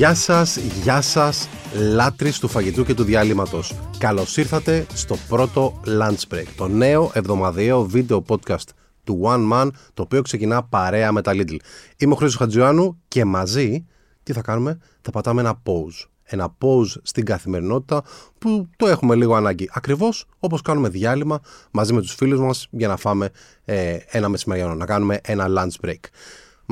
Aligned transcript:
Γεια 0.00 0.14
σας, 0.14 0.56
γεια 0.56 1.00
σας, 1.00 1.48
λάτρεις 1.92 2.38
του 2.38 2.48
φαγητού 2.48 2.84
και 2.84 2.94
του 2.94 3.04
διάλειμματος. 3.04 3.74
Καλώς 3.98 4.36
ήρθατε 4.36 4.86
στο 4.94 5.16
πρώτο 5.28 5.80
Lunch 5.86 6.34
Break, 6.34 6.44
το 6.56 6.68
νέο 6.68 7.10
εβδομαδιαίο 7.14 7.82
βίντεο 7.82 8.24
podcast 8.28 8.68
του 9.04 9.20
One 9.24 9.52
Man, 9.52 9.68
το 9.94 10.02
οποίο 10.02 10.22
ξεκινά 10.22 10.62
παρέα 10.62 11.12
με 11.12 11.22
τα 11.22 11.32
Lidl. 11.34 11.56
Είμαι 11.96 12.12
ο 12.12 12.16
Χρήστος 12.16 12.40
Χατζιωάννου 12.40 13.00
και 13.08 13.24
μαζί, 13.24 13.86
τι 14.22 14.32
θα 14.32 14.42
κάνουμε, 14.42 14.78
θα 15.00 15.10
πατάμε 15.10 15.40
ένα 15.40 15.62
pause. 15.66 16.08
Ένα 16.22 16.56
pause 16.60 17.00
στην 17.02 17.24
καθημερινότητα 17.24 18.02
που 18.38 18.68
το 18.76 18.86
έχουμε 18.86 19.14
λίγο 19.14 19.34
ανάγκη. 19.34 19.70
Ακριβώς 19.72 20.24
όπως 20.38 20.62
κάνουμε 20.62 20.88
διάλειμμα 20.88 21.40
μαζί 21.70 21.92
με 21.92 22.00
τους 22.00 22.14
φίλους 22.14 22.40
μας 22.40 22.66
για 22.70 22.88
να 22.88 22.96
φάμε 22.96 23.30
ε, 23.64 23.96
ένα 24.06 24.28
μεσημεριανό, 24.28 24.74
να 24.74 24.86
κάνουμε 24.86 25.18
ένα 25.22 25.46
lunch 25.48 25.86
break. 25.86 26.00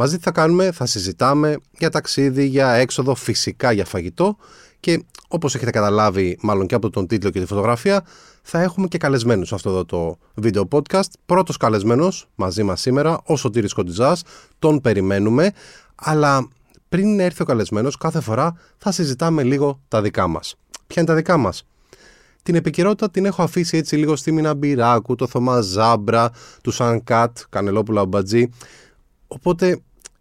Μαζί 0.00 0.16
τι 0.16 0.22
θα 0.22 0.30
κάνουμε, 0.30 0.72
θα 0.72 0.86
συζητάμε 0.86 1.56
για 1.78 1.90
ταξίδι, 1.90 2.44
για 2.46 2.72
έξοδο, 2.72 3.14
φυσικά 3.14 3.72
για 3.72 3.84
φαγητό 3.84 4.36
και 4.80 5.04
όπως 5.28 5.54
έχετε 5.54 5.70
καταλάβει 5.70 6.38
μάλλον 6.42 6.66
και 6.66 6.74
από 6.74 6.90
τον 6.90 7.06
τίτλο 7.06 7.30
και 7.30 7.40
τη 7.40 7.46
φωτογραφία 7.46 8.04
θα 8.42 8.60
έχουμε 8.60 8.88
και 8.88 8.98
καλεσμένους 8.98 9.48
σε 9.48 9.54
αυτό 9.54 9.70
εδώ 9.70 9.84
το 9.84 10.18
βίντεο 10.34 10.68
podcast. 10.70 11.08
Πρώτος 11.26 11.56
καλεσμένος 11.56 12.28
μαζί 12.34 12.62
μας 12.62 12.80
σήμερα, 12.80 13.20
ο 13.24 13.36
Σωτήρης 13.36 13.72
Κοντιζάς, 13.72 14.22
τον 14.58 14.80
περιμένουμε, 14.80 15.52
αλλά 15.94 16.48
πριν 16.88 17.20
έρθει 17.20 17.42
ο 17.42 17.44
καλεσμένος 17.44 17.96
κάθε 17.96 18.20
φορά 18.20 18.56
θα 18.78 18.92
συζητάμε 18.92 19.42
λίγο 19.42 19.80
τα 19.88 20.02
δικά 20.02 20.26
μας. 20.26 20.54
Ποια 20.86 21.02
είναι 21.02 21.10
τα 21.10 21.16
δικά 21.16 21.36
μας; 21.36 21.66
Την 22.42 22.54
επικαιρότητα 22.54 23.10
την 23.10 23.24
έχω 23.24 23.42
αφήσει 23.42 23.76
έτσι 23.76 23.96
λίγο 23.96 24.16
στη 24.16 24.32
Μίνα 24.32 24.54
Μπυράκου, 24.54 25.14
το 25.14 25.26
Θωμά 25.26 25.60
Ζάμπρα, 25.60 26.30
του 26.62 26.70
Σαν 26.70 27.04
Κατ, 27.04 27.38
Κανελόπουλα 27.48 28.06
Μπατζή. 28.06 28.48
Οπότε 29.30 29.80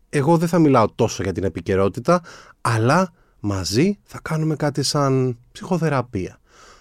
εγώ 0.09 0.37
δεν 0.37 0.47
θα 0.47 0.59
μιλάω 0.59 0.87
τόσο 0.95 1.23
για 1.23 1.33
την 1.33 1.43
επικαιρότητα, 1.43 2.21
αλλά 2.61 3.13
μαζί 3.39 3.97
θα 4.03 4.19
κάνουμε 4.21 4.55
κάτι 4.55 4.83
σαν 4.83 5.37
ψυχοθεραπεία. 5.51 6.39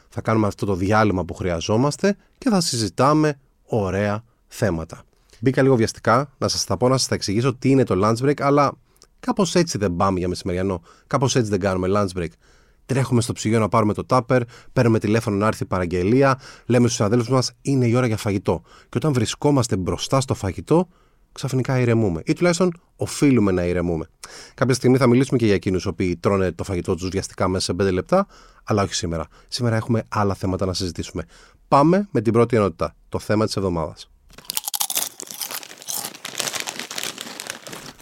Θα 0.09 0.21
κάνουμε 0.21 0.47
αυτό 0.47 0.67
το 0.67 0.75
διάλειμμα 0.75 1.25
που 1.25 1.35
χρειαζόμαστε 1.35 2.17
και 2.39 2.51
θα 2.51 2.61
συζητάμε 2.61 3.39
ωραία 3.65 4.25
θέματα. 4.47 5.03
Μπήκα 5.41 5.63
λίγο 5.63 5.77
βιαστικά 5.77 6.33
να 6.39 6.49
σας 6.49 6.65
τα 6.65 6.77
πω, 6.77 6.89
να 6.89 6.97
σας 6.97 7.09
τα 7.09 7.15
εξηγήσω 7.15 7.55
τι 7.55 7.71
είναι 7.71 7.85
το 7.85 8.01
lunch 8.03 8.25
break, 8.25 8.41
αλλά 8.41 8.73
κάπως 9.21 9.55
έτσι 9.55 9.79
δεν 9.79 9.97
πάμε 9.97 10.19
για 10.19 10.29
μεσημεριανό, 10.29 10.83
κάπως 11.07 11.37
έτσι 11.37 11.51
δεν 11.51 11.61
κάνουμε 11.61 11.89
lunch 11.91 12.19
break. 12.21 12.31
Τρέχουμε 12.87 13.21
στο 13.21 13.33
ψυγείο 13.33 13.59
να 13.59 13.69
πάρουμε 13.69 13.93
το 13.93 14.05
τάπερ, 14.05 14.43
παίρνουμε 14.73 14.99
τηλέφωνο 14.99 15.37
να 15.37 15.47
έρθει 15.47 15.63
η 15.63 15.67
παραγγελία, 15.67 16.41
λέμε 16.67 16.89
στους 16.89 17.01
αδέλφου 17.01 17.33
μας 17.33 17.53
είναι 17.63 17.87
η 17.87 17.95
ώρα 17.95 18.07
για 18.07 18.17
φαγητό. 18.17 18.63
Και 18.65 18.97
όταν 18.97 19.13
βρισκόμαστε 19.13 19.77
μπροστά 19.77 20.21
στο 20.21 20.35
φαγητό, 20.35 20.89
ξαφνικά 21.37 21.79
ηρεμούμε. 21.81 22.23
Ή 22.25 22.33
τουλάχιστον 22.33 22.73
οφείλουμε 22.97 23.53
να 23.53 23.65
ηρεμούμε. 23.65 24.09
Κάποια 24.55 24.75
στιγμή 24.75 24.97
θα 24.97 25.07
μιλήσουμε 25.07 25.39
και 25.39 25.45
για 25.45 25.55
εκείνους 25.55 25.85
οι 25.85 25.89
οποίοι 25.89 26.17
τρώνε 26.17 26.53
το 26.53 26.65
φαγητό 26.65 26.95
τους 26.95 27.09
βιαστικά 27.09 27.49
μέσα 27.49 27.65
σε 27.65 27.73
5 27.89 27.93
λεπτά, 27.93 28.27
αλλά 28.65 28.83
όχι 28.83 28.95
σήμερα. 28.95 29.27
Σήμερα 29.49 29.77
έχουμε 29.77 30.03
άλλα 30.09 30.35
θέματα 30.35 30.67
να 30.67 30.73
συζητήσουμε. 30.73 31.25
Πάμε 31.69 32.09
με 32.11 32.21
την 32.21 32.33
πρώτη 32.33 32.57
ενότητα, 32.57 32.95
το 33.09 33.19
θέμα 33.19 33.45
της 33.45 33.57
εβδομάδας. 33.57 34.11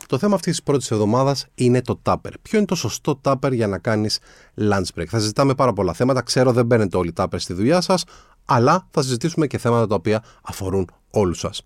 Το 0.06 0.18
θέμα 0.18 0.34
αυτής 0.34 0.52
της 0.52 0.62
πρώτης 0.62 0.90
εβδομάδας 0.90 1.46
είναι 1.54 1.82
το 1.82 2.00
tupper. 2.02 2.30
Ποιο 2.42 2.58
είναι 2.58 2.66
το 2.66 2.74
σωστό 2.74 3.20
tupper 3.22 3.52
για 3.52 3.66
να 3.66 3.78
κάνεις 3.78 4.18
lunch 4.58 4.98
break; 4.98 5.06
Θα 5.08 5.18
συζητάμε 5.18 5.54
πάρα 5.54 5.72
πολλά 5.72 5.92
θέματα. 5.92 6.22
Ξέρω 6.22 6.52
δεν 6.52 6.66
μπαίνετε 6.66 6.96
όλοι 6.96 7.12
tupper 7.16 7.36
στη 7.36 7.52
δουλειά 7.52 7.80
σας, 7.80 8.04
αλλά 8.44 8.86
θα 8.90 9.02
συζητήσουμε 9.02 9.46
και 9.46 9.58
θέματα 9.58 9.86
τα 9.86 9.94
οποία 9.94 10.24
αφορούν 10.42 10.88
όλους 11.10 11.38
σας. 11.38 11.62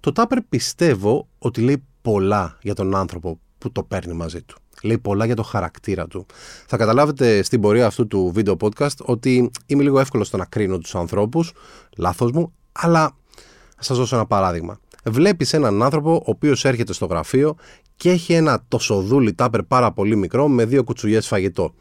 Το 0.00 0.12
Τάπερ 0.12 0.40
πιστεύω 0.42 1.28
ότι 1.38 1.60
λέει 1.60 1.82
πολλά 2.02 2.58
για 2.62 2.74
τον 2.74 2.96
άνθρωπο 2.96 3.40
που 3.58 3.72
το 3.72 3.82
παίρνει 3.82 4.12
μαζί 4.12 4.42
του. 4.42 4.58
Λέει 4.82 4.98
πολλά 4.98 5.24
για 5.24 5.36
το 5.36 5.42
χαρακτήρα 5.42 6.06
του. 6.06 6.26
Θα 6.66 6.76
καταλάβετε 6.76 7.42
στην 7.42 7.60
πορεία 7.60 7.86
αυτού 7.86 8.06
του 8.06 8.30
βίντεο 8.34 8.56
podcast 8.60 8.96
ότι 9.02 9.50
είμαι 9.66 9.82
λίγο 9.82 10.00
εύκολος 10.00 10.26
στο 10.26 10.36
να 10.36 10.44
κρίνω 10.44 10.78
τους 10.78 10.94
ανθρώπους, 10.94 11.52
λάθος 11.96 12.30
μου, 12.32 12.52
αλλά 12.72 13.16
θα 13.76 13.82
σας 13.82 13.96
δώσω 13.96 14.16
ένα 14.16 14.26
παράδειγμα. 14.26 14.78
Βλέπεις 15.04 15.52
έναν 15.52 15.82
άνθρωπο 15.82 16.14
ο 16.14 16.22
οποίος 16.24 16.64
έρχεται 16.64 16.92
στο 16.92 17.06
γραφείο 17.06 17.56
και 17.96 18.10
έχει 18.10 18.32
ένα 18.32 18.64
τοσοδούλι 18.68 19.34
τάπερ 19.34 19.62
πάρα 19.62 19.92
πολύ 19.92 20.16
μικρό 20.16 20.48
με 20.48 20.64
δύο 20.64 20.84
κουτσουλιέ 20.84 21.20
φαγητό. 21.20 21.74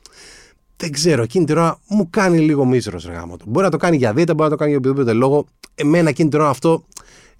Δεν 0.78 0.92
ξέρω, 0.92 1.22
εκείνη 1.24 1.46
την 1.46 1.58
ώρα 1.58 1.80
μου 1.88 2.10
κάνει 2.10 2.40
λίγο 2.40 2.66
μίσρο 2.66 3.00
γάμο 3.12 3.36
Μπορεί 3.46 3.66
να 3.66 3.72
το 3.72 3.78
κάνει 3.78 3.98
για 3.98 4.14
δίαιτα, 4.14 4.34
μπορεί 4.34 4.50
να 4.50 4.56
το 4.56 4.64
κάνει 4.64 4.70
για 4.70 4.80
οποιοδήποτε 4.80 5.14
λόγο. 5.14 5.46
Εμένα 5.76 6.10
εκείνη 6.10 6.30
την 6.30 6.40
ώρα 6.40 6.50
αυτό 6.50 6.84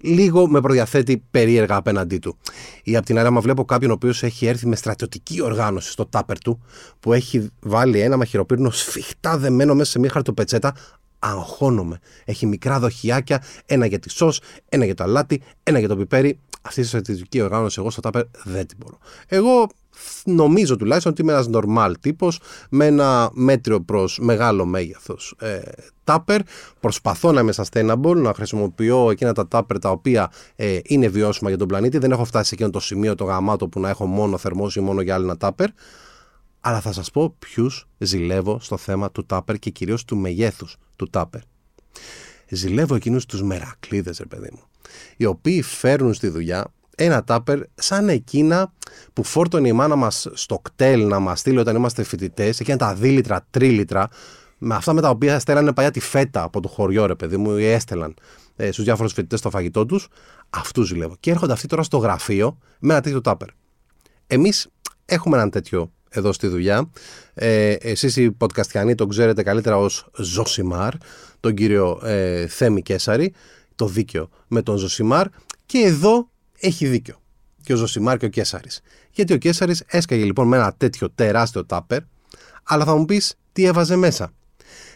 λίγο 0.00 0.48
με 0.48 0.60
προδιαθέτει 0.60 1.22
περίεργα 1.30 1.76
απέναντί 1.76 2.18
του. 2.18 2.36
Ή 2.82 2.96
απ' 2.96 3.04
την 3.04 3.18
άλλη, 3.18 3.26
άμα 3.26 3.40
βλέπω 3.40 3.64
κάποιον 3.64 3.90
ο 3.90 3.94
οποίος 3.94 4.22
έχει 4.22 4.46
έρθει 4.46 4.66
με 4.66 4.76
στρατιωτική 4.76 5.42
οργάνωση 5.42 5.90
στο 5.90 6.06
τάπερ 6.06 6.38
του, 6.38 6.60
που 7.00 7.12
έχει 7.12 7.50
βάλει 7.60 8.00
ένα 8.00 8.16
μαχαιροπύρνο 8.16 8.70
σφιχτά 8.70 9.38
δεμένο 9.38 9.74
μέσα 9.74 9.90
σε 9.90 9.98
μια 9.98 10.10
χαρτοπετσέτα, 10.10 10.74
αγχώνομαι. 11.18 11.98
Έχει 12.24 12.46
μικρά 12.46 12.78
δοχιάκια, 12.78 13.42
ένα 13.66 13.86
για 13.86 13.98
τη 13.98 14.10
σος, 14.10 14.40
ένα 14.68 14.84
για 14.84 14.94
το 14.94 15.04
αλάτι, 15.04 15.42
ένα 15.62 15.78
για 15.78 15.88
το 15.88 15.96
πιπέρι. 15.96 16.38
Αυτή 16.62 16.80
η 16.80 16.84
στρατιωτική 16.84 17.40
οργάνωση 17.40 17.80
εγώ 17.80 17.90
στο 17.90 18.00
τάπερ 18.00 18.22
δεν 18.44 18.66
την 18.66 18.76
μπορώ. 18.80 18.98
Εγώ 19.26 19.68
νομίζω 20.24 20.76
τουλάχιστον 20.76 21.12
ότι 21.12 21.22
είμαι 21.22 21.32
ένας 21.32 21.48
normal 21.52 21.92
τύπος 22.00 22.40
με 22.70 22.86
ένα 22.86 23.30
μέτριο 23.32 23.80
προς 23.80 24.18
μεγάλο 24.22 24.64
μέγεθος 24.64 25.34
ε, 25.38 25.60
τάπερ. 26.04 26.40
Προσπαθώ 26.80 27.32
να 27.32 27.40
είμαι 27.40 27.52
sustainable, 27.56 28.16
να 28.16 28.34
χρησιμοποιώ 28.34 29.10
εκείνα 29.10 29.32
τα 29.32 29.48
τάπερ 29.48 29.78
τα 29.78 29.90
οποία 29.90 30.30
ε, 30.56 30.78
είναι 30.82 31.08
βιώσιμα 31.08 31.48
για 31.48 31.58
τον 31.58 31.68
πλανήτη. 31.68 31.98
Δεν 31.98 32.10
έχω 32.10 32.24
φτάσει 32.24 32.48
σε 32.48 32.54
εκείνο 32.54 32.70
το 32.70 32.80
σημείο 32.80 33.14
το 33.14 33.24
γαμάτο 33.24 33.68
που 33.68 33.80
να 33.80 33.88
έχω 33.88 34.06
μόνο 34.06 34.36
θερμό 34.36 34.66
ή 34.76 34.80
μόνο 34.80 35.00
για 35.00 35.14
άλλη 35.14 35.24
ένα 35.24 35.36
τάπερ. 35.36 35.68
Αλλά 36.60 36.80
θα 36.80 36.92
σας 36.92 37.10
πω 37.10 37.34
ποιους 37.38 37.88
ζηλεύω 37.98 38.60
στο 38.60 38.76
θέμα 38.76 39.10
του 39.10 39.26
τάπερ 39.26 39.58
και 39.58 39.70
κυρίως 39.70 40.04
του 40.04 40.16
μεγέθους 40.16 40.76
του 40.96 41.10
τάπερ. 41.10 41.40
Ζηλεύω 42.48 42.94
εκείνους 42.94 43.26
τους 43.26 43.42
μερακλείδες, 43.42 44.18
ρε 44.18 44.26
παιδί 44.26 44.48
μου. 44.52 44.62
Οι 45.16 45.24
οποίοι 45.24 45.62
φέρνουν 45.62 46.14
στη 46.14 46.28
δουλειά 46.28 46.72
ένα 46.98 47.24
τάπερ 47.24 47.60
σαν 47.74 48.08
εκείνα 48.08 48.72
που 49.12 49.24
φόρτωνε 49.24 49.68
η 49.68 49.72
μάνα 49.72 49.96
μας 49.96 50.26
στο 50.32 50.58
κτέλ 50.58 51.06
να 51.06 51.18
μας 51.18 51.40
στείλει 51.40 51.58
όταν 51.58 51.76
είμαστε 51.76 52.02
φοιτητές, 52.02 52.60
εκείνα 52.60 52.76
τα 52.76 52.94
δίλητρα, 52.94 53.46
τρίλιτρα, 53.50 54.08
με 54.58 54.74
αυτά 54.74 54.92
με 54.92 55.00
τα 55.00 55.10
οποία 55.10 55.38
στέλνανε 55.38 55.72
παλιά 55.72 55.90
τη 55.90 56.00
φέτα 56.00 56.42
από 56.42 56.60
το 56.60 56.68
χωριό, 56.68 57.06
ρε 57.06 57.14
παιδί 57.14 57.36
μου, 57.36 57.56
ή 57.56 57.64
έστελαν 57.64 58.14
ε, 58.56 58.72
στους 58.72 58.84
διάφορους 58.84 59.12
φοιτητές 59.12 59.40
το 59.40 59.50
φαγητό 59.50 59.86
τους. 59.86 60.08
Αυτούς 60.50 60.86
ζηλεύω. 60.86 61.16
Και 61.20 61.30
έρχονται 61.30 61.52
αυτοί 61.52 61.66
τώρα 61.66 61.82
στο 61.82 61.96
γραφείο 61.96 62.58
με 62.78 62.92
ένα 62.92 63.02
τέτοιο 63.02 63.20
τάπερ. 63.20 63.48
Εμείς 64.26 64.68
έχουμε 65.04 65.36
έναν 65.36 65.50
τέτοιο 65.50 65.92
εδώ 66.08 66.32
στη 66.32 66.46
δουλειά. 66.46 66.90
Ε, 67.34 67.72
εσείς 67.72 68.16
οι 68.16 68.36
podcastιανοί 68.38 68.94
τον 68.94 69.08
ξέρετε 69.08 69.42
καλύτερα 69.42 69.78
ως 69.78 70.08
Ζωσιμάρ, 70.16 70.94
τον 71.40 71.54
κύριο 71.54 72.00
ε, 72.02 72.46
Θέμη 72.46 72.82
Κέσαρη, 72.82 73.34
το 73.74 73.86
δίκαιο 73.86 74.28
με 74.48 74.62
τον 74.62 74.76
Ζωσιμάρ 74.76 75.26
και 75.66 75.78
εδώ 75.78 76.28
έχει 76.60 76.86
δίκιο 76.86 77.20
και 77.62 77.72
ο 77.72 77.76
Ζωσιμάρ 77.76 78.16
και 78.16 78.26
ο 78.26 78.28
Κέσαρης. 78.28 78.80
Γιατί 79.10 79.32
ο 79.32 79.36
Κέσαρης 79.36 79.82
έσκαγε 79.86 80.24
λοιπόν 80.24 80.48
με 80.48 80.56
ένα 80.56 80.74
τέτοιο 80.76 81.10
τεράστιο 81.10 81.64
τάπερ, 81.64 82.00
αλλά 82.62 82.84
θα 82.84 82.96
μου 82.96 83.04
πεις 83.04 83.34
τι 83.52 83.64
έβαζε 83.64 83.96
μέσα. 83.96 84.32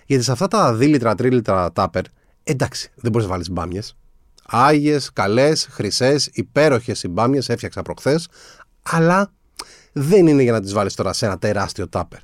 Γιατί 0.07 0.25
σε 0.25 0.33
αυτά 0.33 0.49
τα 0.49 0.75
δίλιτρα, 0.75 1.15
τρίλιτρα 1.15 1.73
τάπερ, 1.73 2.03
εντάξει, 2.45 2.93
δεν 2.95 3.11
μπορείς 3.11 3.27
να 3.27 3.33
βάλεις 3.33 3.51
μπάμιες. 3.51 3.97
Άγιες, 4.47 5.13
καλές, 5.13 5.69
χρυσές, 5.71 6.29
υπέροχες 6.33 7.03
οι 7.03 7.09
μπάμιες, 7.09 7.41
έφτιαξα 7.47 7.83
προχθές, 7.83 8.29
αλλά 8.83 9.33
δεν 9.93 10.27
είναι 10.27 10.43
για 10.43 10.53
να 10.53 10.61
τις 10.61 10.73
βάλεις 10.73 10.95
τώρα 10.95 11.13
σε 11.13 11.27
ένα 11.27 11.39
τεράστιο 11.39 11.89
τάπερ. 11.89 12.21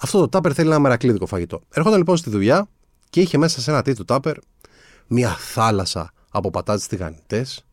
Αυτό 0.00 0.18
το 0.18 0.28
τάπερ 0.28 0.52
θέλει 0.54 0.68
ένα 0.68 0.78
μερακλείδικο 0.78 1.26
φαγητό. 1.26 1.60
Έρχονταν 1.70 1.98
λοιπόν 1.98 2.16
στη 2.16 2.30
δουλειά 2.30 2.68
και 3.10 3.20
είχε 3.20 3.38
μέσα 3.38 3.60
σε 3.60 3.70
ένα 3.70 3.82
τέτοιο 3.82 4.04
τάπερ 4.04 4.36
μια 5.06 5.36
θάλασσα 5.36 6.12
από 6.30 6.50
πατάτες 6.50 6.86
τηγανιτές, 6.86 7.65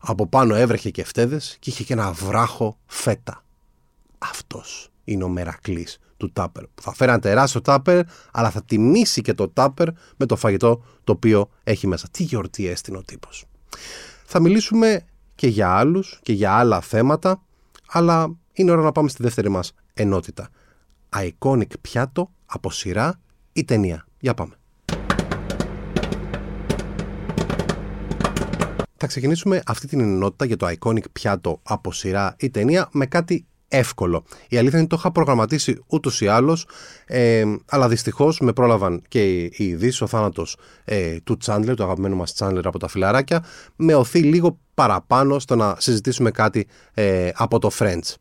από 0.00 0.26
πάνω 0.26 0.54
έβρεχε 0.54 0.90
και 0.90 1.04
φτέδες 1.04 1.56
και 1.58 1.70
είχε 1.70 1.84
και 1.84 1.92
ένα 1.92 2.12
βράχο 2.12 2.78
φέτα. 2.86 3.44
Αυτός 4.18 4.90
είναι 5.04 5.24
ο 5.24 5.28
μερακλής 5.28 5.98
του 6.16 6.32
τάπερ. 6.32 6.64
Που 6.66 6.82
θα 6.82 6.94
φέρει 6.94 7.10
ένα 7.10 7.20
τεράστιο 7.20 7.60
τάπερ, 7.60 8.04
αλλά 8.32 8.50
θα 8.50 8.62
τιμήσει 8.64 9.20
και 9.20 9.34
το 9.34 9.48
τάπερ 9.48 9.88
με 10.16 10.26
το 10.26 10.36
φαγητό 10.36 10.82
το 11.04 11.12
οποίο 11.12 11.50
έχει 11.64 11.86
μέσα. 11.86 12.08
Τι 12.10 12.22
γιορτή 12.22 12.66
έστεινε 12.66 12.96
ο 12.96 13.02
τύπος. 13.02 13.44
Θα 14.24 14.40
μιλήσουμε 14.40 15.04
και 15.34 15.46
για 15.46 15.68
άλλους 15.68 16.18
και 16.22 16.32
για 16.32 16.52
άλλα 16.52 16.80
θέματα, 16.80 17.42
αλλά 17.88 18.36
είναι 18.52 18.70
ώρα 18.70 18.82
να 18.82 18.92
πάμε 18.92 19.08
στη 19.08 19.22
δεύτερη 19.22 19.48
μας 19.48 19.72
ενότητα. 19.94 20.48
Iconic 21.16 21.80
πιάτο 21.80 22.30
από 22.46 22.70
σειρά 22.70 23.20
ή 23.52 23.64
ταινία. 23.64 24.06
Για 24.20 24.34
πάμε. 24.34 24.59
Θα 29.02 29.06
ξεκινήσουμε 29.06 29.62
αυτή 29.66 29.86
την 29.86 30.00
ενότητα 30.00 30.44
για 30.44 30.56
το 30.56 30.68
iconic 30.78 31.10
πιάτο 31.12 31.60
από 31.62 31.92
σειρά 31.92 32.34
ή 32.38 32.50
ταινία 32.50 32.88
με 32.92 33.06
κάτι 33.06 33.46
εύκολο. 33.68 34.24
Η 34.48 34.56
αλήθεια 34.56 34.78
είναι 34.78 34.80
ότι 34.80 34.86
το 34.86 34.96
είχα 34.98 35.12
προγραμματίσει 35.12 35.84
ούτως 35.86 36.20
ή 36.20 36.26
άλλως, 36.26 36.66
ε, 37.06 37.44
αλλά 37.66 37.88
δυστυχώς 37.88 38.40
με 38.40 38.52
πρόλαβαν 38.52 39.02
και 39.08 39.34
οι 39.34 39.52
ειδήσεις, 39.56 40.00
ο 40.00 40.06
θάνατος 40.06 40.56
ε, 40.84 41.16
του 41.24 41.36
Τσάντλερ, 41.36 41.74
του 41.76 41.82
αγαπημένου 41.82 42.16
μας 42.16 42.34
Τσάντλερ 42.34 42.66
από 42.66 42.78
τα 42.78 42.88
φιλαράκια, 42.88 43.44
με 43.76 43.94
οθεί 43.94 44.18
λίγο 44.18 44.58
παραπάνω 44.74 45.38
στο 45.38 45.56
να 45.56 45.74
συζητήσουμε 45.78 46.30
κάτι 46.30 46.66
ε, 46.94 47.30
από 47.34 47.58
το 47.58 47.70
French. 47.78 48.14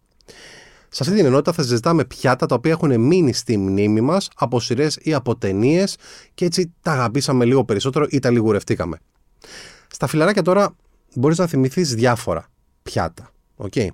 Σε 0.90 1.04
αυτή 1.04 1.16
την 1.16 1.26
ενότητα 1.26 1.52
θα 1.52 1.64
συζητάμε 1.64 2.06
πιάτα 2.06 2.46
τα 2.46 2.56
οποία 2.56 2.72
έχουν 2.72 3.00
μείνει 3.00 3.34
στη 3.34 3.58
μνήμη 3.58 4.02
μας 4.02 4.30
από 4.36 4.60
σειρές 4.60 4.98
ή 5.02 5.14
από 5.14 5.36
ταινίες 5.36 5.98
και 6.34 6.46
έτσι 6.46 6.74
τα 6.82 6.92
αγαπήσαμε 6.92 7.46
λίγο 7.46 7.66
περισσότερο 7.66 8.06
ή 8.10 8.20
τα 8.20 8.30
λιγουρευτήκαμε. 8.30 8.98
Στα 9.92 10.08
φιλαράκια 10.08 10.42
τώρα 10.42 10.76
μπορείς 11.16 11.38
να 11.38 11.48
θυμηθείς 11.48 11.96
διάφορα 11.96 12.50
πιάτα. 12.84 13.32
Okay. 13.58 13.88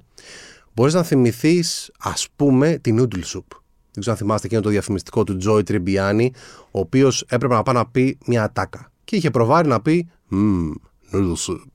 Μπορείς 0.74 0.94
να 0.94 1.04
θυμηθείς, 1.04 1.92
ας 2.00 2.28
πούμε, 2.36 2.78
την 2.78 3.00
noodle 3.00 3.24
soup. 3.24 3.48
Δεν 3.92 4.04
ξέρω 4.04 4.12
αν 4.12 4.18
θυμάστε 4.18 4.48
εκείνο 4.48 4.62
το 4.62 4.70
διαφημιστικό 4.70 5.24
του 5.24 5.38
Joy 5.46 5.64
Tribbiani, 5.64 6.28
ο 6.72 6.80
οποίος 6.80 7.26
έπρεπε 7.30 7.54
να 7.54 7.64
πάει 7.64 7.76
να 7.76 7.88
πει 7.88 8.18
μια 8.26 8.44
ατάκα. 8.44 8.92
Και 9.04 9.16
είχε 9.16 9.30
προβάρει 9.32 9.68
να 9.68 9.82
πει 9.82 10.10
Mmm, 10.32 10.72
noodle 11.12 11.34
soup. 11.48 11.72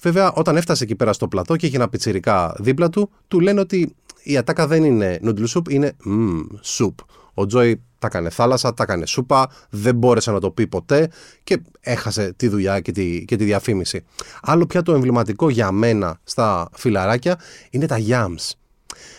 Βέβαια, 0.00 0.32
όταν 0.32 0.56
έφτασε 0.56 0.84
εκεί 0.84 0.96
πέρα 0.96 1.12
στο 1.12 1.28
πλατό 1.28 1.56
και 1.56 1.66
είχε 1.66 1.76
ένα 1.76 1.88
πιτσιρικά 1.88 2.56
δίπλα 2.58 2.88
του, 2.88 3.10
του 3.28 3.40
λένε 3.40 3.60
ότι 3.60 3.94
η 4.22 4.36
ατάκα 4.36 4.66
δεν 4.66 4.84
είναι 4.84 5.18
noodle 5.22 5.46
soup, 5.46 5.70
είναι 5.70 5.96
mmm, 6.06 6.42
soup. 6.64 6.94
Ο 7.34 7.46
Τζόι 7.46 7.82
τα 7.98 8.06
έκανε 8.06 8.30
θάλασσα, 8.30 8.74
τα 8.74 8.82
έκανε 8.82 9.06
σούπα, 9.06 9.50
δεν 9.70 9.94
μπόρεσε 9.94 10.30
να 10.30 10.40
το 10.40 10.50
πει 10.50 10.66
ποτέ 10.66 11.10
και 11.44 11.60
έχασε 11.80 12.32
τη 12.36 12.48
δουλειά 12.48 12.80
και 12.80 12.92
τη, 12.92 13.24
και 13.24 13.36
τη 13.36 13.44
διαφήμιση. 13.44 14.04
Άλλο 14.42 14.66
πια 14.66 14.82
το 14.82 14.94
εμβληματικό 14.94 15.48
για 15.48 15.70
μένα 15.72 16.20
στα 16.24 16.68
φιλαράκια 16.72 17.40
είναι 17.70 17.86
τα 17.86 17.96
yams. 18.08 18.50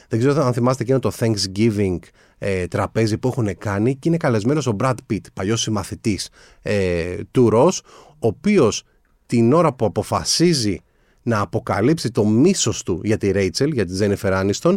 Δεν 0.07 0.19
ξέρω 0.19 0.45
αν 0.45 0.53
θυμάστε 0.53 0.83
εκείνο 0.83 0.99
το 0.99 1.11
Thanksgiving 1.19 1.97
ε, 2.37 2.67
τραπέζι 2.67 3.17
που 3.17 3.27
έχουν 3.27 3.57
κάνει 3.57 3.95
και 3.95 4.07
είναι 4.07 4.17
καλεσμένος 4.17 4.67
ο 4.67 4.75
Brad 4.79 4.95
Pitt, 5.11 5.21
παλιός 5.33 5.61
συμμαθητής 5.61 6.29
ε, 6.61 7.15
του 7.31 7.49
Ross, 7.53 7.79
ο 8.19 8.27
οποίος 8.27 8.83
την 9.25 9.53
ώρα 9.53 9.73
που 9.73 9.85
αποφασίζει 9.85 10.81
να 11.21 11.39
αποκαλύψει 11.39 12.11
το 12.11 12.25
μίσος 12.25 12.83
του 12.83 13.01
για 13.03 13.17
τη 13.17 13.31
Rachel, 13.33 13.71
για 13.73 13.85
τη 13.85 13.97
Jennifer 13.99 14.49
Aniston, 14.49 14.75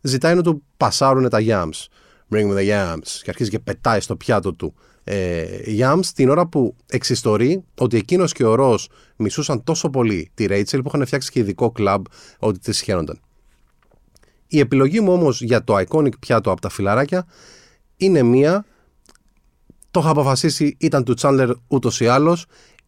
ζητάει 0.00 0.34
να 0.34 0.42
του 0.42 0.62
πασάρουν 0.76 1.28
τα 1.28 1.38
yams. 1.40 1.86
Bring 2.34 2.48
me 2.48 2.54
the 2.54 2.68
yams. 2.68 3.08
Και 3.22 3.30
αρχίζει 3.30 3.50
και 3.50 3.58
πετάει 3.58 4.00
στο 4.00 4.16
πιάτο 4.16 4.52
του 4.52 4.74
ε, 5.04 5.44
yams 5.78 6.06
την 6.14 6.30
ώρα 6.30 6.46
που 6.46 6.76
εξιστορεί 6.86 7.64
ότι 7.78 7.96
εκείνος 7.96 8.32
και 8.32 8.44
ο 8.44 8.54
Ρος 8.54 8.88
μισούσαν 9.16 9.64
τόσο 9.64 9.90
πολύ 9.90 10.30
τη 10.34 10.46
Rachel 10.48 10.78
που 10.82 10.84
είχαν 10.86 11.06
φτιάξει 11.06 11.30
και 11.30 11.38
ειδικό 11.38 11.70
κλαμπ 11.70 12.04
ότι 12.38 12.58
της 12.58 12.80
χαίρονταν. 12.80 13.20
Η 14.46 14.58
επιλογή 14.58 15.00
μου 15.00 15.12
όμως 15.12 15.42
για 15.42 15.64
το 15.64 15.78
iconic 15.78 16.18
πιάτο 16.18 16.50
από 16.50 16.60
τα 16.60 16.68
φιλαράκια 16.68 17.26
είναι 17.96 18.22
μία 18.22 18.64
το 19.90 20.00
είχα 20.00 20.10
αποφασίσει, 20.10 20.76
ήταν 20.80 21.04
του 21.04 21.14
Chandler 21.20 21.52
ούτως 21.68 22.00
ή 22.00 22.06
άλλως 22.06 22.46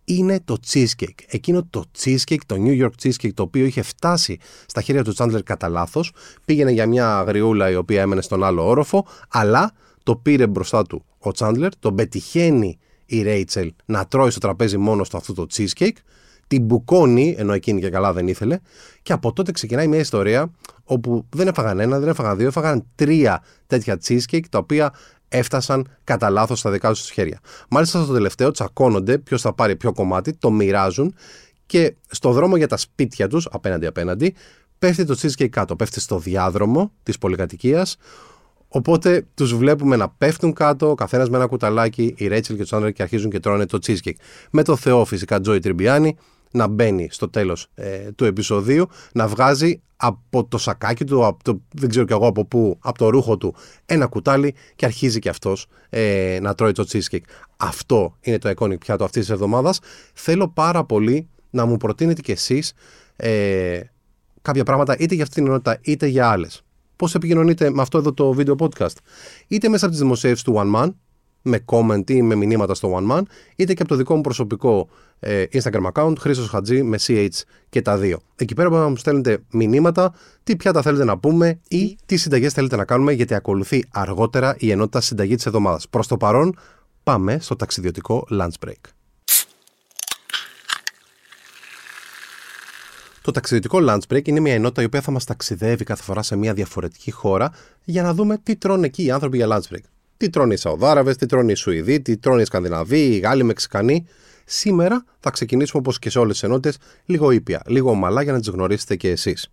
είναι 0.08 0.40
το 0.44 0.56
cheesecake. 0.68 1.18
Εκείνο 1.26 1.66
το 1.70 1.84
cheesecake, 1.98 2.40
το 2.46 2.56
New 2.58 2.82
York 2.82 2.90
cheesecake, 3.02 3.32
το 3.34 3.42
οποίο 3.42 3.64
είχε 3.64 3.82
φτάσει 3.82 4.38
στα 4.66 4.80
χέρια 4.80 5.04
του 5.04 5.14
Chandler 5.16 5.42
κατά 5.44 5.68
λάθος, 5.68 6.12
πήγαινε 6.44 6.70
για 6.70 6.86
μια 6.86 7.18
αγριούλα 7.18 7.70
η 7.70 7.74
οποία 7.74 8.00
έμενε 8.00 8.20
στον 8.20 8.44
άλλο 8.44 8.68
όροφο, 8.68 9.06
αλλά 9.28 9.72
το 10.02 10.16
πήρε 10.16 10.46
μπροστά 10.46 10.82
του 10.82 11.04
ο 11.18 11.30
Chandler, 11.38 11.68
τον 11.78 11.94
πετυχαίνει 11.94 12.78
η 13.06 13.24
Rachel 13.26 13.68
να 13.84 14.06
τρώει 14.06 14.30
στο 14.30 14.40
τραπέζι 14.40 14.76
μόνος 14.76 15.06
στο 15.06 15.16
αυτό 15.16 15.32
το 15.32 15.46
cheesecake, 15.52 15.96
την 16.46 16.62
μπουκώνει, 16.62 17.34
ενώ 17.38 17.52
εκείνη 17.52 17.80
και 17.80 17.90
καλά 17.90 18.12
δεν 18.12 18.28
ήθελε, 18.28 18.58
και 19.02 19.12
από 19.12 19.32
τότε 19.32 19.52
ξεκινάει 19.52 19.88
μια 19.88 19.98
ιστορία 19.98 20.50
όπου 20.84 21.26
δεν 21.30 21.48
έφαγαν 21.48 21.80
ένα, 21.80 21.98
δεν 21.98 22.08
έφαγαν 22.08 22.36
δύο, 22.36 22.46
έφαγαν 22.46 22.86
τρία 22.94 23.42
τέτοια 23.66 23.98
cheesecake, 24.04 24.44
τα 24.50 24.58
οποία 24.58 24.92
έφτασαν 25.28 25.88
κατά 26.04 26.30
λάθος 26.30 26.58
στα 26.58 26.70
δικά 26.70 26.88
τους 26.88 27.10
χέρια. 27.10 27.40
Μάλιστα 27.68 28.02
στο 28.02 28.12
τελευταίο 28.12 28.50
τσακώνονται 28.50 29.18
ποιος 29.18 29.40
θα 29.40 29.52
πάρει 29.52 29.76
ποιο 29.76 29.92
κομμάτι, 29.92 30.32
το 30.32 30.50
μοιράζουν 30.50 31.14
και 31.66 31.94
στο 32.10 32.32
δρόμο 32.32 32.56
για 32.56 32.68
τα 32.68 32.76
σπίτια 32.76 33.28
τους, 33.28 33.48
απέναντι 33.50 33.86
απέναντι, 33.86 34.34
πέφτει 34.78 35.04
το 35.04 35.16
cheesecake 35.22 35.48
κάτω. 35.48 35.76
Πέφτει 35.76 36.00
στο 36.00 36.18
διάδρομο 36.18 36.92
της 37.02 37.18
πολυκατοικίας. 37.18 37.96
Οπότε 38.68 39.26
τους 39.34 39.54
βλέπουμε 39.54 39.96
να 39.96 40.08
πέφτουν 40.08 40.52
κάτω, 40.52 40.90
ο 40.90 40.94
καθένας 40.94 41.30
με 41.30 41.36
ένα 41.36 41.46
κουταλάκι, 41.46 42.14
η 42.16 42.26
Ρέτσελ 42.26 42.56
και 42.56 42.62
ο 42.62 42.64
Τσάντρε 42.64 42.90
και 42.90 43.02
αρχίζουν 43.02 43.30
και 43.30 43.40
τρώνε 43.40 43.66
το 43.66 43.78
cheesecake. 43.86 44.16
Με 44.50 44.62
το 44.62 44.76
Θεό 44.76 45.04
φυσικά 45.04 45.40
Τζόι 45.40 45.58
Τριμπιάνι 45.58 46.16
να 46.56 46.66
μπαίνει 46.66 47.08
στο 47.10 47.28
τέλος 47.28 47.66
ε, 47.74 48.12
του 48.12 48.24
επεισοδίου, 48.24 48.88
να 49.12 49.26
βγάζει 49.28 49.80
από 49.96 50.44
το 50.44 50.58
σακάκι 50.58 51.04
του, 51.04 51.26
από 51.26 51.44
το, 51.44 51.60
δεν 51.72 51.88
ξέρω 51.88 52.04
κι 52.04 52.12
εγώ 52.12 52.26
από 52.26 52.44
πού, 52.44 52.78
από 52.80 52.98
το 52.98 53.08
ρούχο 53.08 53.36
του, 53.36 53.54
ένα 53.86 54.06
κουτάλι 54.06 54.54
και 54.76 54.84
αρχίζει 54.84 55.18
και 55.18 55.28
αυτός 55.28 55.66
ε, 55.90 56.38
να 56.42 56.54
τρώει 56.54 56.72
το 56.72 56.86
cheesecake. 56.88 57.24
Αυτό 57.56 58.16
είναι 58.20 58.38
το 58.38 58.52
iconic 58.56 58.78
πιάτο 58.78 59.04
αυτής 59.04 59.22
της 59.22 59.30
εβδομάδας. 59.30 59.80
Θέλω 60.14 60.48
πάρα 60.48 60.84
πολύ 60.84 61.28
να 61.50 61.66
μου 61.66 61.76
προτείνετε 61.76 62.20
κι 62.20 62.30
εσείς 62.30 62.72
ε, 63.16 63.80
κάποια 64.42 64.64
πράγματα 64.64 64.96
είτε 64.98 65.14
για 65.14 65.22
αυτήν 65.22 65.42
την 65.42 65.52
ενότητα 65.52 65.78
είτε 65.82 66.06
για 66.06 66.28
άλλες. 66.28 66.62
Πώς 66.96 67.14
επικοινωνείτε 67.14 67.70
με 67.70 67.82
αυτό 67.82 67.98
εδώ 67.98 68.12
το 68.12 68.32
βίντεο 68.32 68.54
podcast; 68.58 68.96
Είτε 69.48 69.68
μέσα 69.68 69.84
από 69.84 69.94
τις 69.94 70.02
δημοσίευσεις 70.02 70.44
του 70.44 70.54
One 70.56 70.74
Man, 70.76 70.90
με 71.46 71.64
comment 71.66 72.10
ή 72.10 72.22
με 72.22 72.34
μηνύματα 72.34 72.74
στο 72.74 72.98
One 72.98 73.12
Man, 73.12 73.22
είτε 73.56 73.74
και 73.74 73.82
από 73.82 73.90
το 73.90 73.96
δικό 73.96 74.14
μου 74.14 74.20
προσωπικό 74.20 74.88
ε, 75.20 75.44
Instagram 75.52 75.92
account, 75.92 76.12
Χρήστος 76.18 76.48
Χατζή 76.48 76.82
με 76.82 76.98
CH 77.06 77.28
και 77.68 77.82
τα 77.82 77.98
δύο. 77.98 78.18
Εκεί 78.36 78.54
πέρα 78.54 78.68
μπορείτε 78.68 78.84
να 78.84 78.90
μου 78.90 78.96
στέλνετε 78.96 79.38
μηνύματα, 79.50 80.14
τι 80.44 80.56
πιάτα 80.56 80.82
θέλετε 80.82 81.04
να 81.04 81.18
πούμε 81.18 81.60
ή 81.68 81.96
τι 82.06 82.16
συνταγές 82.16 82.52
θέλετε 82.52 82.76
να 82.76 82.84
κάνουμε, 82.84 83.12
γιατί 83.12 83.34
ακολουθεί 83.34 83.84
αργότερα 83.90 84.56
η 84.58 84.70
ενότητα 84.70 85.00
συνταγή 85.00 85.34
της 85.34 85.46
εβδομάδας. 85.46 85.88
Προς 85.88 86.06
το 86.06 86.16
παρόν, 86.16 86.58
πάμε 87.02 87.38
στο 87.40 87.56
ταξιδιωτικό 87.56 88.26
lunch 88.30 88.66
break. 88.66 88.90
Το 93.22 93.32
ταξιδιωτικό 93.32 93.78
lunch 93.88 94.14
break 94.14 94.28
είναι 94.28 94.40
μια 94.40 94.54
ενότητα 94.54 94.82
η 94.82 94.84
οποία 94.84 95.00
θα 95.00 95.10
μας 95.10 95.24
ταξιδεύει 95.24 95.84
κάθε 95.84 96.02
φορά 96.02 96.22
σε 96.22 96.36
μια 96.36 96.54
διαφορετική 96.54 97.10
χώρα 97.10 97.52
για 97.84 98.02
να 98.02 98.14
δούμε 98.14 98.38
τι 98.42 98.56
τρώνε 98.56 98.86
εκεί 98.86 99.04
οι 99.04 99.10
άνθρωποι 99.10 99.36
για 99.36 99.48
lunch 99.50 99.74
break. 99.74 99.95
Τι 100.16 100.30
τρώνε 100.30 100.54
οι 100.54 100.56
Σαουδάραβες, 100.56 101.16
τι 101.16 101.26
τρώνε 101.26 101.52
οι 101.52 101.54
Σουηδοί, 101.54 102.00
τι 102.00 102.16
τρώνε 102.16 102.42
οι 102.42 102.44
Σκανδιναβοί, 102.44 103.00
οι 103.00 103.18
Γάλλοι, 103.18 103.40
οι 103.40 103.44
Μεξικανοί. 103.44 104.06
Σήμερα 104.44 105.04
θα 105.20 105.30
ξεκινήσουμε 105.30 105.80
όπως 105.80 105.98
και 105.98 106.10
σε 106.10 106.18
όλες 106.18 106.32
τις 106.32 106.42
ενότητες, 106.42 106.78
λίγο 107.04 107.30
ήπια, 107.30 107.62
λίγο 107.66 107.90
ομαλά 107.90 108.22
για 108.22 108.32
να 108.32 108.38
τις 108.38 108.48
γνωρίσετε 108.48 108.96
και 108.96 109.10
εσείς. 109.10 109.50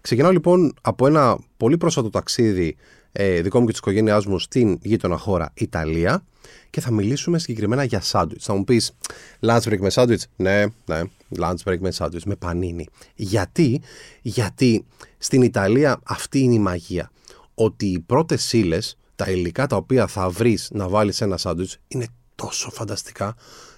Ξεκινάω 0.00 0.30
λοιπόν 0.30 0.74
από 0.82 1.06
ένα 1.06 1.38
πολύ 1.56 1.76
πρόσφατο 1.76 2.10
ταξίδι 2.10 2.76
ε, 3.12 3.40
δικό 3.40 3.58
μου 3.58 3.64
και 3.64 3.70
της 3.70 3.80
οικογένειάς 3.80 4.26
μου 4.26 4.38
στην 4.38 4.78
γείτονα 4.82 5.16
χώρα 5.16 5.50
Ιταλία 5.54 6.24
και 6.70 6.80
θα 6.80 6.90
μιλήσουμε 6.90 7.38
συγκεκριμένα 7.38 7.84
για 7.84 8.00
σάντουιτς. 8.00 8.44
Θα 8.44 8.54
μου 8.54 8.64
πεις 8.64 8.92
lunch 9.40 9.60
break 9.60 9.78
με 9.78 9.90
σάντουιτς. 9.90 10.26
Ναι, 10.36 10.64
ναι, 10.86 11.00
lunch 11.38 11.62
break 11.64 11.78
με 11.78 11.90
σάντουιτς, 11.90 12.24
με 12.24 12.36
πανίνι. 12.36 12.86
Γιατί, 13.14 13.80
γιατί 14.22 14.84
στην 15.18 15.42
Ιταλία 15.42 16.00
αυτή 16.04 16.38
είναι 16.38 16.54
η 16.54 16.58
μαγεία. 16.58 17.10
Ότι 17.54 17.86
οι 17.86 18.00
πρώτες 18.00 18.52
ύλες 18.52 18.98
τα 19.16 19.30
υλικά 19.30 19.66
τα 19.66 19.76
οποία 19.76 20.06
θα 20.06 20.28
βρεις 20.30 20.68
να 20.72 20.88
βάλεις 20.88 21.20
ένα 21.20 21.36
σάντουιτς 21.36 21.78
είναι 21.88 22.06
τόσο 22.34 22.70
φανταστικά 22.70 23.34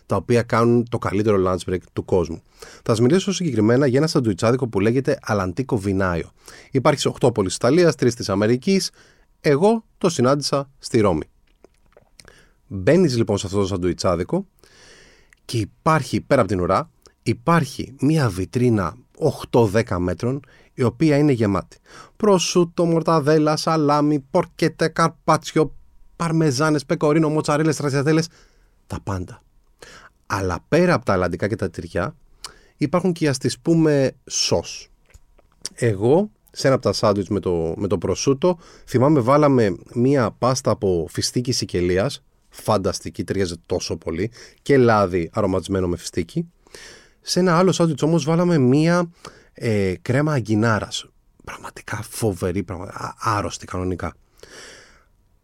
τα 0.07 0.17
οποία 0.17 0.43
κάνουν 0.43 0.89
το 0.89 0.99
καλύτερο 0.99 1.43
lunch 1.47 1.71
break 1.71 1.79
του 1.93 2.05
κόσμου. 2.05 2.43
Θα 2.59 2.83
σας 2.85 3.01
μιλήσω 3.01 3.33
συγκεκριμένα 3.33 3.87
για 3.87 3.99
ένα 3.99 4.07
σαντουιτσάδικο 4.07 4.69
που 4.69 4.81
λέγεται 4.81 5.19
Αλαντίκο 5.23 5.77
Βινάιο. 5.77 6.31
Υπάρχει 6.71 7.01
σε 7.01 7.13
8 7.21 7.35
πόλεις 7.35 7.55
Ιταλίας, 7.55 7.95
3 7.95 8.15
της 8.15 8.29
Αμερικής. 8.29 8.91
Εγώ 9.41 9.85
το 9.99 10.09
συνάντησα 10.09 10.71
στη 10.79 11.01
Ρώμη. 11.01 11.25
Μπαίνεις 12.67 13.17
λοιπόν 13.17 13.39
σε 13.39 13.47
αυτό 13.47 13.59
το 13.59 13.67
σαντουιτσάδικο 13.67 14.47
και 15.45 15.59
υπάρχει 15.59 16.21
πέρα 16.21 16.41
από 16.41 16.51
την 16.51 16.61
ουρά, 16.61 16.91
υπάρχει 17.23 17.95
μία 18.01 18.29
βιτρίνα 18.29 18.97
8-10 19.51 19.97
μέτρων 19.99 20.41
η 20.75 20.83
οποία 20.83 21.17
είναι 21.17 21.33
γεμάτη. 21.33 21.79
Προσούτο, 22.17 22.85
μορταδέλα, 22.85 23.57
σαλάμι, 23.57 24.21
πορκέτε, 24.31 24.89
καρπάτσιο, 24.89 25.75
παρμεζάνες, 26.17 26.85
πεκορίνο, 26.85 27.29
μοτσαρέλε, 27.29 27.73
τρασιατέλες. 27.73 28.29
Τα 28.87 29.01
πάντα. 29.05 29.43
Αλλά 30.27 30.65
πέρα 30.69 30.95
από 30.95 31.05
τα 31.05 31.13
αλλαντικά 31.13 31.49
και 31.49 31.57
τα 31.57 31.71
τυριά, 31.71 32.17
υπάρχουν 32.77 33.13
και 33.13 33.29
α 33.29 33.33
τις 33.33 33.59
πούμε 33.59 34.13
σο. 34.25 34.65
Εγώ, 35.75 36.31
σε 36.51 36.67
ένα 36.67 36.77
από 36.77 36.85
τα 36.85 36.93
σάντουιτς 36.93 37.29
με 37.29 37.41
το, 37.41 37.75
με 37.77 37.87
το 37.87 37.99
προσούτο, 37.99 38.59
θυμάμαι 38.87 39.21
βάλαμε 39.21 39.77
μία 39.95 40.31
πάστα 40.31 40.71
από 40.71 41.07
φιστίκι 41.11 41.53
σικελίας, 41.53 42.23
φανταστική, 42.49 43.25
ταιριάζει 43.25 43.55
τόσο 43.67 43.97
πολύ, 43.97 44.31
και 44.63 44.77
λάδι 44.77 45.31
αρωματισμένο 45.33 45.89
με 45.89 45.97
φιστίκι. 45.97 46.49
Σε 47.21 47.41
ένα 47.41 47.59
άλλο 47.59 47.73
σάντουιτς 47.73 48.03
όμως 48.03 48.25
βάλαμε 48.25 48.59
μία 48.59 49.11
ε, 49.55 49.95
κρέμα 50.03 50.33
αγκινάρας. 50.33 51.07
Πραγματικά 51.45 52.03
φοβερή, 52.03 52.63
πραγματικά, 52.63 53.15
άρρωστη 53.19 53.67
κανονικά. 53.67 54.15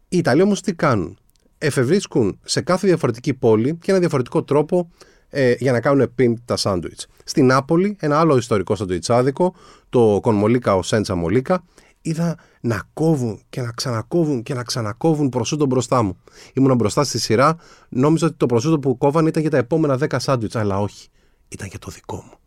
Οι 0.09 0.17
Ιταλοί 0.17 0.41
όμως 0.41 0.61
τι 0.61 0.73
κάνουν; 0.73 1.17
Εφευρίσκουν 1.57 2.39
σε 2.43 2.61
κάθε 2.61 2.87
διαφορετική 2.87 3.33
πόλη 3.33 3.75
και 3.75 3.91
ένα 3.91 3.99
διαφορετικό 3.99 4.43
τρόπο 4.43 4.91
ε, 5.29 5.53
για 5.57 5.71
να 5.71 5.79
κάνουν 5.81 6.11
πιμ 6.15 6.33
τα 6.45 6.55
σάντουιτς. 6.55 7.07
Στην 7.23 7.45
Νάπολη, 7.45 7.95
ένα 7.99 8.19
άλλο 8.19 8.37
ιστορικό 8.37 8.75
σαντουιτσάδικο, 8.75 9.55
το 9.89 10.19
κονμολίκα 10.21 10.75
ο 10.75 10.81
Σέντσα 10.81 11.15
Μολίκα, 11.15 11.63
είδα 12.01 12.37
να 12.61 12.81
κόβουν 12.93 13.41
και 13.49 13.61
να 13.61 13.71
ξανακόβουν 13.71 14.43
και 14.43 14.53
να 14.53 14.63
ξανακόβουν 14.63 15.29
προσούτο 15.29 15.65
μπροστά 15.65 16.01
μου. 16.01 16.17
Ήμουν 16.53 16.75
μπροστά 16.75 17.03
στη 17.03 17.19
σειρά, 17.19 17.57
νόμιζα 17.89 18.25
ότι 18.25 18.35
το 18.35 18.45
προσούτο 18.45 18.79
που 18.79 18.97
κόβαν 18.97 19.25
ήταν 19.25 19.41
για 19.41 19.51
τα 19.51 19.57
επόμενα 19.57 19.97
10 19.99 20.15
σάντουιτς, 20.19 20.55
αλλά 20.55 20.79
όχι. 20.79 21.07
Ήταν 21.47 21.67
για 21.67 21.79
το 21.79 21.91
δικό 21.91 22.15
μου 22.15 22.40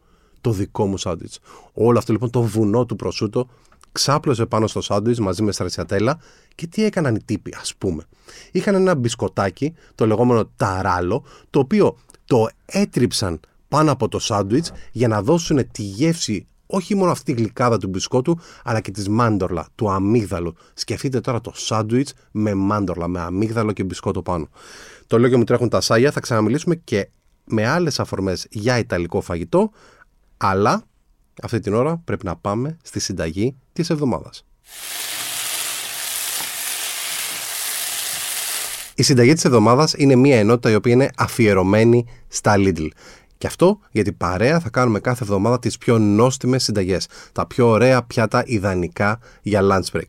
το 0.44 0.50
δικό 0.50 0.86
μου 0.86 0.96
σάντουιτς. 0.96 1.38
Όλο 1.72 1.98
αυτό 1.98 2.12
λοιπόν 2.12 2.30
το 2.30 2.42
βουνό 2.42 2.86
του 2.86 2.96
προσούτο 2.96 3.48
ξάπλωσε 3.92 4.46
πάνω 4.46 4.66
στο 4.66 4.80
σάντουιτς 4.80 5.18
μαζί 5.18 5.42
με 5.42 5.52
στρατσιατέλα 5.52 6.18
και 6.54 6.66
τι 6.66 6.84
έκαναν 6.84 7.14
οι 7.14 7.22
τύποι, 7.24 7.54
ας 7.60 7.74
πούμε. 7.78 8.02
Είχαν 8.52 8.74
ένα 8.74 8.94
μπισκοτάκι, 8.94 9.74
το 9.94 10.06
λεγόμενο 10.06 10.50
ταράλο, 10.56 11.24
το 11.50 11.58
οποίο 11.58 11.96
το 12.24 12.48
έτριψαν 12.66 13.40
πάνω 13.68 13.92
από 13.92 14.08
το 14.08 14.18
σάντουιτς 14.18 14.72
για 14.92 15.08
να 15.08 15.22
δώσουν 15.22 15.70
τη 15.70 15.82
γεύση 15.82 16.46
όχι 16.66 16.94
μόνο 16.94 17.10
αυτή 17.10 17.34
τη 17.34 17.40
γλυκάδα 17.40 17.78
του 17.78 17.88
μπισκότου, 17.88 18.38
αλλά 18.64 18.80
και 18.80 18.90
της 18.90 19.08
μάντορλα, 19.08 19.66
του 19.74 19.90
αμύγδαλου. 19.90 20.54
Σκεφτείτε 20.74 21.20
τώρα 21.20 21.40
το 21.40 21.52
σάντουιτς 21.54 22.12
με 22.30 22.54
μάντορλα, 22.54 23.08
με 23.08 23.20
αμύγδαλο 23.20 23.72
και 23.72 23.84
μπισκότο 23.84 24.22
πάνω. 24.22 24.48
Το 25.06 25.18
λέω 25.18 25.30
και 25.30 25.36
μου 25.36 25.44
τρέχουν 25.44 25.68
τα 25.68 25.80
σάγια, 25.80 26.10
θα 26.10 26.20
ξαναμιλήσουμε 26.20 26.74
και 26.74 27.08
με 27.44 27.66
άλλες 27.66 28.00
αφορμές 28.00 28.46
για 28.50 28.78
ιταλικό 28.78 29.20
φαγητό, 29.20 29.70
αλλά 30.36 30.84
αυτή 31.42 31.60
την 31.60 31.74
ώρα 31.74 31.96
πρέπει 32.04 32.24
να 32.24 32.36
πάμε 32.36 32.76
στη 32.82 33.00
συνταγή 33.00 33.56
της 33.72 33.90
εβδομάδας. 33.90 34.46
Η 38.94 39.02
συνταγή 39.02 39.32
της 39.32 39.44
εβδομάδας 39.44 39.94
είναι 39.96 40.14
μια 40.14 40.38
ενότητα 40.38 40.70
η 40.70 40.74
οποία 40.74 40.92
είναι 40.92 41.10
αφιερωμένη 41.16 42.06
στα 42.28 42.54
Lidl. 42.56 42.88
Και 43.38 43.46
αυτό 43.46 43.78
γιατί 43.90 44.12
παρέα 44.12 44.60
θα 44.60 44.68
κάνουμε 44.70 45.00
κάθε 45.00 45.22
εβδομάδα 45.24 45.58
τις 45.58 45.78
πιο 45.78 45.98
νόστιμες 45.98 46.62
συνταγές, 46.62 47.08
τα 47.32 47.46
πιο 47.46 47.68
ωραία 47.68 48.02
πιάτα 48.02 48.42
ιδανικά 48.46 49.18
για 49.42 49.60
lunch 49.62 49.96
break. 49.96 50.06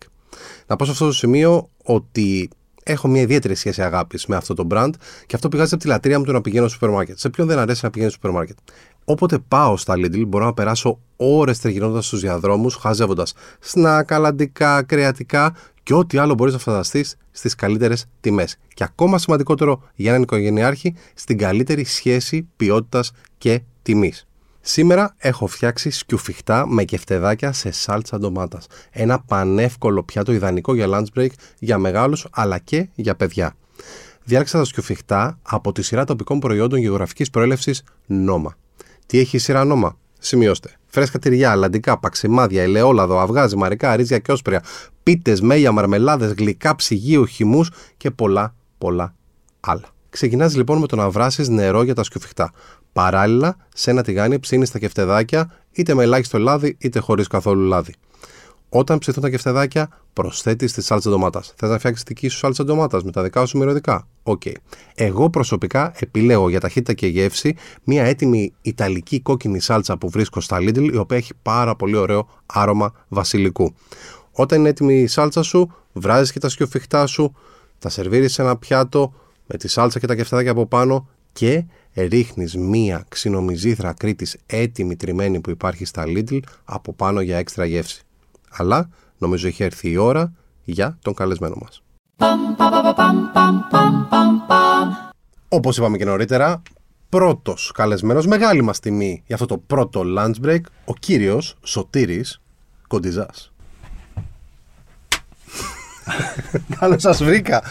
Να 0.67 0.75
πω 0.75 0.85
σε 0.85 0.91
αυτό 0.91 1.05
το 1.05 1.11
σημείο 1.11 1.69
ότι 1.83 2.49
έχω 2.83 3.07
μια 3.07 3.21
ιδιαίτερη 3.21 3.55
σχέση 3.55 3.81
αγάπης 3.81 4.25
με 4.25 4.35
αυτό 4.35 4.53
το 4.53 4.67
brand 4.71 4.89
και 5.25 5.35
αυτό 5.35 5.49
πηγάζει 5.49 5.73
από 5.73 5.83
τη 5.83 5.89
λατρεία 5.89 6.19
μου 6.19 6.25
του 6.25 6.31
να 6.31 6.41
πηγαίνω 6.41 6.67
στο 6.67 6.73
σούπερ 6.73 6.89
μάρκετ. 6.89 7.17
Σε 7.17 7.29
ποιον 7.29 7.47
δεν 7.47 7.57
αρέσει 7.59 7.79
να 7.83 7.89
πηγαίνει 7.89 8.11
στο 8.11 8.19
σούπερ 8.21 8.37
μάρκετ; 8.37 8.57
Όποτε 9.05 9.39
πάω 9.47 9.77
στα 9.77 9.93
Lidl, 9.97 10.27
μπορώ 10.27 10.45
να 10.45 10.53
περάσω 10.53 10.99
ώρες 11.15 11.59
τριγυρνώντα 11.59 12.01
στους 12.01 12.19
διαδρόμους, 12.19 12.75
χάζευοντας 12.75 13.33
σνακ, 13.59 14.11
αλαντικά, 14.11 14.83
κρεατικά 14.83 15.55
και 15.83 15.93
ό,τι 15.93 16.17
άλλο 16.17 16.33
μπορείς 16.33 16.53
να 16.53 16.59
φανταστείς 16.59 17.17
στις 17.31 17.55
καλύτερες 17.55 18.05
τιμές. 18.19 18.57
Και 18.73 18.83
ακόμα 18.83 19.17
σημαντικότερο 19.17 19.81
για 19.95 20.09
έναν 20.09 20.21
οικογενειάρχη, 20.21 20.95
στην 21.13 21.37
καλύτερη 21.37 21.83
σχέση 21.83 22.47
ποιότητας 22.55 23.11
και 23.37 23.61
τιμής. 23.81 24.27
Σήμερα 24.61 25.15
έχω 25.17 25.47
φτιάξει 25.47 25.89
σκιουφιχτά 25.89 26.67
με 26.67 26.83
κεφτεδάκια 26.83 27.51
σε 27.51 27.71
σάλτσα 27.71 28.19
ντομάτας. 28.19 28.67
Ένα 28.91 29.19
πανεύκολο 29.19 30.03
πιάτο 30.03 30.31
ιδανικό 30.31 30.75
για 30.75 30.87
lunch 30.89 31.19
break 31.19 31.29
για 31.59 31.77
μεγάλους 31.77 32.27
αλλά 32.31 32.57
και 32.57 32.89
για 32.95 33.15
παιδιά. 33.15 33.55
Διάλεξα 34.23 34.57
τα 34.57 34.63
σκιουφιχτά 34.65 35.39
από 35.41 35.71
τη 35.71 35.81
σειρά 35.81 36.05
τοπικών 36.05 36.39
προϊόντων 36.39 36.79
γεωγραφικής 36.79 37.29
προέλευσης 37.29 37.83
Νόμα. 38.05 38.55
Τι 39.05 39.19
έχει 39.19 39.35
η 39.35 39.39
σειρά 39.39 39.63
Νόμα, 39.63 39.97
σημειώστε. 40.19 40.69
Φρέσκα 40.85 41.19
τυριά, 41.19 41.55
λαντικά, 41.55 41.99
παξιμάδια, 41.99 42.63
ελαιόλαδο, 42.63 43.19
αυγά, 43.19 43.47
ζυμαρικά, 43.47 43.95
ρύζια 43.95 44.19
και 44.19 44.31
όσπρια, 44.31 44.63
πίτες, 45.03 45.41
μέλια, 45.41 45.71
μαρμελάδες, 45.71 46.31
γλυκά, 46.31 46.75
ψυγείο, 46.75 47.25
χυμούς 47.25 47.69
και 47.97 48.11
πολλά 48.11 48.55
πολλά 48.77 49.15
άλλα. 49.59 49.87
Ξεκινάς 50.09 50.55
λοιπόν 50.55 50.79
με 50.79 50.87
το 50.87 50.95
να 50.95 51.09
βράσεις 51.09 51.49
νερό 51.49 51.83
για 51.83 51.93
τα 51.93 52.03
σκιουφιχτά. 52.03 52.51
Παράλληλα, 52.93 53.57
σε 53.73 53.91
ένα 53.91 54.03
τηγάνι 54.03 54.39
ψήνεις 54.39 54.71
τα 54.71 54.79
κεφτεδάκια 54.79 55.51
είτε 55.71 55.93
με 55.93 56.03
ελάχιστο 56.03 56.37
λάδι 56.37 56.77
είτε 56.79 56.99
χωρίς 56.99 57.27
καθόλου 57.27 57.61
λάδι. 57.67 57.93
Όταν 58.69 58.97
ψηθούν 58.97 59.23
τα 59.23 59.29
κεφτεδάκια, 59.29 59.89
προσθέτεις 60.13 60.73
τη 60.73 60.81
σάλτσα 60.81 61.09
ντομάτας. 61.09 61.53
Θες 61.57 61.69
να 61.69 61.77
φτιάξεις 61.77 62.03
δική 62.07 62.27
σου 62.27 62.37
σάλτσα 62.37 62.63
ντομάτας 62.63 63.03
με 63.03 63.11
τα 63.11 63.23
δικά 63.23 63.45
σου 63.45 63.57
μυρωδικά. 63.57 64.07
Οκ. 64.23 64.41
Okay. 64.45 64.53
Εγώ 64.95 65.29
προσωπικά 65.29 65.93
επιλέγω 65.99 66.49
για 66.49 66.59
ταχύτητα 66.59 66.93
και 66.93 67.07
γεύση 67.07 67.55
μια 67.83 68.03
έτοιμη 68.03 68.53
ιταλική 68.61 69.21
κόκκινη 69.21 69.59
σάλτσα 69.59 69.97
που 69.97 70.09
βρίσκω 70.09 70.41
στα 70.41 70.57
Lidl, 70.57 70.89
η 70.93 70.97
οποία 70.97 71.17
έχει 71.17 71.33
πάρα 71.41 71.75
πολύ 71.75 71.95
ωραίο 71.95 72.29
άρωμα 72.45 72.93
βασιλικού. 73.07 73.73
Όταν 74.31 74.59
είναι 74.59 74.69
έτοιμη 74.69 75.01
η 75.01 75.07
σάλτσα 75.07 75.43
σου, 75.43 75.73
βράζεις 75.93 76.31
και 76.31 76.39
τα 76.39 76.49
σκιουφιχτά 76.49 77.05
σου, 77.05 77.35
τα 77.79 77.89
σερβίρεις 77.89 78.33
σε 78.33 78.41
ένα 78.41 78.57
πιάτο 78.57 79.13
με 79.47 79.57
τη 79.57 79.67
σάλτσα 79.67 79.99
και 79.99 80.07
τα 80.07 80.15
κεφτεδάκια 80.15 80.51
από 80.51 80.65
πάνω 80.65 81.09
και 81.33 81.65
ρίχνεις 81.93 82.55
μία 82.55 83.05
ξινομιζήθρα 83.07 83.93
Κρήτης 83.93 84.37
έτοιμη 84.45 84.95
τριμμένη 84.95 85.39
που 85.39 85.49
υπάρχει 85.49 85.85
στα 85.85 86.03
Lidl 86.07 86.39
από 86.63 86.93
πάνω 86.93 87.21
για 87.21 87.37
έξτρα 87.37 87.65
γεύση. 87.65 88.04
Αλλά 88.57 88.89
νομίζω 89.17 89.47
έχει 89.47 89.63
έρθει 89.63 89.89
η 89.89 89.97
ώρα 89.97 90.33
για 90.63 90.97
τον 91.01 91.13
καλεσμένο 91.13 91.55
μας. 91.61 91.83
Όπως 95.49 95.77
είπαμε 95.77 95.97
και 95.97 96.05
νωρίτερα, 96.05 96.61
πρώτος 97.09 97.71
καλεσμένος, 97.73 98.25
μεγάλη 98.25 98.61
μας 98.61 98.79
τιμή 98.79 99.23
για 99.25 99.35
αυτό 99.35 99.47
το 99.47 99.57
πρώτο 99.57 100.03
lunch 100.17 100.45
break, 100.45 100.61
ο 100.85 100.93
κύριος 100.93 101.57
Σωτήρης 101.63 102.41
Κοντιζάς. 102.87 103.53
Καλώς 106.79 107.01
σας 107.01 107.23
βρήκα. 107.23 107.63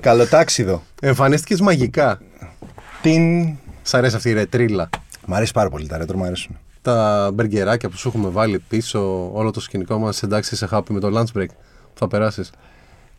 Καλοτάξιδο. 0.00 0.82
Εμφανίστηκες 1.00 1.60
μαγικά. 1.60 2.20
Την... 3.02 3.54
Σ' 3.82 3.94
αρέσει 3.94 4.16
αυτή 4.16 4.28
η 4.28 4.32
ρετρίλα. 4.32 4.88
Μ' 5.26 5.34
αρέσει 5.34 5.52
πάρα 5.52 5.68
πολύ, 5.68 5.86
τα 5.86 5.96
ρέτρο 5.96 6.16
μου 6.16 6.24
αρέσουν. 6.24 6.58
Τα 6.86 7.30
μπεργκεράκια 7.34 7.88
που 7.88 7.96
σου 7.96 8.08
έχουμε 8.08 8.28
βάλει 8.28 8.58
πίσω, 8.58 9.30
όλο 9.32 9.50
το 9.50 9.60
σκηνικό 9.60 9.98
μας 9.98 10.22
εντάξει 10.22 10.56
σε 10.56 10.66
χάπη 10.66 10.92
με 10.92 11.00
το 11.00 11.08
lunch 11.14 11.38
break. 11.38 11.46
Θα 11.94 12.08
περάσεις. 12.08 12.50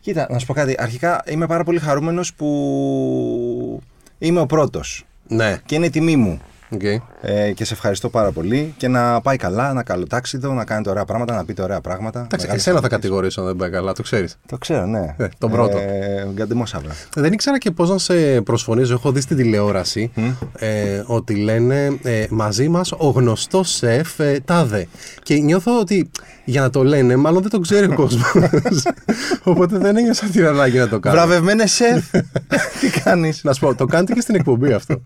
Κοίτα, 0.00 0.26
να 0.30 0.38
σου 0.38 0.46
πω 0.46 0.52
κάτι. 0.52 0.74
Αρχικά 0.78 1.22
είμαι 1.26 1.46
πάρα 1.46 1.64
πολύ 1.64 1.78
χαρούμενος 1.78 2.34
που 2.34 3.82
είμαι 4.18 4.40
ο 4.40 4.46
πρώτος. 4.46 5.06
Ναι. 5.28 5.58
Και 5.66 5.74
είναι 5.74 5.90
τιμή 5.90 6.16
μου. 6.16 6.40
Okay. 6.76 6.96
Ε, 7.20 7.52
και 7.52 7.64
σε 7.64 7.74
ευχαριστώ 7.74 8.08
πάρα 8.08 8.30
πολύ. 8.30 8.74
Και 8.76 8.88
να 8.88 9.20
πάει 9.20 9.36
καλά, 9.36 9.72
να 9.72 9.82
καλοτάξιδο, 9.82 10.52
να 10.52 10.64
κάνετε 10.64 10.90
ωραία 10.90 11.04
πράγματα, 11.04 11.34
να 11.34 11.44
πείτε 11.44 11.62
ωραία 11.62 11.80
πράγματα. 11.80 12.18
Εντάξει, 12.18 12.46
Μεγάλες 12.46 12.60
εσένα 12.60 12.80
θα 12.80 12.86
επιτυχίες. 12.86 13.00
κατηγορήσω 13.10 13.40
αν 13.40 13.46
δεν 13.46 13.56
πάει 13.56 13.70
καλά, 13.70 13.92
το 13.92 14.02
ξέρεις. 14.02 14.38
Το 14.46 14.58
ξέρω, 14.58 14.86
ναι. 14.86 15.14
Ε, 15.18 15.28
τον 15.38 15.50
πρώτο. 15.50 15.78
Ε, 15.78 16.26
Γκαντεμό 16.32 16.66
σαύρα. 16.66 16.92
Δεν 17.14 17.32
ήξερα 17.32 17.58
και 17.58 17.70
πώς 17.70 17.90
να 17.90 17.98
σε 17.98 18.40
προσφωνήσω. 18.40 18.92
Έχω 18.92 19.12
δει 19.12 19.20
στην 19.20 19.36
τηλεόραση 19.36 20.10
ε, 20.58 21.02
ότι 21.06 21.34
λένε 21.34 21.98
ε, 22.02 22.26
μαζί 22.30 22.68
μας 22.68 22.92
ο 22.96 23.08
γνωστός 23.08 23.70
σεφ 23.70 24.18
ε, 24.18 24.40
τάδε. 24.44 24.88
Και 25.22 25.34
νιώθω 25.34 25.78
ότι 25.80 26.10
για 26.44 26.60
να 26.60 26.70
το 26.70 26.84
λένε, 26.84 27.16
μάλλον 27.16 27.42
δεν 27.42 27.50
το 27.50 27.60
ξέρει 27.60 27.92
ο 27.92 27.94
κόσμος. 27.94 28.32
Οπότε 29.42 29.78
δεν 29.78 29.96
ένιωσα 29.96 30.26
την 30.26 30.46
ανάγκη 30.46 30.78
να 30.78 30.88
το 30.88 30.98
κάνω. 31.00 31.16
Βραβευμένες 31.16 31.72
σεφ. 31.72 32.10
Τι 32.80 33.00
κάνεις; 33.04 33.44
Να 33.44 33.52
σου 33.52 33.60
πω, 33.60 33.74
το 33.74 33.86
κάνετε 33.86 34.12
και 34.12 34.20
στην 34.20 34.34
εκπομπή 34.34 34.72
αυτό. 34.72 35.02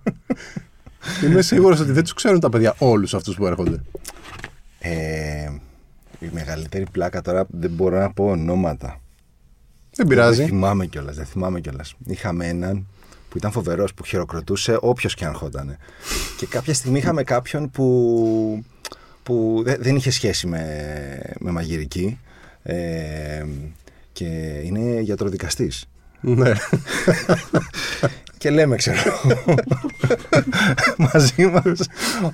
Είμαι 1.25 1.43
σίγουρος 1.43 1.81
ότι 1.81 1.93
δεν 1.93 2.03
τους 2.03 2.13
ξέρουν 2.13 2.41
τα 2.41 2.49
παιδιά 2.49 2.75
όλους 2.79 3.15
αυτούς 3.15 3.35
που 3.37 3.47
έρχονται. 3.47 3.81
Ε, 4.79 5.51
η 6.19 6.29
μεγαλύτερη 6.33 6.85
πλάκα 6.93 7.23
τώρα 7.23 7.47
δεν 7.51 7.71
μπορώ 7.71 7.99
να 7.99 8.13
πω 8.13 8.25
ονόματα. 8.25 8.87
Δεν 8.89 9.01
Δεν 9.95 10.07
πειράζει. 10.07 10.45
θυμάμαι 10.45 10.87
κιόλας. 10.87 11.17
Δεν 11.17 11.25
θυμάμαι 11.27 11.61
κιόλας. 11.61 11.95
Είχαμε 12.07 12.47
έναν 12.49 12.87
που 13.29 13.37
ήταν 13.39 13.53
φοβερός, 13.53 13.95
που 13.95 14.05
χειροκροτούσε 14.05 14.79
όποιος 14.81 15.15
και 15.15 15.25
αν 15.25 15.31
ερχόταν. 15.31 15.77
και 16.37 16.47
κάποια 16.47 16.75
στιγμή 16.75 16.99
είχαμε 16.99 17.23
κάποιον 17.23 17.71
που, 17.71 18.65
που 19.23 19.61
δε- 19.65 19.77
δεν 19.77 19.97
είχε 19.97 20.11
σχέση 20.11 20.47
με, 20.47 21.21
με 21.39 21.51
μαγειρική. 21.51 22.19
Ε, 22.63 23.45
και 24.13 24.27
είναι 24.65 25.01
γιατροδικαστής. 25.01 25.87
Ναι. 26.25 26.53
Και 28.39 28.51
λέμε, 28.51 28.77
ξέρω. 28.77 28.99
μαζί 31.13 31.47
μας 31.47 31.63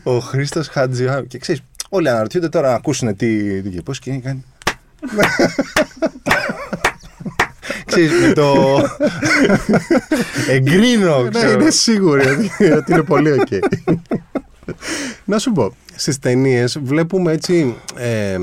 ο 0.02 0.18
Χρήστος 0.18 0.68
Χατζιά. 0.68 1.25
Και 1.28 1.38
ξέρεις, 1.38 1.62
όλοι 1.88 2.09
αναρωτιούνται 2.09 2.49
τώρα 2.49 2.68
να 2.68 2.75
ακούσουν 2.75 3.16
τι, 3.16 3.62
τι 3.62 3.68
και 3.68 3.83
πώς 3.83 3.99
και 3.99 4.11
κάνει. 4.18 4.45
Ξέρεις, 7.85 8.11
με 8.26 8.33
το 8.33 8.54
εγκρίνω, 10.49 11.23
Ναι, 11.23 11.28
ξέρω. 11.30 11.61
είναι 11.61 11.71
σίγουρη 11.71 12.26
ότι- 12.28 12.73
ότι 12.73 12.92
είναι 12.92 13.02
πολύ 13.02 13.33
οκ. 13.33 13.47
Να 15.25 15.38
σου 15.38 15.52
πω, 15.52 15.75
στις 15.95 16.18
ταινίες 16.18 16.78
βλέπουμε 16.83 17.33
έτσι. 17.33 17.75
Ε, 17.97 18.38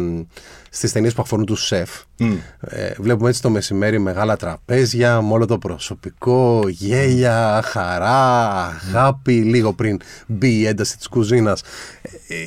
στις 0.75 0.91
ταινίες 0.91 1.13
που 1.13 1.21
αφορούν 1.21 1.45
τους 1.45 1.65
σεφ, 1.65 1.89
Μμ. 2.17 2.33
ε, 2.59 2.93
βλέπουμε 2.99 3.29
έτσι 3.29 3.41
το 3.41 3.49
μεσημέρι 3.49 3.99
μεγάλα 3.99 4.35
τραπέζια 4.37 5.21
με 5.21 5.31
όλο 5.33 5.45
το 5.45 5.57
προσωπικό, 5.57 6.63
γέλια, 6.67 7.61
χαρά, 7.65 8.37
αγάπη, 8.65 9.33
λίγο 9.33 9.73
πριν 9.73 9.99
μπει 10.27 10.59
η 10.59 10.65
ένταση 10.65 10.97
της 10.97 11.07
κουζίνας. 11.07 11.61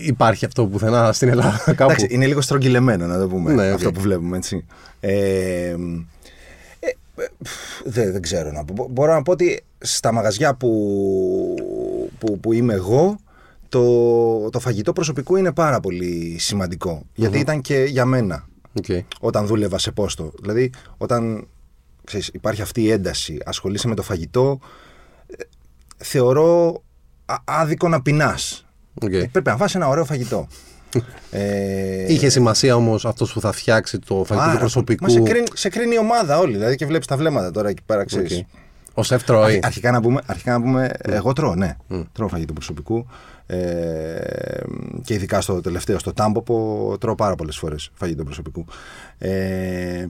υπάρχει 0.05 0.45
αυτό 0.45 0.67
πουθενά 0.67 1.13
στην 1.13 1.29
Ελλάδα 1.29 1.59
κάπου. 1.67 1.83
Εντάξει, 1.93 2.07
είναι 2.11 2.27
λίγο 2.27 2.41
στρογγυλεμένο 2.41 3.07
να 3.07 3.19
το 3.19 3.29
πούμε 3.29 3.53
Ναι, 3.53 3.69
οκ. 3.69 3.75
αυτό 3.75 3.93
που 3.93 4.01
βλέπουμε, 4.01 4.37
έτσι. 4.37 4.65
Ε, 5.01 5.11
ε, 5.11 5.75
ε, 6.81 7.27
πφ, 7.45 7.53
δεν, 7.85 8.13
δεν 8.13 8.23
ξέρω 8.23 8.53
να 8.53 8.65
πω. 8.65 8.73
Μπο- 8.73 8.89
Μπορώ 8.91 9.13
να 9.13 9.23
πω 9.23 9.33
ότι 9.33 9.63
στα 9.79 10.13
μαγαζιά 10.13 10.55
που, 10.55 10.71
που, 12.19 12.39
που 12.41 12.53
είμαι 12.53 12.75
εγώ, 12.75 13.19
το, 13.69 14.51
το 14.51 14.61
φαγητό 14.61 14.93
προσωπικού 14.93 15.37
είναι 15.37 15.53
πάρα 15.53 15.81
πολύ 15.81 16.37
σημαντικό. 16.39 17.03
Γιατί 17.15 17.39
ήταν 17.39 17.61
και 17.61 17.85
για 17.89 18.05
μένα 18.05 18.47
Οκ. 18.79 18.85
όταν 19.21 19.47
δούλευα 19.47 19.79
σε 19.79 19.91
πόστο. 19.91 20.33
Δηλαδή, 20.41 20.73
όταν 20.97 21.47
ξέρεις, 22.05 22.31
υπάρχει 22.33 22.63
αυτή 22.63 22.83
η 22.83 22.91
ένταση, 22.91 23.39
ασχολείσαι 23.45 23.89
με 23.89 23.95
το 23.95 24.03
φαγητό, 24.03 24.59
ε, 25.27 25.43
θεωρώ 25.97 26.83
α- 27.27 27.37
άδικο 27.45 27.89
να 27.89 28.03
πεινάς. 28.03 28.67
Οκ. 29.03 29.13
Ε, 29.13 29.29
Πρέπει 29.33 29.51
να 29.51 29.57
φας 29.57 29.75
ένα 29.75 29.89
ωραίο 29.89 30.05
φαγητό. 30.05 30.47
Ε, 31.31 32.13
Είχε 32.13 32.29
σημασία 32.29 32.77
όμως 32.77 33.05
αυτός 33.05 33.33
που 33.33 33.41
θα 33.41 33.53
φτιάξει 33.53 33.99
το 33.99 34.15
φαγητό 34.15 34.41
άρα, 34.47 34.53
του 34.53 34.59
προσωπικού. 34.59 35.05
Μα 35.05 35.09
σε 35.11 35.21
κρίνει, 35.21 35.47
σε 35.55 35.69
κρίνει 35.69 35.95
η 35.95 35.99
ομάδα 35.99 36.39
όλη. 36.39 36.53
Δηλαδή 36.53 36.77
και 36.77 36.87
βλέπεις 36.87 37.07
τα 37.07 37.17
βλέμματα 37.17 37.51
τώρα 37.51 37.69
εκεί 37.69 37.83
πέρα, 37.87 38.05
ξέρεις. 38.05 38.45
Ο 38.95 39.03
σεφ 39.03 39.25
τρώει. 39.25 39.61
Αρχικά 39.63 39.91
να 39.91 40.01
πούμε, 40.01 40.21
αρχικά 40.27 40.53
να 40.53 40.61
πούμε 40.61 40.91
εγώ 40.99 41.33
τρώω, 41.33 41.55
ναι. 41.55 41.77
Τρώω 42.13 42.29
φαγητό 42.29 42.53
προσωπικού. 42.53 43.07
Ε, 43.51 44.61
και 45.05 45.15
ειδικά 45.15 45.41
στο 45.41 45.61
τελευταίο, 45.61 45.99
στο 45.99 46.13
Τάμποπο, 46.13 46.97
τρώω 47.01 47.15
πάρα 47.15 47.35
πολλές 47.35 47.57
φορές 47.57 47.91
φαγητό 47.95 48.25
προσωπικού. 48.25 48.65
Ε, 49.19 50.07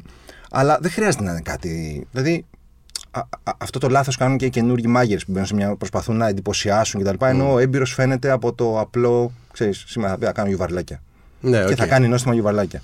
αλλά 0.51 0.79
δεν 0.81 0.91
χρειάζεται 0.91 1.25
να 1.25 1.31
είναι 1.31 1.41
κάτι. 1.41 2.07
Δηλαδή, 2.13 2.45
α, 3.11 3.21
α, 3.21 3.53
αυτό 3.59 3.79
το 3.79 3.89
λάθος 3.89 4.17
κάνουν 4.17 4.37
και 4.37 4.45
οι 4.45 4.51
καινούργιοι 4.51 4.87
μάγειρες 4.87 5.25
που 5.25 5.33
μπαίνουν 5.33 5.47
σε 5.47 5.55
μια. 5.55 5.77
προσπαθούν 5.77 6.17
να 6.17 6.29
εντυπωσιάσουν 6.29 7.03
κτλ. 7.03 7.25
Ενώ 7.25 7.53
ο 7.53 7.59
έμπειρος 7.59 7.93
φαίνεται 7.93 8.31
από 8.31 8.53
το 8.53 8.81
απλό. 8.81 9.33
ξέρεις, 9.53 9.85
σήμερα 9.87 10.17
θα 10.21 10.33
κάνω 10.33 10.49
γιουβαρλάκια. 10.49 11.03
Ναι, 11.41 11.59
Και 11.59 11.71
οκ. 11.73 11.77
θα 11.77 11.87
κάνει 11.87 12.09
νόστιμα 12.09 12.35
γιουβαρλάκια. 12.35 12.83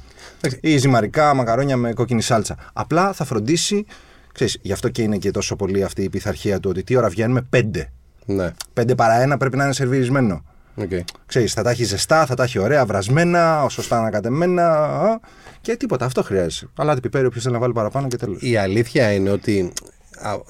Ή 0.61 0.77
ζυμαρικά 0.77 1.35
μακαρόνια 1.35 1.77
με 1.77 1.93
κόκκινη 1.93 2.23
σάλτσα. 2.23 2.57
Απλά 2.73 3.13
θα 3.13 3.25
φροντίσει. 3.25 3.87
Ξέρεις, 4.33 4.59
γι' 4.63 4.73
αυτό 4.73 4.89
και 4.89 5.03
είναι 5.03 5.17
και 5.17 5.31
τόσο 5.31 5.57
πολύ 5.57 5.83
αυτή 5.85 6.03
η 6.03 6.09
πειθαρχία 6.09 6.61
του 6.61 6.71
ότι 6.71 6.83
τι 6.83 6.97
ώρα 6.97 7.09
βγαίνουμε, 7.09 7.43
πέντε. 7.43 7.93
Ναι, 8.25 8.51
Πέντε 8.73 8.95
παρά 8.95 9.21
ένα 9.21 9.37
πρέπει 9.37 9.57
να 9.57 9.65
είναι 9.65 9.73
σερβιρισμένο. 9.73 10.45
οκ. 10.75 10.91
Ξέρεις, 11.27 11.53
θα 11.53 11.63
τα 11.63 11.71
έχει 11.71 11.85
ζεστά, 11.85 12.27
θα 12.27 12.35
τα 12.35 12.43
έχει 12.43 12.59
ωραία, 12.59 12.87
βρασμένα, 12.87 13.67
σωστά 13.71 13.99
ανακατεμένα. 13.99 14.69
α, 14.75 15.21
Και 15.61 15.77
τίποτα, 15.77 16.05
αυτό 16.05 16.23
χρειάζεται. 16.23 16.71
Αλλά 16.77 17.01
πιπέρι, 17.01 17.27
όποιος 17.27 17.43
θέλει 17.43 17.55
να 17.55 17.61
βάλει 17.61 17.73
παραπάνω 17.73 18.09
και 18.09 18.17
τέλος. 18.17 18.43
Η 18.43 18.57
αλήθεια 18.57 19.13
είναι 19.13 19.31
ότι 19.31 19.73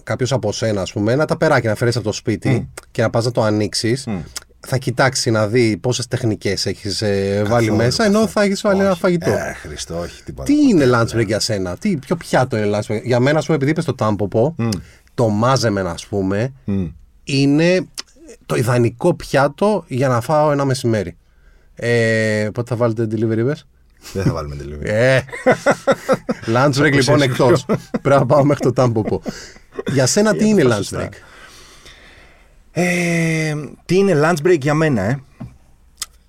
κάποιος 0.02 0.32
από 0.32 0.52
σένα, 0.52 0.80
ας 0.80 0.92
πούμε, 0.92 1.12
ένα 1.12 1.24
ταπεράκι 1.24 1.66
να 1.66 1.74
φέρεις 1.74 1.96
από 1.96 2.04
το 2.04 2.12
σπίτι 2.12 2.68
και 2.90 3.02
να 3.02 3.10
πας 3.10 3.24
να 3.24 3.30
το 3.30 3.42
ανοίξεις, 3.42 4.08
θα 4.66 4.76
κοιτάξει 4.76 5.30
να 5.30 5.46
δει 5.46 5.76
πόσες 5.76 6.06
τεχνικές 6.06 6.66
έχεις 6.66 7.02
βάλει 7.46 7.70
μέσα, 7.72 8.04
ενώ 8.04 8.26
θα 8.26 8.42
έχεις 8.42 8.60
βάλει 8.60 8.80
ένα 8.80 8.94
φαγητό. 8.94 9.30
Ε, 9.30 9.52
Χριστό, 9.62 9.98
όχι 9.98 10.22
τίποτα. 10.22 10.52
Τι 10.52 10.68
είναι 10.68 10.84
lunch 10.92 11.16
break 11.16 11.26
για 11.26 11.40
σένα, 11.40 11.76
τι, 11.76 11.96
ποιο 11.96 12.16
πιάτο 12.16 12.56
είναι 12.56 12.78
lunch 12.78 12.92
break. 12.94 13.02
Για 13.04 13.20
μένα, 13.20 13.38
ας 13.38 13.44
πούμε, 13.44 13.56
επειδή 13.56 13.70
είπες 13.70 13.84
το 13.84 13.94
τάμποπο, 13.94 14.54
το 15.14 15.28
μάζεμεν, 15.28 15.86
ας 15.86 16.06
πούμε, 16.06 16.52
είναι 17.24 17.86
το 18.46 18.54
ιδανικό 18.56 19.14
πιάτο 19.14 19.84
για 19.88 20.08
να 20.08 20.20
φάω 20.20 20.50
ένα 20.50 20.64
μεσημέρι. 20.64 21.16
Ε, 21.74 22.48
πότε 22.54 22.70
θα 22.70 22.76
βάλετε 22.76 23.04
delivery, 23.10 23.38
είπες; 23.38 23.66
Δεν 24.12 24.22
θα 24.22 24.32
βάλουμε 24.32 24.56
delivery. 24.60 24.84
Ε, 24.86 25.20
lunch 26.46 26.72
break 26.74 26.92
λοιπόν 26.92 27.22
εκτός. 27.22 27.64
Πρέπει 28.02 28.20
να 28.20 28.26
πάω 28.26 28.44
μέχρι 28.44 28.62
το 28.62 28.72
τάμποπο. 28.72 29.22
Για 29.92 30.06
σένα 30.06 30.36
τι 30.36 30.48
είναι 30.48 30.62
lunch 30.66 30.74
σωστά. 30.76 31.08
break; 31.08 31.12
Ε, 32.72 33.54
τι 33.84 33.96
είναι 33.96 34.20
lunch 34.24 34.46
break 34.46 34.60
για 34.60 34.74
μένα, 34.74 35.02
ε; 35.02 35.20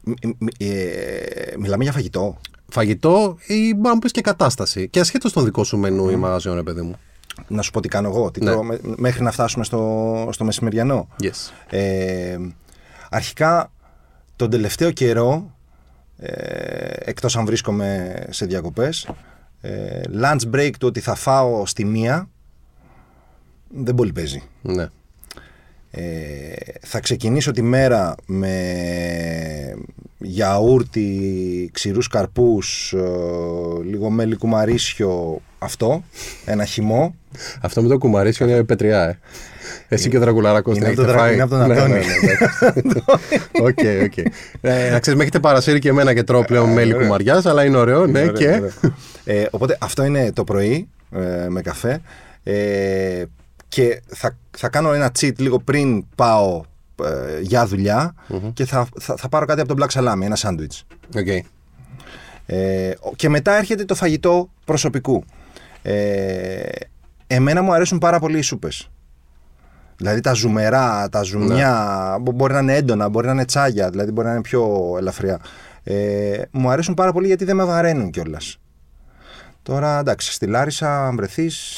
Μ- 0.03 0.25
μ- 0.37 0.61
ε, 0.61 1.55
μιλάμε 1.57 1.83
για 1.83 1.91
φαγητό. 1.91 2.37
Φαγητό 2.69 3.37
ή 3.45 3.73
μπορεί 3.73 3.93
να 3.93 3.99
πεις 3.99 4.11
και 4.11 4.21
κατάσταση. 4.21 4.89
Και 4.89 4.99
ασχέτως 4.99 5.31
τον 5.33 5.43
δικό 5.43 5.63
σου 5.63 5.77
μενού 5.77 6.09
ή 6.09 6.15
μαγαζιόν, 6.15 6.55
ρε 6.55 6.63
παιδί 6.63 6.81
μου. 6.81 6.95
Να 7.47 7.61
σου 7.61 7.71
πω 7.71 7.79
τι 7.79 7.87
κάνω 7.87 8.07
εγώ, 8.07 8.31
τι 8.31 8.43
Ναι. 8.43 8.51
τρώω 8.51 8.63
με- 8.63 8.79
μέχρι 8.81 9.23
να 9.23 9.31
φτάσουμε 9.31 9.63
στο, 9.63 10.29
στο 10.31 10.43
μεσημεριανό. 10.43 11.07
Yes. 11.23 11.51
Ε, 11.69 12.37
αρχικά, 13.09 13.71
τον 14.35 14.49
τελευταίο 14.49 14.91
καιρό, 14.91 15.55
ε, 16.17 16.93
εκτός 16.99 17.37
αν 17.37 17.45
βρίσκομαι 17.45 18.15
σε 18.29 18.45
διακοπές, 18.45 19.09
ε, 19.61 20.01
lunch 20.21 20.55
break 20.55 20.71
του 20.79 20.87
ότι 20.87 20.99
θα 20.99 21.15
φάω 21.15 21.65
στη 21.65 21.85
μία, 21.85 22.29
δεν 23.69 23.95
πολύ 23.95 24.11
παίζει. 24.11 24.43
Ναι. 24.61 24.87
Ε, 25.97 26.01
θα 26.81 26.99
ξεκινήσω 26.99 27.51
τη 27.51 27.61
μέρα 27.61 28.15
με 28.25 28.53
γιαούρτι, 30.17 31.69
ξηρούς 31.73 32.07
καρπούς, 32.07 32.93
ε, 32.93 32.99
λίγο 33.89 34.09
μέλι 34.09 34.35
κουμαρίσιο, 34.35 35.41
αυτό, 35.59 36.03
ένα 36.45 36.65
χυμό. 36.65 37.15
Αυτό 37.61 37.81
με 37.81 37.87
το 37.87 37.97
κουμαρίσιο 37.97 38.47
είναι 38.47 38.63
πετριά, 38.63 39.03
ε. 39.07 39.17
Εσύ 39.87 40.09
και 40.09 40.17
ο 40.17 40.19
Δρακουλαράκος 40.19 40.77
Είναι 40.77 40.89
την 40.89 40.99
από 40.99 41.01
έχετε 41.01 41.13
τον 41.13 41.15
Δρα- 41.15 41.23
φάει; 41.25 41.33
είναι 41.33 41.41
από 41.43 41.51
τον 41.55 41.67
Ναι, 41.67 41.73
Αντώνη. 41.81 41.93
ναι, 41.93 41.99
ναι, 41.99 42.31
εντάξει. 42.75 43.05
Οκ, 43.61 44.03
οκ. 44.05 44.17
Ε, 44.61 44.89
Να 44.91 44.99
ξέρεις, 44.99 45.17
με 45.19 45.21
έχετε 45.21 45.39
παρασύρει 45.39 45.79
και 45.79 45.89
εμένα 45.89 46.13
και 46.13 46.23
τρώω 46.23 46.43
πλέον 46.45 46.69
μέλι 46.73 46.93
κουμαριάς, 46.93 47.45
αλλά 47.45 47.63
είναι 47.65 47.77
ωραίο, 47.77 48.05
ναι, 48.05 48.19
Ωραία, 48.19 48.31
και. 48.31 48.47
ωραία. 48.49 48.71
Ε, 49.25 49.45
οπότε 49.51 49.77
αυτό 49.81 50.03
είναι 50.05 50.31
το 50.31 50.43
πρωί 50.43 50.87
ε, 51.15 51.47
με 51.49 51.61
καφέ. 51.61 52.01
Ε, 53.81 53.91
και 53.91 54.01
θα, 54.07 54.37
θα 54.57 54.69
κάνω 54.69 54.93
ένα 54.93 55.11
cheat 55.19 55.33
λίγο 55.37 55.59
πριν 55.59 56.05
πάω 56.15 56.63
ε, 57.03 57.39
για 57.41 57.65
δουλειά 57.65 58.15
και 58.53 58.65
θα, 58.65 58.87
θα, 58.99 59.15
θα 59.17 59.29
πάρω 59.29 59.45
κάτι 59.45 59.61
από 59.61 59.75
τον 59.75 59.87
Black 59.87 59.99
Salami, 59.99 60.21
ένα 60.21 60.35
σάντουιτς. 60.35 60.85
Οκ. 61.15 61.27
Ε, 62.45 62.93
και 63.15 63.29
μετά 63.29 63.57
έρχεται 63.57 63.85
το 63.85 63.95
φαγητό 63.95 64.49
προσωπικού. 64.65 65.23
Ε, 65.81 66.59
εμένα 67.27 67.61
μου 67.61 67.73
αρέσουν 67.73 67.97
πάρα 67.97 68.19
πολύ 68.19 68.37
οι 68.37 68.41
σούπες. 68.41 68.89
Δηλαδή 69.97 70.19
τα 70.21 70.33
ζουμερά, 70.33 71.09
τα 71.09 71.21
ζουμιά, 71.21 72.17
μπο- 72.21 72.31
μπορεί 72.31 72.53
να 72.53 72.59
είναι 72.59 72.75
έντονα, 72.75 73.09
μπορεί 73.09 73.25
να 73.25 73.31
είναι 73.31 73.45
τσάγια, 73.45 73.89
δηλαδή 73.89 74.11
μπορεί 74.11 74.27
να 74.27 74.33
είναι 74.33 74.41
πιο 74.41 74.93
ελαφριά. 74.97 75.39
Ε, 75.83 76.41
μου 76.51 76.69
αρέσουν 76.69 76.93
πάρα 76.93 77.11
πολύ 77.11 77.27
γιατί 77.27 77.45
δεν 77.45 77.55
με 77.55 77.63
βαραίνουν 77.63 78.09
κιόλας. 78.09 78.59
Τώρα 79.63 79.99
εντάξει, 79.99 80.31
στη 80.31 80.45
Λάρισα, 80.45 81.05
αν 81.05 81.15
βρεθείς. 81.15 81.77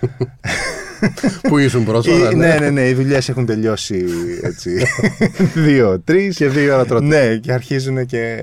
Πού 1.48 1.58
ήσουν 1.58 1.84
πρόσφατα, 1.84 2.34
ναι, 2.34 2.56
ναι, 2.60 2.70
ναι, 2.70 2.88
οι 2.88 2.94
δουλειές 2.94 3.28
έχουν 3.28 3.46
τελειώσει 3.46 4.04
έτσι. 4.42 4.70
δύο, 5.66 6.00
τρεις. 6.00 6.36
Και 6.36 6.48
δύο 6.48 6.74
ώρα 6.74 6.84
τρώτε. 6.84 7.04
Ναι, 7.04 7.36
και 7.36 7.52
αρχίζουν 7.52 8.06
και, 8.06 8.36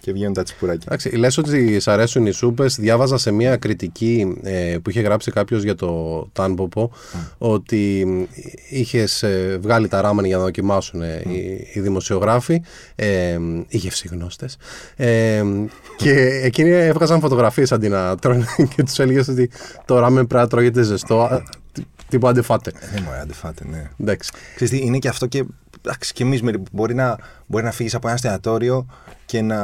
και 0.00 0.12
βγαίνουν 0.12 0.32
τα 0.32 0.42
τσιπουράκια. 0.42 0.82
Εντάξει, 0.86 1.08
λες 1.08 1.38
ότι 1.38 1.80
σ' 1.80 1.88
αρέσουν 1.88 2.26
οι 2.26 2.30
σούπες. 2.30 2.76
Διάβαζα 2.80 3.18
σε 3.18 3.30
μια 3.30 3.56
κριτική 3.56 4.36
ε, 4.42 4.76
που 4.82 4.90
είχε 4.90 5.00
γράψει 5.00 5.30
κάποιος 5.30 5.62
για 5.62 5.74
το 5.74 6.22
Τάνποπο 6.32 6.90
ότι 7.38 8.06
είχες 8.70 9.24
βγάλει 9.60 9.88
τα 9.88 10.00
ράμεν 10.00 10.24
για 10.24 10.36
να 10.36 10.42
δοκιμάσουν 10.42 11.02
ε, 11.02 11.22
οι, 11.26 11.68
οι 11.74 11.80
δημοσιογράφοι, 11.80 12.62
ε, 12.94 13.38
οι 13.68 13.76
γευσιγνώστες, 13.76 14.56
ε, 14.96 15.42
και 15.96 16.40
εκείνοι 16.42 16.70
έβγαζαν 16.70 17.20
φωτογραφίες 17.20 17.72
αντί 17.72 17.88
να 17.88 18.16
τρώνε 18.16 18.44
και 18.74 18.82
τους 18.82 18.98
έλεγες 18.98 19.28
ότι 19.28 19.50
το 19.84 19.98
ράμεν 19.98 20.26
πρέπει 20.26 20.42
να 20.42 20.48
τρώγεται 20.48 20.82
ζεστό, 20.82 21.42
α, 22.16 22.18
τι- 22.18 22.20
τίποτα 22.20 22.28
αν 22.28 22.34
δεν 22.34 22.42
φάτε. 22.42 22.72
Ε, 22.96 23.00
μου 23.00 23.10
αντιφάτε, 23.22 23.64
ναι. 23.70 23.90
Εντάξει. 24.00 24.30
Ξέρεις 24.54 24.72
τι, 24.78 24.86
είναι 24.86 24.98
και 24.98 25.08
αυτό 25.08 25.26
και, 25.26 25.44
εντάξει, 25.80 26.12
και 26.12 26.22
εμείς 26.22 26.42
μερι- 26.42 26.62
μπορεί 26.72 26.94
να, 26.94 27.16
μπορεί 27.46 27.64
να 27.64 27.70
φύγεις 27.70 27.94
από 27.94 28.06
ένα 28.06 28.14
εστιατόριο 28.16 28.86
και 29.26 29.42
να, 29.42 29.58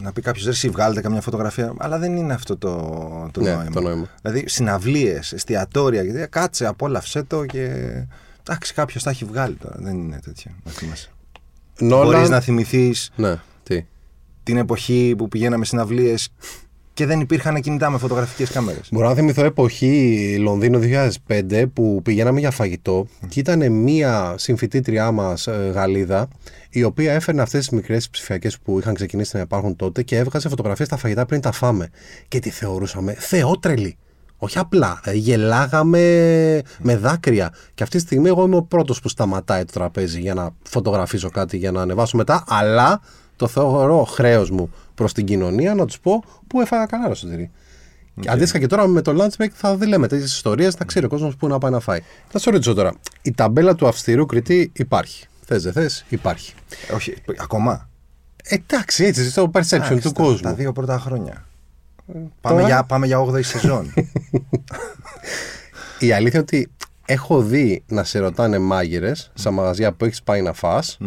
να 0.00 0.12
πει 0.14 0.20
κάποιος 0.20 0.44
ρε 0.44 0.50
εσύ 0.50 0.68
βγάλετε 0.68 1.00
καμιά 1.00 1.20
φωτογραφία 1.20 1.74
αλλά 1.78 1.98
δεν 1.98 2.16
είναι 2.16 2.32
αυτό 2.32 2.56
το, 2.56 2.70
το, 3.32 3.40
Ναι, 3.40 3.54
νόημα. 3.54 3.70
το 3.70 3.80
νόημα. 3.80 4.06
δηλαδή 4.22 4.48
συναυλίες, 4.48 5.32
εστιατόρια 5.32 6.04
και- 6.06 6.26
κάτσε 6.26 6.66
απόλαυσέ 6.66 7.22
το 7.22 7.44
και 7.44 7.70
εντάξει 8.40 8.74
κάποιος 8.74 9.02
τα 9.02 9.10
έχει 9.10 9.24
βγάλει 9.24 9.54
τώρα 9.54 9.74
δεν 9.78 9.96
είναι 9.98 10.20
τέτοια 10.24 10.50
να 10.64 10.70
θυμάσαι 10.70 11.08
Νόλαν- 11.78 12.12
μπορείς 12.12 12.28
να 12.28 12.40
θυμηθείς 12.40 13.10
Ναι, 13.16 13.36
τι; 13.62 13.84
την 14.42 14.56
εποχή 14.56 15.14
που 15.18 15.28
πηγαίναμε 15.28 15.64
συναυλίες 15.64 16.28
και 16.94 17.06
δεν 17.06 17.20
υπήρχαν 17.20 17.60
κινητά 17.60 17.90
με 17.90 17.98
φωτογραφικές 17.98 18.50
κάμερες 18.50 18.88
Μπορώ 18.90 19.08
να 19.08 19.14
θυμηθώ 19.14 19.44
εποχή 19.44 20.36
Λονδίνο 20.40 20.80
2005 21.28 21.64
που 21.72 22.00
πηγαίναμε 22.02 22.40
για 22.40 22.50
φαγητό 22.50 23.06
και 23.28 23.40
ήταν 23.40 23.72
μία 23.72 24.34
συμφοιτήτριά 24.38 25.10
μας 25.10 25.48
Γαλλίδα 25.72 26.28
η 26.70 26.82
οποία 26.82 27.12
έφερνε 27.12 27.42
αυτές 27.42 27.60
τις 27.60 27.78
μικρές 27.78 28.10
ψηφιακές 28.10 28.58
που 28.58 28.78
είχαν 28.78 28.94
ξεκινήσει 28.94 29.36
να 29.36 29.42
υπάρχουν 29.42 29.76
τότε 29.76 30.02
και 30.02 30.16
έβγαζε 30.16 30.48
φωτογραφίες 30.48 30.88
στα 30.88 30.96
φαγητά 30.96 31.26
πριν 31.26 31.40
τα 31.40 31.52
φάμε. 31.52 31.90
Και 32.28 32.38
τη 32.38 32.50
θεωρούσαμε 32.50 33.14
θεότρελη. 33.18 33.96
Όχι 34.36 34.58
απλά. 34.58 35.00
Δηλαδή, 35.02 35.20
γελάγαμε 35.20 36.00
με 36.80 36.96
δάκρυα. 36.96 37.54
Και 37.74 37.82
αυτή 37.82 37.96
τη 37.96 38.02
στιγμή 38.02 38.28
εγώ 38.28 38.44
είμαι 38.44 38.56
ο 38.56 38.62
πρώτος 38.62 39.00
που 39.00 39.08
σταματάει 39.08 39.64
το 39.64 39.72
τραπέζι 39.72 40.20
για 40.20 40.34
να 40.34 40.50
φωτογραφίσω 40.62 41.30
κάτι 41.30 41.56
για 41.56 41.72
να 41.72 41.82
ανεβάσω 41.82 42.16
μετά. 42.16 42.44
Αλλά 42.46 43.00
το 43.46 43.50
θεωρώ 43.50 44.04
χρέος 44.04 44.50
μου 44.50 44.72
προς 44.94 45.12
την 45.12 45.24
κοινωνία 45.24 45.74
να 45.74 45.86
τους 45.86 46.00
πω 46.00 46.24
που 46.46 46.60
έφαγα 46.60 46.86
καλά 46.86 47.08
ρε 47.08 47.14
Σωτήρη. 47.14 47.50
Και 48.20 48.30
Αντίστοιχα 48.30 48.58
και 48.58 48.66
τώρα 48.66 48.86
με 48.86 49.02
το 49.02 49.12
lunch 49.22 49.42
break 49.42 49.48
θα 49.52 49.76
δει 49.76 49.86
λέμε 49.86 50.06
τέτοιες 50.08 50.32
ιστορίες, 50.32 50.74
θα 50.74 50.84
ξέρει 50.84 51.06
ο 51.06 51.08
κόσμος 51.08 51.36
πού 51.36 51.46
να 51.48 51.58
πάει 51.58 51.70
να 51.70 51.80
φάει. 51.80 52.00
Θα 52.28 52.38
σου 52.38 52.50
ρωτήσω 52.50 52.74
τώρα, 52.74 52.92
η 53.22 53.32
ταμπέλα 53.32 53.74
του 53.74 53.86
αυστηρού 53.86 54.26
κριτή 54.26 54.70
υπάρχει; 54.74 55.26
Θες, 55.46 55.62
δεν 55.62 55.72
θες, 55.72 56.04
υπάρχει. 56.08 56.54
όχι, 56.94 57.14
ακόμα 57.38 57.88
Εντάξει, 58.48 59.04
έτσι, 59.04 59.30
στο 59.30 59.50
perception 59.54 59.72
Εντάξει, 59.72 59.94
του 60.00 60.12
τα- 60.12 60.22
κόσμου. 60.22 60.40
τα 60.40 60.54
δύο 60.54 60.72
πρώτα 60.72 60.98
χρόνια 60.98 61.46
πάμε, 62.40 62.56
τώρα- 62.60 62.66
για, 62.66 62.84
πάμε 62.84 63.06
για 63.06 63.20
8η 63.20 63.42
σεζόν 63.44 63.92
Η 65.98 66.12
αλήθεια 66.12 66.38
είναι 66.38 66.38
ότι 66.38 66.70
έχω 67.06 67.42
δει 67.42 67.82
να 67.86 68.04
σε 68.04 68.18
ρωτάνε 68.18 68.58
μάγειρες 68.58 69.30
σε 69.34 69.50
μαγαζιά 69.50 69.92
που 69.92 70.04
έχεις 70.04 70.22
πάει 70.22 70.42
να 70.42 70.52
φας 70.52 70.98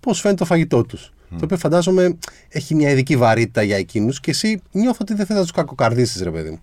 πώς 0.00 0.20
φαίνεται 0.20 0.38
το 0.40 0.44
φαγητό 0.46 0.82
τους. 0.84 1.12
Το 1.38 1.44
οποίο 1.44 1.56
φαντάζομαι 1.56 2.18
έχει 2.48 2.74
μια 2.74 2.90
ειδική 2.90 3.16
βαρύτητα 3.16 3.62
για 3.62 3.76
εκείνους 3.76 4.20
και 4.20 4.30
εσύ 4.30 4.62
νιώθω 4.72 4.98
ότι 5.00 5.14
δεν 5.14 5.26
θες 5.26 5.36
να 5.36 5.42
τους 5.42 5.50
κακοκαρδίσεις, 5.52 6.22
ρε 6.22 6.30
παιδί 6.30 6.50
μου. 6.50 6.60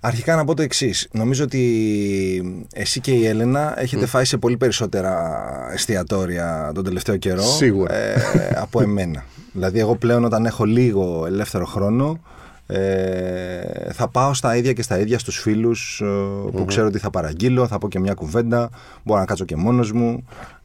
Αρχικά 0.00 0.36
να 0.36 0.44
πω 0.44 0.54
το 0.54 0.62
εξής. 0.62 1.08
Νομίζω 1.12 1.44
ότι 1.44 2.66
εσύ 2.72 3.00
και 3.00 3.10
η 3.12 3.26
Έλενα 3.26 3.80
έχετε 3.80 4.06
φάει 4.06 4.24
σε 4.24 4.36
πολύ 4.36 4.56
περισσότερα 4.56 5.40
εστιατόρια 5.72 6.70
τον 6.74 6.84
τελευταίο 6.84 7.16
καιρό 7.16 7.42
Σίγουρα. 7.42 7.94
ε, 7.94 8.16
από 8.56 8.82
εμένα. 8.82 9.24
δηλαδή, 9.52 9.78
εγώ 9.78 9.96
πλέον 9.96 10.24
όταν 10.24 10.46
έχω 10.46 10.64
λίγο 10.64 11.24
ελεύθερο 11.26 11.64
χρόνο, 11.64 12.20
ε, 12.66 13.92
θα 13.92 14.08
πάω 14.08 14.34
στα 14.34 14.56
ίδια 14.56 14.72
και 14.72 14.82
στα 14.82 14.98
ίδια 14.98 15.18
στους 15.18 15.38
φίλους 15.38 16.00
ε, 16.00 16.06
που 16.50 16.64
ξέρω 16.64 16.86
ότι 16.86 16.98
θα 16.98 17.10
παραγγείλω, 17.10 17.66
θα 17.66 17.78
πω 17.78 17.88
και 17.88 17.98
μια 17.98 18.14
κουβέντα, 18.14 18.70
μπορώ 19.02 19.20
να 19.20 19.26
κάτσω 19.26 19.44
και 19.44 19.56
μόνος 19.56 19.92
μου 19.92 20.24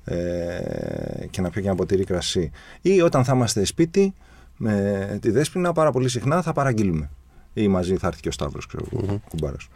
ε, 0.10 1.26
και 1.30 1.42
να 1.42 1.50
πιω 1.50 1.62
και 1.62 1.68
ένα 1.68 1.76
ποτήρι 1.76 2.04
κρασί. 2.04 2.52
Ή 2.82 3.02
όταν 3.02 3.24
θα 3.24 3.34
είμαστε 3.36 3.66
σπίτι 3.66 4.14
με 4.58 5.18
τη 5.22 5.32
Δέσποινα 5.32 5.74
πάρα 5.74 5.92
πολύ 5.92 6.10
συχνά 6.10 6.42
θα 6.42 6.54
παραγγείλουμε. 6.54 7.10
Ή 7.54 7.68
μαζί 7.68 7.96
θα 7.96 8.08
έρθει 8.08 8.22
και 8.22 8.28
ο 8.28 8.32
Σταύρος, 8.32 8.66
ξέρω, 8.68 8.86
mm 9.08 9.20
κουμπάρος. 9.30 9.70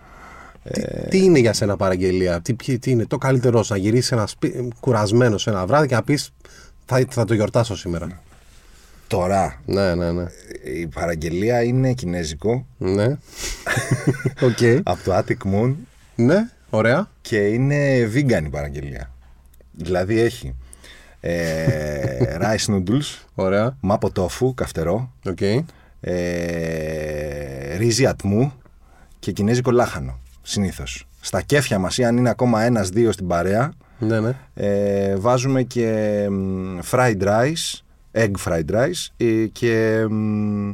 Τι, 0.74 0.82
τι 1.10 1.24
είναι 1.24 1.40
για 1.40 1.54
σένα 1.54 1.78
παραγγελία, 1.78 2.42
τι, 2.42 2.54
ποιοι- 2.54 2.80
τι 2.80 2.92
είναι 2.92 3.06
το 3.06 3.18
καλύτερό 3.18 3.64
σου 3.64 3.74
να 3.74 3.80
γυρίσεις 3.80 4.12
ένα 4.12 4.28
σπί... 4.28 4.68
κουρασμένο 4.80 5.36
ένα 5.46 5.66
βράδυ 5.66 5.88
και 5.88 5.96
να 5.96 6.04
πεις 6.04 6.30
θα, 6.86 7.04
θα 7.10 7.26
το 7.26 7.34
γιορτάσω 7.34 7.76
σήμερα. 7.76 8.22
Τώρα 9.08 9.62
Ναι, 9.66 9.96
ναι, 9.96 10.12
ναι. 10.12 10.26
η 10.64 10.88
παραγγελία 10.88 11.64
είναι 11.64 11.94
κινέζικο 11.94 12.66
Ναι. 12.78 13.06
Οκέι. 14.42 14.58
από 14.84 15.04
το 15.04 15.18
Attic 15.18 15.54
Moon 15.54 15.74
Ναι, 16.16 16.50
ωραία. 16.70 17.10
και 17.22 17.38
είναι 17.38 18.10
vegan 18.14 18.44
η 18.46 18.50
παραγγελία. 18.50 19.12
Δηλαδή 19.74 20.20
έχει 20.20 20.56
ε, 21.20 22.38
rice 22.42 22.66
noodles, 22.74 23.24
Ωραία. 23.36 23.78
μάπο 23.80 24.12
τόφου, 24.12 24.54
καυτερό, 24.54 25.12
Οκέι. 25.26 25.42
ε, 26.00 27.76
ρύζι 27.78 28.06
ατμού 28.06 28.54
και 29.20 29.32
κινέζικο 29.32 29.72
λάχανο. 29.72 30.20
Συνήθως. 30.42 31.08
Στα 31.20 31.42
κέφια 31.42 31.80
μας, 31.80 31.98
ή 31.98 32.04
αν 32.04 32.18
είναι 32.18 32.30
ακόμα 32.30 32.62
ένα-δύο 32.64 33.12
στην 33.12 33.28
παρέα, 33.28 33.74
Ναι, 34.00 34.20
ναι. 34.20 34.36
ε, 34.54 35.16
βάζουμε 35.16 35.64
και 35.64 36.28
μ, 36.30 36.80
fried 36.92 37.22
rice, 37.22 37.80
egg 38.12 38.32
fried 38.46 38.72
rice 38.72 39.08
ε, 39.18 39.46
και, 39.52 40.06
μ, 40.10 40.72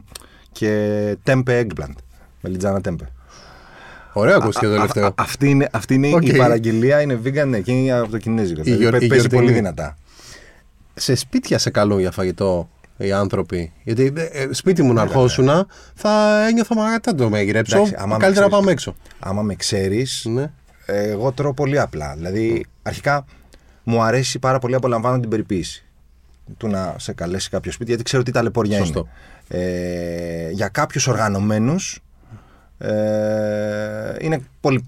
και 0.51 1.17
tempeh 1.25 1.65
eggplant. 1.65 1.93
Μελιτζάνα 2.41 2.81
tempeh. 2.83 3.07
Ωραίο 4.19 4.35
ακούστηκε 4.35 4.65
το 4.65 4.71
Α- 4.71 4.75
τελευταίο. 4.75 5.05
α- 5.05 5.13
αυτή 5.15 5.49
είναι, 5.49 5.67
αυτή 5.71 5.93
είναι 5.93 6.13
Οκ. 6.13 6.25
η 6.27 6.35
παραγγελία, 6.35 7.01
είναι 7.01 7.19
vegan 7.25 7.47
ναι, 7.47 7.59
και 7.59 7.71
είναι 7.71 7.91
από 7.91 8.11
το 8.11 8.17
κινέζικο. 8.17 8.61
Δηλαδή, 8.61 8.81
γιορ- 8.81 8.93
παί- 8.93 9.03
η 9.03 9.07
παίζει 9.07 9.21
γιορτινή. 9.27 9.41
πολύ 9.41 9.53
δυνατά. 9.53 9.97
Σε 10.93 11.15
σπίτια 11.15 11.57
σε 11.57 11.69
καλούν 11.69 11.99
για 11.99 12.11
φαγητό 12.11 12.69
οι 12.97 13.11
άνθρωποι. 13.11 13.71
Γιατί 13.83 14.13
ε, 14.15 14.47
σπίτι 14.51 14.83
μου 14.83 14.93
να 14.93 15.01
ερχόσουν 15.01 15.49
θα 15.95 16.43
ένιωθα 16.47 16.75
μα 16.75 16.83
δεν 17.03 17.15
το 17.15 17.29
με 17.29 17.41
γυρέψω. 17.41 17.75
Εντάξει, 17.77 17.95
άμα 17.97 18.05
με 18.13 18.17
Καλύτερα 18.17 18.29
να 18.29 18.47
ξέρεις- 18.47 18.57
πάμε 18.59 18.71
έξω. 18.71 18.95
Άμα 19.19 19.41
με 19.41 19.55
ξέρεις, 19.55 20.25
Ναι. 20.29 20.51
εγώ 20.85 21.31
τρώω 21.31 21.53
πολύ 21.53 21.79
απλά. 21.79 22.13
Δηλαδή, 22.15 22.65
αρχικά 22.83 23.25
μου 23.83 24.01
αρέσει 24.03 24.39
πάρα 24.39 24.59
πολύ, 24.59 24.75
απολαμβάνω 24.75 25.19
την 25.19 25.29
περιποίηση. 25.29 25.83
Του 26.57 26.67
να 26.67 26.95
σε 26.97 27.13
καλέσει 27.13 27.49
κάποιο 27.49 27.71
σπίτι, 27.71 27.89
γιατί 27.89 28.03
ξέρω 28.03 28.23
τι 28.23 28.31
ταλαιπωριά 28.31 28.77
Σωστό. 28.77 29.07
είναι. 29.51 29.63
Ε, 29.63 30.49
για 30.51 30.67
κάποιους 30.67 31.07
οργανωμένους 31.07 31.99
ε, 32.79 34.15
είναι 34.19 34.41
πολύ 34.61 34.85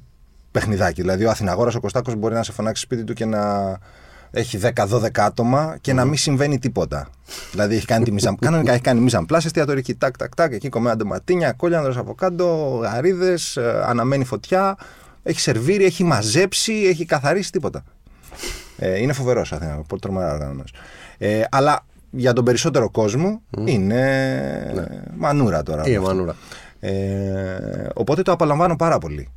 παιχνιδάκι. 0.52 1.02
Δηλαδή, 1.02 1.26
ο 1.26 1.30
Αθηναγόρας 1.30 1.76
ο 1.76 1.80
Κωστάκος 1.80 2.16
μπορεί 2.16 2.34
να 2.34 2.44
σε 2.44 2.52
φωνάξει 2.52 2.82
σπίτι 2.82 3.04
του 3.04 3.14
και 3.14 3.26
να 3.26 3.78
έχει 4.32 4.60
10-12 4.76 5.08
άτομα 5.16 5.78
και 5.82 5.94
να 5.94 6.06
μην 6.06 6.18
συμβαίνει 6.18 6.60
τίποτα. 6.60 7.10
δηλαδή, 7.52 7.76
έχει 7.76 7.86
κάνει 7.86 8.04
τη 8.04 8.12
μιζαν... 8.12 8.38
κανονικά 8.46 8.72
έχει 8.72 8.82
κάνει 8.82 9.00
μίζαν 9.00 9.26
πλάσ, 9.26 9.46
εστιατορική 9.46 9.96
τάκ, 9.96 10.18
τάκ, 10.18 10.36
τάκ, 10.36 10.54
εκεί 10.54 10.70
κομμένα 10.70 10.96
ντοματίνια, 10.96 11.52
κόλιανδρο 11.52 11.94
από 11.98 12.14
κάτω, 12.14 12.80
γαρίδες, 12.84 13.58
αναμένει 13.86 14.24
φωτιά. 14.24 14.76
Έχει 15.24 15.40
σερβίρει, 15.40 15.86
έχει 15.86 16.04
μαζέψει, 16.04 16.74
έχει 16.74 17.06
καθαρίσει 17.06 17.52
τίποτα. 17.52 17.84
Ε, 18.78 19.02
είναι 19.02 19.14
φοβερός 19.14 19.54
Αθήνα, 19.54 19.82
πολύ 19.88 20.02
τρομερά 20.02 20.34
οργανωμένο. 20.34 20.64
Ε, 21.18 21.42
αλλά 21.52 21.86
για 22.10 22.34
τον 22.34 22.46
περισσότερο 22.46 22.90
κόσμο 22.90 23.42
είναι 23.66 24.90
μανούρα 25.18 25.64
τώρα. 25.64 25.88
Είναι 25.88 25.98
όλο 25.98 26.22
αυτό. 26.22 26.36
Μανούρα. 26.82 27.00
Ε, 27.00 27.89
οπότε 27.94 28.22
το 28.22 28.32
απολαμβάνω 28.32 28.76
πάρα 28.76 28.98
πολύ. 28.98 29.30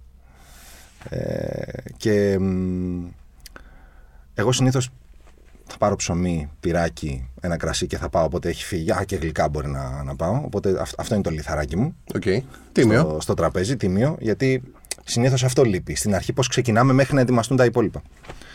Ε, 1.09 1.63
και 1.97 2.39
μ, 2.39 3.05
εγώ 4.35 4.53
συνήθως 4.53 4.89
θα 5.67 5.77
πάρω 5.79 5.97
ψωμί, 5.97 6.51
πυράκι, 6.61 7.29
ένα 7.41 7.57
κρασί 7.57 7.87
και 7.87 7.99
θα 7.99 8.09
πάω. 8.09 8.25
Οπότε 8.25 8.49
έχει 8.49 8.65
φύγει. 8.65 8.91
Α, 8.93 9.05
και 9.07 9.17
γλυκά 9.17 9.49
μπορεί 9.49 9.69
να, 9.69 10.03
να 10.03 10.17
πάω. 10.17 10.41
Οπότε 10.45 10.81
αυ- 10.81 11.01
αυτό 11.01 11.15
είναι 11.15 11.23
το 11.23 11.31
λιθαράκι 11.31 11.77
μου 11.77 11.97
Οκ. 12.15 12.23
Τίμιο. 12.73 13.01
στο, 13.01 13.19
στο 13.21 13.35
τραπέζι, 13.35 13.77
τίμιο. 13.77 14.17
Γιατί 14.21 14.63
συνήθως 15.05 15.45
αυτό 15.45 15.65
λείπει. 15.65 15.95
Στην 15.95 16.15
αρχή, 16.15 16.33
πώς 16.33 16.49
ξεκινάμε 16.49 16.93
μέχρι 16.93 17.15
να 17.15 17.21
ετοιμαστούν 17.21 17.57
τα 17.57 17.65
υπόλοιπα. 17.65 18.03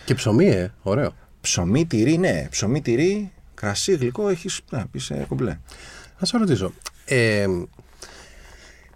Και 0.05 0.13
ψωμί, 0.15 0.45
ε. 0.47 0.71
Ωραίο. 0.81 1.11
Ψωμί, 1.41 1.85
τυρί, 1.85 2.17
ναι. 2.17 2.47
Ψωμί, 2.49 2.81
τυρί, 2.81 3.31
κρασί, 3.53 3.95
γλυκό, 3.95 4.29
έχεις. 4.29 4.61
Ναι, 4.71 4.85
πεις 4.91 5.09
ε, 5.09 5.25
κομπλέ. 5.27 5.57
Να 6.19 6.25
σε 6.25 6.37
ρωτήσω. 6.37 6.71
Ε, 7.05 7.45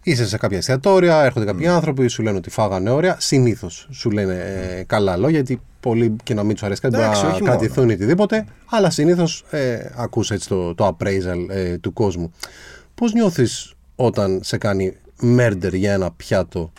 είσαι 0.03 0.27
σε 0.27 0.37
κάποια 0.37 0.57
εστιατόρια, 0.57 1.23
έρχονται 1.23 1.45
κάποιοι 1.45 1.67
άνθρωποι, 1.67 2.07
σου 2.07 2.23
λένε 2.23 2.37
ότι 2.37 2.49
φάγανε 2.49 2.89
ωραία. 2.89 3.17
Συνήθως 3.19 3.87
σου 3.91 4.11
λένε 4.11 4.33
ε, 4.33 4.83
καλά 4.83 5.17
λόγια, 5.17 5.29
γιατί 5.29 5.61
πολλοί 5.79 6.15
και 6.23 6.33
να 6.33 6.43
μην 6.43 6.53
τους 6.53 6.63
αρέσει 6.63 6.81
κάτι 6.81 6.95
μπορεί 6.95 7.07
Εντάξει, 7.07 7.25
να 7.25 7.31
όχι 7.31 7.41
κρατηθούν 7.41 7.89
ή 7.89 7.93
οτιδήποτε. 7.93 8.45
Αλλά 8.65 8.89
συνήθως 8.89 9.45
ε, 9.49 9.91
ακούς 9.95 10.31
έτσι 10.31 10.47
το, 10.47 10.75
το 10.75 10.87
appraisal 10.87 11.49
ε, 11.49 11.77
του 11.77 11.93
κόσμου. 11.93 12.33
Πώς 12.95 13.13
νιώθεις 13.13 13.73
όταν 13.95 14.39
σε 14.43 14.57
κάνει 14.57 14.97
murder 15.21 15.73
για 15.73 15.93
ένα 15.93 16.11
πιάτο 16.11 16.71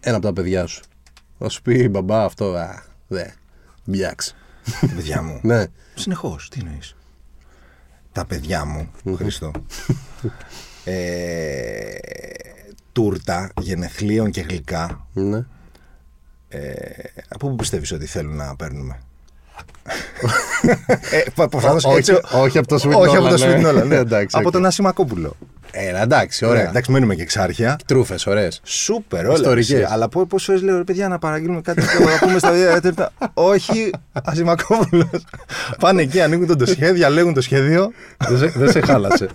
ένα 0.00 0.16
από 0.16 0.26
τα 0.26 0.32
παιδιά 0.32 0.66
σου; 0.66 0.82
Θα 1.38 1.48
σου 1.48 1.62
πει 1.62 1.88
μπαμπά 1.88 2.24
αυτό, 2.24 2.44
α, 2.44 2.82
δε, 3.06 3.24
μπιάξ. 3.84 4.34
Τα 4.80 4.88
παιδιά 4.94 5.22
μου. 5.22 5.40
Ναι. 5.42 5.64
Συνεχώς, 5.94 6.48
τι 6.48 6.60
εννοείς. 6.60 6.96
Τα 8.12 8.24
παιδιά 8.24 8.64
μου, 8.64 8.90
Χριστό. 9.16 9.50
ε, 10.84 11.88
τούρτα, 12.96 13.52
γενεθλίων 13.60 14.30
και 14.30 14.40
γλυκά. 14.40 15.06
ναι. 15.12 15.46
Ε, 16.48 16.80
από 17.28 17.48
πού 17.48 17.54
πιστεύεις 17.56 17.92
ότι 17.92 18.06
θέλουν 18.06 18.36
να 18.36 18.56
παίρνουμε; 18.56 19.00
Ε, 21.10 21.22
πα- 21.34 21.48
προφανώς 21.48 21.84
όχι- 21.84 21.96
έτσι- 21.98 22.20
όχι 22.32 22.58
από 22.58 22.68
το 22.68 22.74
Sweet 22.74 22.92
όχι 22.98 23.16
από 23.16 23.26
Nolan, 23.26 23.38
το 23.38 23.46
ναι. 23.46 23.60
Sweet 23.60 23.66
Nolan, 23.82 23.86
ναι. 23.86 23.96
Εντάξει, 23.96 24.36
από 24.38 24.46
οκ. 24.46 24.52
τον 24.52 24.66
Ασημακόπουλο. 24.66 25.36
Έλα, 25.70 26.02
εντάξει, 26.02 26.44
Ωραία. 26.44 26.56
ωραία. 26.58 26.70
Εντάξει, 26.70 26.90
μένουμε 26.92 27.14
και 27.14 27.22
εξάρχεια. 27.22 27.78
Τρούφες, 27.86 28.26
ωραίες. 28.26 28.60
Σούπερ, 28.64 29.24
όλα. 29.24 29.34
Ιστορικές. 29.34 29.70
εσύ. 29.70 29.86
Αλλά 29.90 30.08
πώ 30.08 30.26
φορέ 30.38 30.58
λέω, 30.58 30.76
ρε 30.76 30.84
παιδιά, 30.84 31.08
να 31.08 31.18
παραγγείλουμε 31.18 31.60
κάτι 31.60 31.80
που 31.80 32.04
να 32.04 32.18
πούμε 32.26 32.38
στα 32.38 32.52
δύο 32.52 32.70
τέταρτα. 32.72 33.12
Όχι, 33.34 33.90
Ασημακόπουλο. 34.12 35.10
Πάνε 35.80 36.02
εκεί, 36.02 36.20
ανοίγουν 36.20 36.56
το 36.58 36.66
σχέδιο, 36.66 36.92
διαλέγουν 36.94 37.34
το 37.34 37.40
σχέδιο. 37.40 37.92
δεν, 38.28 38.38
σε, 38.38 38.46
δεν 38.46 38.70
σε 38.70 38.80
χάλασε. 38.80 39.28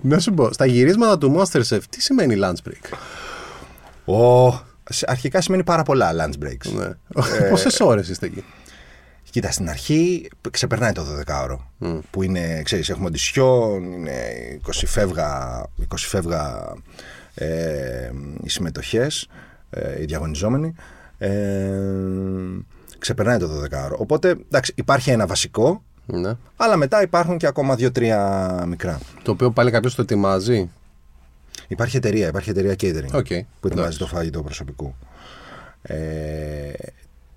Να 0.00 0.18
σου 0.18 0.32
πω, 0.34 0.52
στα 0.52 0.66
γυρίσματα 0.66 1.18
του 1.18 1.36
Masterchef, 1.38 1.78
τι 1.90 2.00
σημαίνει 2.02 2.36
lunch 2.42 2.68
break; 2.70 2.96
Ω, 4.14 4.50
σε- 4.90 5.04
αρχικά 5.08 5.40
σημαίνει 5.40 5.64
πάρα 5.64 5.82
πολλά 5.82 6.10
lunch 6.12 6.44
breaks. 6.46 6.72
Ναι. 6.72 6.88
Πόσες 7.50 7.80
ώρες 7.80 8.08
είστε 8.08 8.26
εκεί; 8.26 8.44
Κοίτα, 9.32 9.50
στην 9.50 9.68
αρχή 9.68 10.28
ξεπερνάει 10.50 10.92
το 10.92 11.02
12ωρο. 11.26 11.56
Που 12.10 12.22
είναι, 12.22 12.62
ξέρεις, 12.62 12.88
έχουμε 12.88 13.06
οντισιόν, 13.06 13.92
είναι 13.92 14.12
20 14.66 14.70
φεύγα, 14.86 15.60
20 15.80 15.84
φεύγα 15.96 16.72
ε, 17.34 18.10
οι 18.42 18.48
συμμετοχές, 18.48 19.28
ε, 19.70 20.00
οι 20.02 20.04
διαγωνιζόμενοι. 20.04 20.74
Ε, 21.18 21.70
ξεπερνάει 22.98 23.38
το 23.38 23.48
12ωρο. 23.62 23.96
Οπότε, 23.96 24.28
εντάξει, 24.28 24.72
υπάρχει 24.76 25.10
ένα 25.10 25.26
βασικό, 25.26 25.82
Ναι. 26.06 26.32
αλλά 26.56 26.76
μετά 26.76 27.02
υπάρχουν 27.02 27.38
και 27.38 27.46
ακόμα 27.46 27.74
δύο-τρία 27.74 28.64
μικρά. 28.68 28.98
Το 29.22 29.30
οποίο 29.30 29.50
πάλι 29.50 29.70
κάποιος 29.70 29.94
το 29.94 30.02
ετοιμάζει; 30.02 30.70
Υπάρχει 31.68 31.96
εταιρεία, 31.96 32.28
υπάρχει 32.28 32.50
εταιρεία 32.50 32.72
catering 32.72 33.12
Οκ, 33.12 33.26
που 33.26 33.66
ετοιμάζει 33.66 33.78
εντάξει. 33.78 33.98
το 33.98 34.06
φαγητό 34.06 34.42
προσωπικού. 34.42 34.94
Ε, 35.82 35.96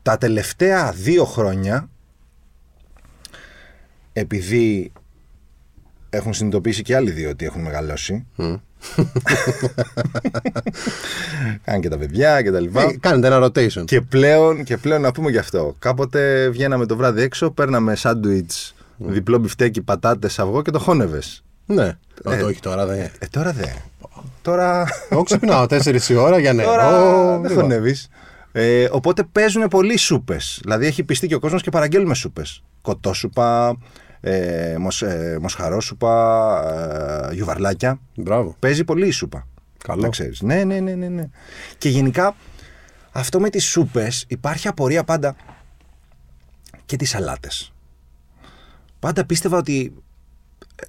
τα 0.06 0.18
τελευταία 0.18 0.92
δύο 0.92 1.26
χρόνια, 1.26 1.90
επειδή 4.14 4.92
έχουν 6.10 6.34
συνειδητοποιήσει 6.34 6.82
και 6.82 6.96
άλλοι 6.96 7.12
δύο 7.12 7.30
ότι 7.30 7.46
έχουν 7.46 7.62
μεγαλώσει, 7.62 8.26
κάνουν 11.64 11.82
και 11.82 11.90
τα 11.90 11.98
παιδιά 11.98 12.42
και 12.42 12.52
τα 12.52 12.60
λοιπά. 12.60 12.82
Ε, 12.82 12.98
κάνετε 13.00 13.28
ένα 13.28 13.46
rotation. 13.46 13.86
Και 13.86 14.02
πλέον, 14.02 14.64
και 14.64 14.78
πλέον 14.78 15.02
να 15.02 15.12
πούμε 15.12 15.30
γι' 15.30 15.38
αυτό. 15.38 15.76
Κάποτε 15.80 16.50
βγαίναμε 16.50 16.86
το 16.86 16.96
βράδυ 16.96 17.22
έξω, 17.22 17.52
παίρναμε 17.52 17.96
σάντουιτς, 17.96 18.76
διπλό 18.98 19.38
μπιφτέκι, 19.38 19.82
πατάτες, 19.82 20.40
αυγό 20.40 20.62
και 20.62 20.72
το 20.72 20.80
χώνευες. 20.80 21.44
Ναι. 21.66 21.98
Ε, 22.24 22.42
όχι 22.44 22.60
τώρα 22.60 22.86
δεν. 22.86 23.00
Ε, 23.00 23.10
τώρα 23.30 23.52
δεν. 23.52 23.74
Τώρα... 24.42 24.88
Εγώ 25.10 25.24
ξυπνάω 25.24 25.64
4 25.64 26.02
η 26.08 26.16
ώρα 26.16 26.40
για 26.40 26.54
νερό. 26.54 26.70
Τώρα 26.70 26.90
δεν 27.40 27.50
λοιπόν. 27.50 27.64
χωνεύεις. 27.64 28.10
Ε, 28.58 28.88
οπότε 28.92 29.24
παίζουν 29.24 29.68
πολλοί 29.68 29.98
σούπες. 29.98 30.60
Δηλαδή 30.62 30.86
έχει 30.86 31.04
πιστεί 31.04 31.28
και 31.28 31.36
ο 31.36 31.40
κόσμος 31.40 31.62
και 31.62 31.70
παραγγέλνουμε 31.70 32.16
σούπες. 32.16 32.64
Κοτόσουπα, 32.82 33.78
ε, 34.20 34.76
μοσ, 34.80 35.02
ε, 35.02 35.38
μοσχαρόσουπα, 35.42 37.30
ε, 37.32 37.34
γιουβαρλάκια. 37.34 38.00
Μπράβο. 38.16 38.56
Παίζει 38.60 38.84
πολύ 38.84 39.08
η 39.08 39.12
σούπα. 39.12 39.48
Καλό. 39.78 40.02
Να 40.02 40.10
ξέρεις. 40.10 40.42
Ναι, 40.42 40.64
ναι, 40.64 40.80
ναι, 40.80 40.94
ναι, 40.94 41.08
ναι. 41.08 41.30
Και 41.78 41.90
γενικά 41.90 42.36
αυτό 43.12 43.40
με 43.40 43.50
τις 43.50 43.66
σούπες 43.66 44.26
υπάρχει 44.28 44.68
απορία 44.68 45.04
πάντα 45.04 45.36
και 46.86 46.96
τις 46.96 47.10
σαλάτες. 47.10 47.74
Πάντα 49.00 49.26
πίστευα 49.26 49.58
ότι 49.58 49.94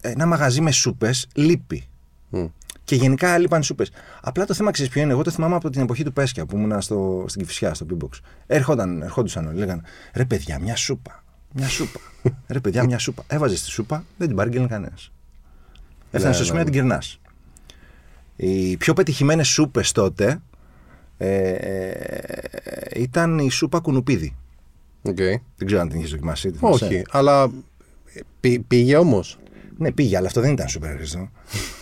ένα 0.00 0.26
μαγαζί 0.26 0.60
με 0.60 0.70
σούπες 0.70 1.28
λείπει. 1.34 1.88
Μμ. 2.28 2.46
Και 2.86 2.94
γενικά 2.94 3.38
λείπαν 3.38 3.62
σούπες. 3.62 3.90
Απλά 4.20 4.44
το 4.44 4.54
θέμα 4.54 4.70
ξέρεις 4.70 4.92
ποιο 4.92 5.02
είναι; 5.02 5.12
Εγώ 5.12 5.22
το 5.22 5.30
θυμάμαι 5.30 5.54
από 5.54 5.70
την 5.70 5.80
εποχή 5.80 6.04
του 6.04 6.12
Πέσκια 6.12 6.46
που 6.46 6.56
ήμουν 6.56 6.80
στο, 6.80 7.24
στην 7.28 7.42
Κυφσιά, 7.42 7.74
στο 7.74 7.86
P-Box. 7.90 8.08
Έρχονταν, 8.46 9.02
ερχόντουσαν 9.02 9.46
όλοι. 9.46 9.58
Λέγανε 9.58 9.82
ρε 10.14 10.24
παιδιά, 10.24 10.58
μια 10.58 10.76
σούπα. 10.76 11.24
Μια 11.52 11.68
σούπα. 11.68 12.00
ρε 12.48 12.60
παιδιά, 12.60 12.84
μια 12.84 12.98
σούπα. 12.98 13.24
Έβαζες 13.26 13.62
τη 13.62 13.70
σούπα, 13.70 14.04
δεν 14.16 14.26
την 14.26 14.36
παρήγγελνε 14.36 14.66
κανένας. 14.66 15.12
Έφτανε 16.10 16.34
στο 16.34 16.42
ναι, 16.42 16.48
σημείο 16.48 16.58
να 16.58 16.70
την 16.70 16.74
κερνάς. 16.74 17.20
Οι 18.36 18.76
πιο 18.76 18.92
πετυχημένες 18.92 19.48
σούπες 19.48 19.92
τότε 19.92 20.40
ε, 21.18 21.50
ε, 21.50 23.00
ήταν 23.00 23.38
η 23.38 23.50
σούπα 23.50 23.80
κουνουπίδι. 23.80 24.36
Οκ. 25.02 25.16
Δεν 25.56 25.66
ξέρω 25.66 25.80
αν 25.80 25.88
την 25.88 26.00
έχει 26.00 26.10
δοκιμάσει. 26.10 26.50
τη 26.50 26.58
θυμάσαι; 26.58 26.84
Όχι, 26.84 27.02
αλλά 27.10 27.50
πή- 28.40 28.62
πήγε 28.66 28.96
όμως. 28.96 29.38
Ναι, 29.78 29.92
πήγε, 29.92 30.16
αλλά 30.16 30.26
αυτό 30.26 30.40
δεν 30.40 30.52
ήταν 30.52 30.68
σούπερ 30.68 30.96
Χριστό. 30.96 31.28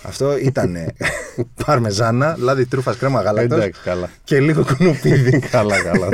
αυτό 0.02 0.38
ήταν 0.38 0.76
παρμεζάνα, 1.66 2.36
λάδι 2.38 2.66
τρούφας, 2.66 2.96
κρέμα 2.96 3.20
γάλακτος 3.22 3.58
Εντάξει, 3.58 3.80
καλά. 3.84 4.10
και 4.24 4.40
λίγο 4.40 4.64
κουνουπίδι. 4.64 5.38
καλά, 5.50 5.82
καλά. 5.82 6.08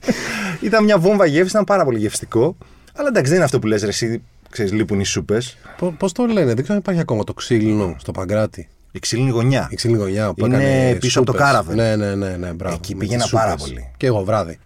ήταν 0.60 0.84
μια 0.84 0.98
βόμβα 0.98 1.26
γεύση, 1.26 1.50
ήταν 1.50 1.64
πάρα 1.64 1.84
πολύ 1.84 1.98
γευστικό. 1.98 2.56
Αλλά 2.96 3.08
εντάξει, 3.08 3.26
δεν 3.26 3.34
είναι 3.36 3.44
αυτό 3.44 3.58
που 3.58 3.66
λες 3.66 3.82
ρε, 3.82 3.88
εσύ 3.88 4.22
ξέρεις, 4.50 4.72
λείπουν 4.72 5.00
οι 5.00 5.04
σούπες. 5.04 5.56
Πώς 5.98 6.12
το 6.12 6.24
λένε, 6.26 6.46
δεν 6.46 6.54
ξέρω 6.62 6.72
αν 6.72 6.78
υπάρχει 6.78 7.00
ακόμα 7.00 7.24
το 7.24 7.34
ξύλινο 7.34 7.94
στο 7.98 8.12
Παγκράτη. 8.12 8.68
Η 8.92 8.98
ξύλινη 8.98 9.30
γωνιά. 9.30 9.68
Η 9.70 9.74
ξύλινη 9.74 9.98
γωνιά 9.98 10.32
που 10.34 10.46
Είναι 10.46 10.56
έκανε 10.56 10.94
πίσω 10.98 11.20
από 11.20 11.32
το 11.32 11.38
σούπες. 11.38 11.54
Caravan. 11.72 11.74
Ναι, 11.74 11.96
ναι, 11.96 12.14
ναι, 12.14 12.36
ναι, 12.36 12.52
μπράβο. 12.52 12.74
Εκεί 12.74 12.92
Με 12.94 12.98
πήγαινα 13.00 13.22
τις 13.22 13.32
πάρα 13.32 13.50
σούπες. 13.50 13.64
πολύ. 13.66 13.90
Και 13.96 14.06
εγώ 14.06 14.24
βράδυ. 14.24 14.58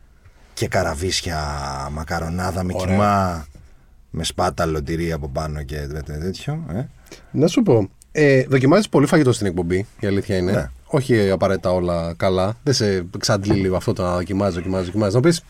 Και 0.54 0.68
καραβίσια, 0.68 1.38
μακαρονάδα 1.92 2.62
με 2.64 2.72
Ωραία. 2.76 2.94
κιμά, 2.94 3.46
με 4.18 4.24
σπάταλο 4.24 4.82
τυρί 4.82 5.12
από 5.12 5.28
πάνω 5.28 5.62
και 5.62 5.76
τέ- 5.76 6.02
τέ- 6.04 6.20
τέτοιο. 6.20 6.64
Ε. 6.72 6.82
Να 7.30 7.46
σου 7.46 7.62
πω, 7.62 7.88
ε, 8.12 8.42
δοκιμάζεις 8.42 8.88
πολύ 8.88 9.06
φαγητό 9.06 9.32
στην 9.32 9.46
εκπομπή, 9.46 9.86
η 10.00 10.06
αλήθεια 10.06 10.36
είναι. 10.36 10.52
Ναι. 10.52 10.70
Όχι 10.86 11.30
απαραίτητα 11.30 11.72
όλα 11.72 12.14
καλά. 12.16 12.56
Δεν 12.62 12.74
σε 12.74 13.06
εξαντλεί 13.14 13.54
λίγο 13.54 13.76
αυτό 13.76 13.92
το 13.92 14.02
να 14.02 14.14
δοκιμάζεις, 14.14 14.54
δοκιμάζεις, 14.54 14.86
δοκιμάζεις. 14.86 15.14
Να 15.14 15.20
πεις 15.20 15.42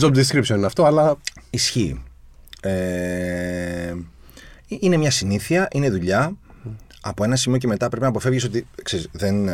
job 0.00 0.16
description 0.16 0.56
είναι 0.56 0.66
αυτό, 0.66 0.84
αλλά 0.84 1.16
Ισχύει. 1.50 2.02
Ε, 2.60 3.94
είναι 4.68 4.96
μια 4.96 5.10
συνήθεια, 5.10 5.68
είναι 5.72 5.90
δουλειά. 5.90 6.32
Από 7.00 7.24
ένα 7.24 7.36
σημείο 7.36 7.58
και 7.58 7.66
μετά 7.66 7.86
πρέπει 7.88 8.02
να 8.02 8.08
αποφεύγεις 8.08 8.44
ότι 8.44 8.66
ξέρεις, 8.82 9.08
δεν 9.12 9.48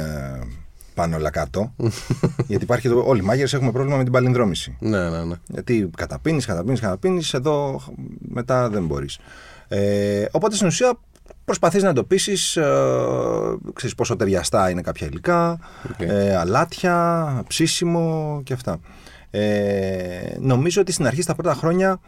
ε, 0.94 1.00
πάνε 1.00 1.16
όλα 1.16 1.30
κάτω. 1.30 1.74
γιατί 2.46 2.64
υπάρχει 2.64 2.86
εδώ, 2.86 3.06
όλοι 3.06 3.20
οι 3.20 3.24
μάγειρες 3.24 3.52
έχουμε 3.52 3.72
πρόβλημα 3.72 3.96
με 3.96 4.02
την 4.02 4.12
παλινδρόμηση. 4.12 4.76
ναι, 4.80 5.10
ναι, 5.10 5.24
ναι. 5.24 5.34
Γιατί 5.46 5.90
καταπίνεις, 5.96 6.46
καταπίνεις, 6.46 6.80
καταπίνεις, 6.80 7.34
εδώ 7.34 7.80
μετά 8.18 8.68
δεν 8.68 8.86
μπορείς. 8.86 9.18
Ε, 9.68 10.24
οπότε 10.30 10.54
στην 10.54 10.66
ουσία 10.66 10.98
προσπαθείς 11.44 11.82
να 11.82 11.88
εντοπίσεις 11.88 12.56
ε, 12.56 12.72
ξέρεις 13.72 13.94
πόσο 13.94 14.16
ταιριαστά 14.16 14.70
είναι 14.70 14.80
κάποια 14.80 15.06
υλικά, 15.06 15.58
Οκ. 15.90 16.00
ε, 16.00 16.36
αλάτια, 16.36 17.42
ψήσιμο 17.46 18.40
και 18.44 18.52
αυτά. 18.52 18.80
Ε, 19.30 20.36
νομίζω 20.40 20.80
ότι 20.80 20.92
στην 20.92 21.06
αρχή 21.06 21.22
στα 21.22 21.34
πρώτα 21.34 21.54
χρόνια 21.54 22.00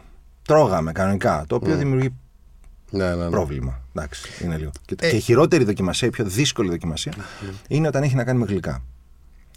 τρώγαμε 0.47 0.91
κανονικά, 0.91 1.43
το 1.47 1.55
οποίο 1.55 1.75
δημιουργεί 1.75 2.13
ναι, 2.89 3.09
ναι, 3.09 3.23
ναι. 3.23 3.29
πρόβλημα. 3.29 3.81
Εντάξει, 3.95 4.43
είναι 4.43 4.57
λίγο. 4.57 4.71
Και, 4.85 4.95
Ε. 4.99 5.09
και 5.09 5.15
η 5.15 5.19
χειρότερη 5.19 5.63
δοκιμασία, 5.63 6.07
η 6.07 6.11
πιο 6.11 6.25
δύσκολη 6.25 6.69
δοκιμασία, 6.69 7.13
είναι 7.67 7.87
όταν 7.87 8.03
έχει 8.03 8.15
να 8.15 8.23
κάνει 8.23 8.39
με 8.39 8.45
γλυκά. 8.45 8.83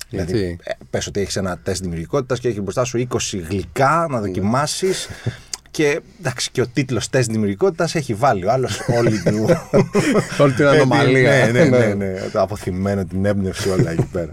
Γιατί; 0.09 0.33
Δηλαδή, 0.33 0.59
ε, 0.62 0.73
πες 0.90 1.07
ότι 1.07 1.21
έχεις 1.21 1.37
ένα 1.37 1.59
τεστ 1.59 1.83
δημιουργικότητας 1.83 2.40
και 2.40 2.49
έχει 2.49 2.61
μπροστά 2.61 2.85
σου 2.85 2.99
20 2.99 3.38
γλυκά 3.49 4.07
να 4.11 4.21
δοκιμάσεις. 4.21 5.09
και 5.71 6.01
εντάξει, 6.19 6.51
και 6.51 6.61
ο 6.61 6.66
τίτλος 6.69 7.09
τεστ 7.09 7.31
δημιουργικότητας 7.31 7.95
έχει 7.95 8.14
βάλει 8.14 8.47
ο 8.47 8.51
άλλος 8.53 8.81
όλη 8.99 9.23
του. 9.31 9.47
Όλη 10.38 10.53
την 10.53 10.66
ανομαλία. 10.73 11.49
ναι, 11.53 11.64
ναι, 11.64 11.79
ναι, 11.79 11.95
ναι. 11.95 12.21
Το 12.33 12.40
αποθυμένο, 12.40 13.05
την 13.05 13.25
έμπνευση 13.25 13.69
όλα 13.71 13.90
εκεί 13.90 14.07
πέρα. 14.12 14.31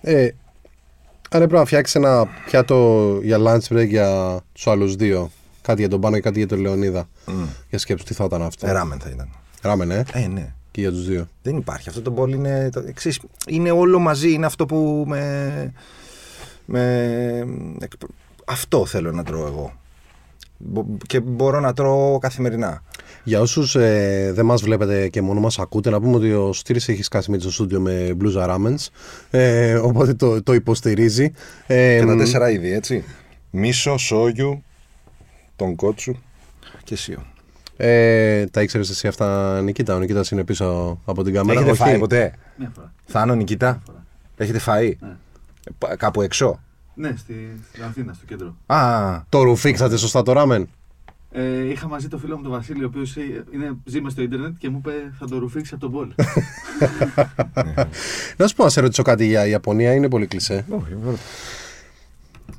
Ε, 0.00 0.28
αν 1.30 1.42
έπρεπε 1.42 1.56
να 1.56 1.64
φτιάξεις 1.64 1.94
ένα 1.94 2.26
πιάτο 2.46 3.18
για 3.22 3.38
lunch 3.40 3.74
break 3.76 3.86
για 3.88 4.40
τους 4.52 4.66
άλλους 4.66 4.96
δύο, 4.96 5.30
κάτι 5.66 5.80
για 5.80 5.88
τον 5.88 6.00
Πάνο 6.00 6.14
και 6.16 6.22
κάτι 6.22 6.38
για 6.38 6.48
τον 6.48 6.58
Λεωνίδα, 6.60 7.08
για 7.68 7.78
σκέψου 7.78 8.04
τι 8.04 8.14
θα 8.14 8.24
ήταν 8.24 8.42
αυτό. 8.42 8.66
Ε, 8.66 8.72
Ράμεν 8.72 8.98
θα 9.00 9.10
ήταν. 9.10 9.28
Ράμεν, 9.62 9.90
ε, 9.90 10.04
Ε, 10.12 10.26
ναι. 10.26 10.52
και 10.70 10.80
για 10.80 10.90
τους 10.90 11.06
δύο. 11.06 11.28
Δεν 11.42 11.56
υπάρχει. 11.56 11.88
Αυτό 11.88 12.02
το 12.02 12.10
μπολ 12.10 12.32
είναι. 12.32 12.68
Το, 12.72 12.84
ξέρεις, 12.94 13.20
είναι 13.48 13.70
όλο 13.70 13.98
μαζί. 13.98 14.32
Είναι 14.32 14.46
αυτό 14.46 14.66
που 14.66 15.04
με. 15.06 15.72
με 16.64 16.82
εκ- 17.80 17.92
αυτό 18.44 18.86
θέλω 18.86 19.12
να 19.12 19.22
τρώω 19.22 19.46
εγώ. 19.46 19.72
Μπο- 20.58 20.86
Και 21.06 21.20
μπορώ 21.20 21.60
να 21.60 21.72
τρώω 21.72 22.18
καθημερινά. 22.18 22.82
Για 23.24 23.40
όσους 23.40 23.74
ε, 23.74 24.30
δεν 24.34 24.44
μας 24.44 24.62
βλέπετε 24.62 25.08
και 25.08 25.22
μόνο 25.22 25.40
μας 25.40 25.58
ακούτε, 25.58 25.90
να 25.90 26.00
πούμε 26.00 26.16
ότι 26.16 26.32
ο 26.32 26.52
Στήρης 26.52 26.88
έχει 26.88 27.02
σκάσει 27.02 27.30
με 27.30 27.38
στο 27.38 27.50
στούντιο 27.50 27.80
με 27.80 28.12
μπλούζα 28.16 28.46
ράμενς, 28.46 28.88
ε, 29.30 29.74
οπότε 29.74 30.14
το, 30.14 30.42
το 30.42 30.54
υποστηρίζει. 30.54 31.32
Ε, 31.66 31.98
Και 31.98 32.06
τα 32.06 32.14
μ, 32.14 32.18
τέσσερα 32.18 32.50
είδη, 32.50 32.72
έτσι. 32.72 33.04
Μίσο, 33.50 33.96
σόγιου, 33.98 34.62
τον 35.56 35.74
κότσου 35.76 36.14
και 36.84 36.96
σίο. 36.96 37.22
ε, 37.76 38.46
τα 38.46 38.62
ήξερες 38.62 38.90
εσύ 38.90 39.06
αυτά, 39.08 39.60
Νικήτα; 39.62 39.94
Ο 39.94 39.98
Νικήτας 39.98 40.30
είναι 40.30 40.44
πίσω 40.44 40.98
από 41.04 41.22
την 41.22 41.32
κάμερα; 41.34 41.58
Έχετε 41.58 41.72
Όχι. 41.74 41.82
φάει 41.82 41.98
ποτέ; 41.98 42.34
Μια 42.56 42.70
φορά. 42.74 42.92
Θάνο, 43.04 43.34
Νικήτα; 43.34 43.82
φορά. 43.86 44.04
Έχετε 44.36 44.58
φάει; 44.58 44.96
Ναι. 45.00 45.08
Ε, 45.08 45.70
πα- 45.78 45.96
Κάπου 45.96 46.22
έξω; 46.22 46.60
Ναι, 46.94 47.14
στη, 47.16 47.60
στην 47.72 47.84
Αθήνα, 47.84 48.12
στο 48.12 48.24
κέντρο. 48.24 48.56
Α, 48.66 49.20
Το 49.28 49.42
ρουφήξατε 49.42 49.96
σωστά 49.96 50.22
το 50.22 50.32
ράμεν; 50.32 50.68
Ε, 51.32 51.68
είχα 51.68 51.88
μαζί 51.88 52.08
το 52.08 52.18
φίλο 52.18 52.36
μου 52.36 52.42
τον 52.42 52.52
Βασίλη, 52.52 52.82
ο 52.84 52.86
οποίος 52.86 53.16
ζει 53.84 54.00
μες 54.00 54.12
στο 54.12 54.22
Ιντερνετ 54.22 54.52
και 54.58 54.68
μου 54.70 54.76
είπε 54.78 54.92
θα 55.18 55.26
το 55.28 55.38
ρουφήξει 55.38 55.74
από 55.74 55.82
τον 55.82 55.92
Πολ. 55.92 56.08
Να 58.36 58.46
σου 58.46 58.54
πω, 58.54 58.64
να 58.64 58.70
σε 58.70 58.80
ρωτήσω 58.80 59.02
κάτι 59.02 59.26
για 59.26 59.46
Ιαπωνία, 59.46 59.94
είναι 59.94 60.08
πολύ 60.08 60.26
κλεισέ. 60.26 60.64
όχι, 60.68 60.94
βέβαια. 61.02 61.18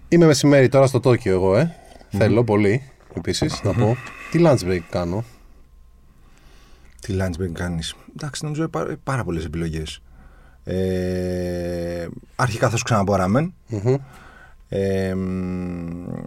Είμαι 0.10 0.26
μεσημέρι 0.26 0.70
τώρα 0.70 0.88
στο 0.88 1.00
Τόκιο 1.00 1.34
εγώ, 1.34 1.58
ε. 1.58 1.76
Θέλω 2.18 2.44
πολύ, 2.44 2.82
επίσης, 3.14 3.62
να 3.64 3.74
πω. 3.74 3.96
Τι 4.32 4.40
lunch 4.46 4.60
break 4.70 4.80
κάνω; 4.90 5.24
Τι 7.02 7.16
lunch 7.20 7.42
break 7.42 7.52
κάνεις; 7.54 7.96
Εντάξει, 8.16 8.44
νομίζω 8.44 8.62
είναι 8.62 8.72
πάρα, 8.72 8.96
πάρα 9.04 9.24
πολλές 9.24 9.46
επιλογές. 9.46 10.02
Ε, 10.64 12.08
αρχικά 12.36 12.70
θα 12.70 12.78
σου 12.78 12.84
ξαναπώ 12.84 13.16
ράμεν. 13.16 13.54
Μμμ. 13.68 13.96
Ε, 14.70 15.14
μ, 15.16 15.24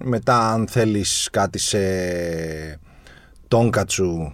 μετά 0.02 0.52
αν 0.52 0.68
θέλεις 0.68 1.28
κάτι 1.32 1.58
σε 1.58 1.78
τόνκατσου 3.48 4.32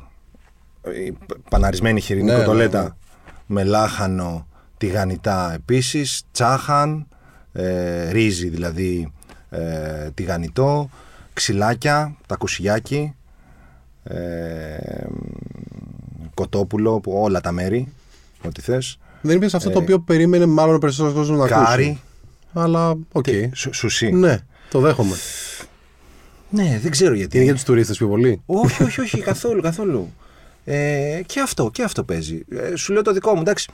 η 1.07 1.13
π- 1.13 1.49
παναρισμένη 1.51 2.01
χοιρινή 2.01 2.31
Ναι, 2.31 2.37
κοτολέτα 2.37 2.79
ναι, 2.83 2.85
ναι. 2.85 2.93
με 3.47 3.65
λάχανο 3.65 4.47
τηγανιτά 4.77 5.53
επίσης 5.55 6.23
τσάχαν 6.33 7.07
ε, 7.53 8.11
ρύζι 8.11 8.49
δηλαδή 8.49 9.13
ε, 9.51 10.11
τηγανιτό 10.15 10.91
ξυλάκια 11.35 12.17
τα 12.27 12.37
κουσιάκι 12.37 13.15
ε, 14.05 14.15
μ, 15.09 16.25
κοτόπουλο 16.35 17.01
που 17.01 17.13
όλα 17.13 17.41
τα 17.41 17.53
μέρη 17.53 17.93
ό,τι 18.47 18.61
θες 18.61 18.99
Δεν 19.21 19.37
είπες 19.37 19.55
αυτό 19.55 19.71
το 19.71 19.79
οποίο 19.79 19.99
περίμενε 20.01 20.47
μάλλον 20.47 20.75
ο 20.75 20.79
περισσότερος 20.79 21.15
κόσμος 21.17 21.39
να 21.39 21.45
ακούσει. 21.45 21.65
κάρι 21.71 22.01
Αλλά, 22.53 22.95
οκ. 23.13 23.27
σου- 23.53 23.75
σουσί 23.75 24.11
Ναι, 24.13 24.39
το 24.71 24.81
δέχομαι. 24.81 25.15
ναι 26.51 26.79
δεν 26.83 26.91
ξέρω 26.91 27.15
γιατί 27.15 27.37
Είναι 27.37 27.45
για 27.45 27.55
τους 27.55 27.63
τουρίστες 27.63 27.97
πιο 27.97 28.09
πολύ. 28.09 28.43
όχι, 28.47 28.83
όχι, 28.83 29.01
όχι, 29.01 29.21
καθόλου, 29.21 29.61
καθόλου. 29.63 30.13
Ε, 30.65 31.21
και 31.27 31.41
αυτό, 31.41 31.71
και 31.71 31.83
αυτό 31.83 32.05
παίζει. 32.05 32.43
Ε, 32.51 32.77
σου 32.77 32.93
λέω 32.93 33.03
το 33.03 33.13
δικό 33.13 33.35
μου, 33.35 33.41
εντάξει. 33.41 33.71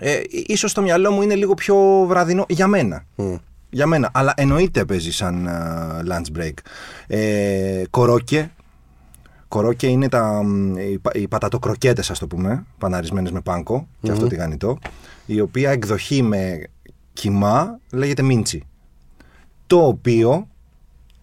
Ε, 0.00 0.20
ίσως 0.46 0.70
στο 0.70 0.82
μυαλό 0.82 1.10
μου 1.10 1.22
είναι 1.22 1.34
λίγο 1.34 1.54
πιο 1.54 2.04
βραδινό 2.08 2.44
για 2.48 2.66
μένα. 2.66 3.04
Μμ. 3.14 3.34
Για 3.74 3.86
μένα. 3.86 4.10
Αλλά 4.12 4.32
εννοείται 4.36 4.84
παίζει 4.84 5.12
σαν 5.12 5.48
α, 5.48 6.02
lunch 6.08 6.38
break. 6.38 6.52
Ε, 7.06 7.82
κορόκε. 7.90 8.50
Κορόκε 9.48 9.86
είναι 9.86 10.08
τα, 10.08 10.42
μ, 10.42 10.76
οι, 10.76 10.98
πα- 10.98 11.14
οι 11.14 11.28
πατατοκροκέτες, 11.28 12.10
ας 12.10 12.18
το 12.18 12.26
πούμε, 12.26 12.64
παναρισμένες 12.78 13.30
με 13.30 13.40
πάνκο, 13.40 13.88
και 14.00 14.10
αυτό 14.10 14.26
τηγανιτό, 14.26 14.78
η 15.26 15.40
οποία 15.40 15.70
εκδοχή 15.70 16.22
με 16.22 16.66
κιμά 17.12 17.78
λέγεται 17.92 18.22
μίντσι. 18.22 18.66
Το 19.66 19.86
οποίο, 19.86 20.48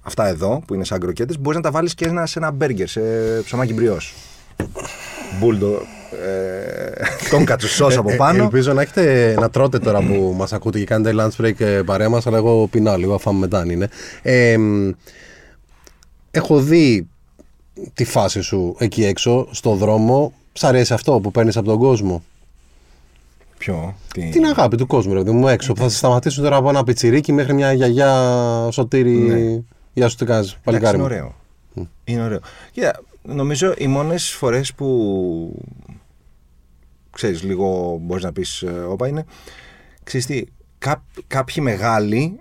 αυτά 0.02 0.28
εδώ 0.28 0.62
που 0.68 0.74
είναι 0.74 0.84
σαν 0.84 1.00
κροκέτες, 1.00 1.40
μπορείς 1.40 1.58
να 1.58 1.64
τα 1.64 1.72
βάλεις 1.72 1.94
και 1.94 2.06
ένα, 2.06 2.26
σε 2.26 2.40
ένα 2.40 2.52
μπέργκερ, 2.52 2.88
σε 2.88 3.02
ψωμάκι 3.44 3.74
μπριός. 3.74 4.14
Μπούλντο, 5.40 5.68
ε, 5.68 5.80
τον 7.30 7.46
κατσουσός 7.46 7.98
από 7.98 8.12
Ε, 8.12 8.16
πάνω. 8.16 8.44
ελπίζω 8.44 8.74
να 8.74 8.82
έχετε 8.82 9.36
να 9.40 9.50
τρώτε 9.50 9.80
τώρα 9.80 10.00
που 10.02 10.34
μας 10.38 10.54
ακούτε 10.54 10.80
και 10.80 10.86
κάνετε 10.86 11.16
lunch 11.24 11.46
break 11.46 11.60
ε, 11.60 11.82
παρέα 11.86 12.10
μας, 12.10 12.28
αλλά 12.28 12.38
εγώ 12.38 12.68
πεινάω 12.68 12.98
λίγο, 12.98 13.12
θα 13.12 13.20
φάμε 13.20 13.40
μετά 13.40 13.60
αν 13.60 13.70
είναι. 13.70 13.90
Ε, 14.22 14.58
μ, 14.58 14.92
έχω 16.32 16.60
δει 16.60 17.08
τη 17.94 18.04
φάση 18.04 18.42
σου 18.42 18.76
εκεί 18.80 19.06
έξω, 19.06 19.48
στο 19.52 19.74
δρόμο. 19.76 20.34
Σ' 20.54 20.64
αρέσει 20.64 20.94
αυτό 20.94 21.20
που 21.20 21.32
παίρνεις 21.32 21.58
από 21.58 21.68
τον 21.68 21.78
κόσμο; 21.80 22.24
Ποιο, 23.58 23.96
τι... 24.14 24.30
Την 24.30 24.46
αγάπη 24.46 24.78
του 24.78 24.88
κόσμου, 24.88 25.14
ρε 25.14 25.20
παιδί 25.20 25.32
μου, 25.32 25.48
έξω. 25.48 25.74
Που 25.74 25.82
θα 25.82 25.90
σε 25.90 25.98
σταματήσουν 25.98 26.44
τώρα 26.44 26.56
από 26.56 26.70
ένα 26.70 26.84
πιτσιρίκι 26.84 27.32
μέχρι 27.34 27.54
μια 27.54 27.74
γιαγιά 27.74 28.14
σωτήρι. 28.72 29.12
Ναι. 29.12 29.62
Γεια 29.94 30.08
σου, 30.10 30.16
τι 30.16 30.26
κάνεις, 30.26 30.48
Εντάξει, 30.48 30.64
παλικάρι 30.64 30.98
είναι 30.98 31.08
μου. 31.08 31.14
ωραίο. 31.14 31.36
Είναι 32.04 32.24
ωραίο. 32.24 32.40
Κοίτα, 32.72 33.00
νομίζω 33.22 33.74
οι 33.78 33.88
μόνες 33.88 34.30
φορές 34.30 34.74
που 34.74 34.88
ξέρεις 37.20 37.44
λίγο 37.44 37.98
μπορείς 38.02 38.24
να 38.24 38.32
πεις 38.32 38.62
ε, 38.62 38.70
όπα 38.88 39.08
είναι 39.08 39.26
ξέρεις 40.04 40.26
τι, 40.26 40.44
κά, 40.78 41.04
κάποιοι 41.28 41.56
μεγάλοι 41.60 42.40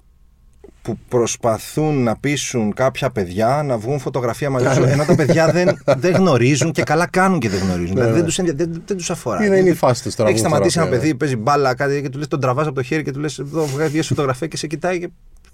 που 0.83 0.99
προσπαθούν 1.09 2.03
να 2.03 2.17
πείσουν 2.17 2.75
κάποια 2.75 3.11
παιδιά 3.11 3.63
να 3.65 3.79
βγουν 3.79 3.99
φωτογραφία 3.99 4.51
μαζί 4.51 4.75
σου 4.75 4.83
ενώ 4.83 5.05
τα 5.05 5.15
παιδιά 5.15 5.53
δεν, 5.53 5.79
δεν 5.97 6.15
γνωρίζουν 6.15 6.73
και 6.73 6.83
καλά 6.83 7.07
κάνουν 7.07 7.39
και 7.39 7.49
δεν 7.49 7.61
γνωρίζουν. 7.61 7.95
δηλαδή 7.95 8.13
δεν 8.13 8.25
τους, 8.25 8.39
ενδια- 8.39 8.55
δεν, 8.55 8.83
δεν 8.87 8.97
τους 8.97 9.11
αφορά. 9.11 9.45
Είναι, 9.45 9.57
είναι 9.57 9.69
η 9.71 9.75
φάση 9.75 10.03
του 10.03 10.11
τώρα. 10.17 10.29
Έχεις 10.29 10.41
βγουν 10.41 10.51
σταματήσει 10.51 10.79
ένα 10.79 10.87
φωτογραφία. 10.87 11.17
παιδί, 11.17 11.19
παίζει 11.19 11.37
μπάλα 11.37 11.75
κάτι 11.75 12.03
και 12.03 12.09
του 12.09 12.19
λες 12.19 12.29
τον 12.29 12.41
τραβάς 12.41 12.67
από 12.67 12.75
το 12.75 12.83
χέρι 12.83 13.03
και 13.03 13.11
του 13.11 13.21
λες: 13.21 13.39
Εδώ 13.39 13.67
βγάζει 13.67 14.03
φωτογραφία 14.03 14.47
και 14.47 14.57
σε 14.57 14.67
κοιτάει 14.67 14.99
και, 14.99 15.09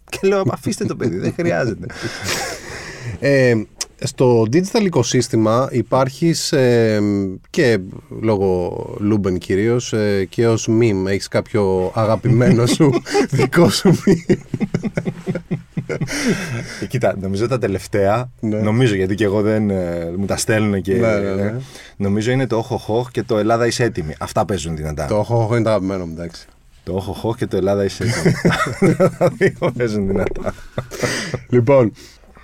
και 0.08 0.18
λέω: 0.22 0.42
Αφήστε 0.50 0.84
το 0.84 0.96
παιδί, 0.96 1.18
δεν 1.18 1.32
χρειάζεται. 1.37 1.87
Ε, 3.20 3.54
στο 4.07 4.43
digital 4.53 4.83
οικοσύστημα 4.85 5.69
υπάρχει 5.71 6.35
και 7.51 7.79
λόγω 8.21 8.97
Λούμπεν 9.01 9.38
κυρίως 9.38 9.95
και 10.29 10.49
ως 10.49 10.69
meme. 10.71 11.07
Έχεις 11.07 11.29
κάποιο 11.29 11.93
αγαπημένο 11.95 12.67
σου 12.67 12.90
δικό 13.31 13.71
σου 13.71 13.99
meme; 14.07 14.37
Ε, 16.81 16.87
Κοίτα, 16.87 17.17
νομίζω 17.21 17.49
τα 17.49 17.59
τελευταία. 17.59 18.31
Ναι. 18.40 18.57
Νομίζω 18.57 18.95
γιατί 18.95 19.14
και 19.14 19.25
εγώ 19.25 19.43
δεν 19.43 19.71
ε, 19.71 20.12
μου 20.17 20.27
τα 20.27 20.37
στέλνουν 20.37 20.83
και. 20.83 20.95
Ναι, 20.95 21.19
ναι, 21.19 21.35
ναι. 21.35 21.43
ε, 21.43 21.61
νομίζω 21.97 22.31
είναι 22.31 22.47
το 22.47 22.57
όχο 22.57 22.77
χοχ 22.77 23.11
και 23.11 23.23
το 23.23 23.38
Ελλάδα 23.38 23.67
είσαι 23.67 23.85
έτοιμη. 23.85 24.14
Αυτά 24.19 24.45
παίζουν 24.45 24.77
δυνατά. 24.77 25.07
Το 25.07 25.17
έχω, 25.17 25.40
έχω 25.43 25.55
είναι 25.55 25.64
το 25.64 25.71
αγαπημένο 25.71 26.07
μου, 26.07 26.12
εντάξει. 26.17 26.47
Το 26.85 26.95
όχο 26.95 27.12
χοχ 27.12 27.37
και 27.37 27.47
το 27.47 27.57
Ελλάδα 27.57 27.85
είσαι 27.85 28.05
έτοιμη. 28.05 28.35
Τα 29.19 29.29
δύο 29.29 29.73
παίζουν 29.77 30.07
δυνατά. 30.07 30.55
Λοιπόν, 31.49 31.93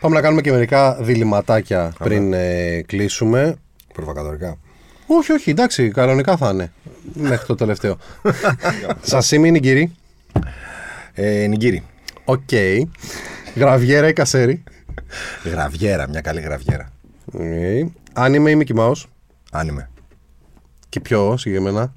πάμε 0.00 0.14
να 0.14 0.20
κάνουμε 0.20 0.40
και 0.40 0.50
μερικά 0.50 0.94
διληματάκια 1.00 1.92
πριν 1.98 2.32
ε, 2.32 2.82
κλείσουμε. 2.86 3.56
Προβοκατορικά. 3.92 4.56
Όχι, 5.06 5.32
όχι, 5.32 5.50
εντάξει, 5.50 5.90
κανονικά 5.90 6.36
θα 6.36 6.50
είναι. 6.50 6.72
Μέχρι 7.12 7.46
το 7.46 7.54
τελευταίο. 7.54 7.96
Σασίμι 9.02 9.48
είναι 9.48 9.58
κύριοι. 9.58 9.94
Ε, 11.12 11.46
Νιγκύρι. 11.46 11.82
Οκ. 12.24 12.50
Γραβιέρα 13.54 14.08
ή 14.08 14.12
κασέρι; 14.12 14.62
Γραβιέρα, 15.44 16.08
μια 16.08 16.20
καλή 16.20 16.40
γραβιέρα. 16.40 16.92
Okay. 17.38 17.86
Αν 18.12 18.34
είμαι 18.34 18.50
ή 18.50 18.62
Mickey 18.64 18.78
Mouse; 18.78 19.02
Αν 19.50 19.68
είμαι. 19.68 19.90
Και 20.88 21.00
ποιο 21.00 21.36
συγκεκριμένα; 21.36 21.92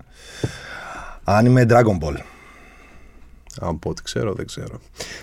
Αν 1.23 1.45
είμαι 1.45 1.65
Dragon 1.69 1.99
Ball. 1.99 2.17
Αν 3.59 3.79
πω 3.79 3.89
ότι 3.89 4.03
ξέρω, 4.03 4.33
δεν 4.33 4.45
ξέρω. 4.45 4.79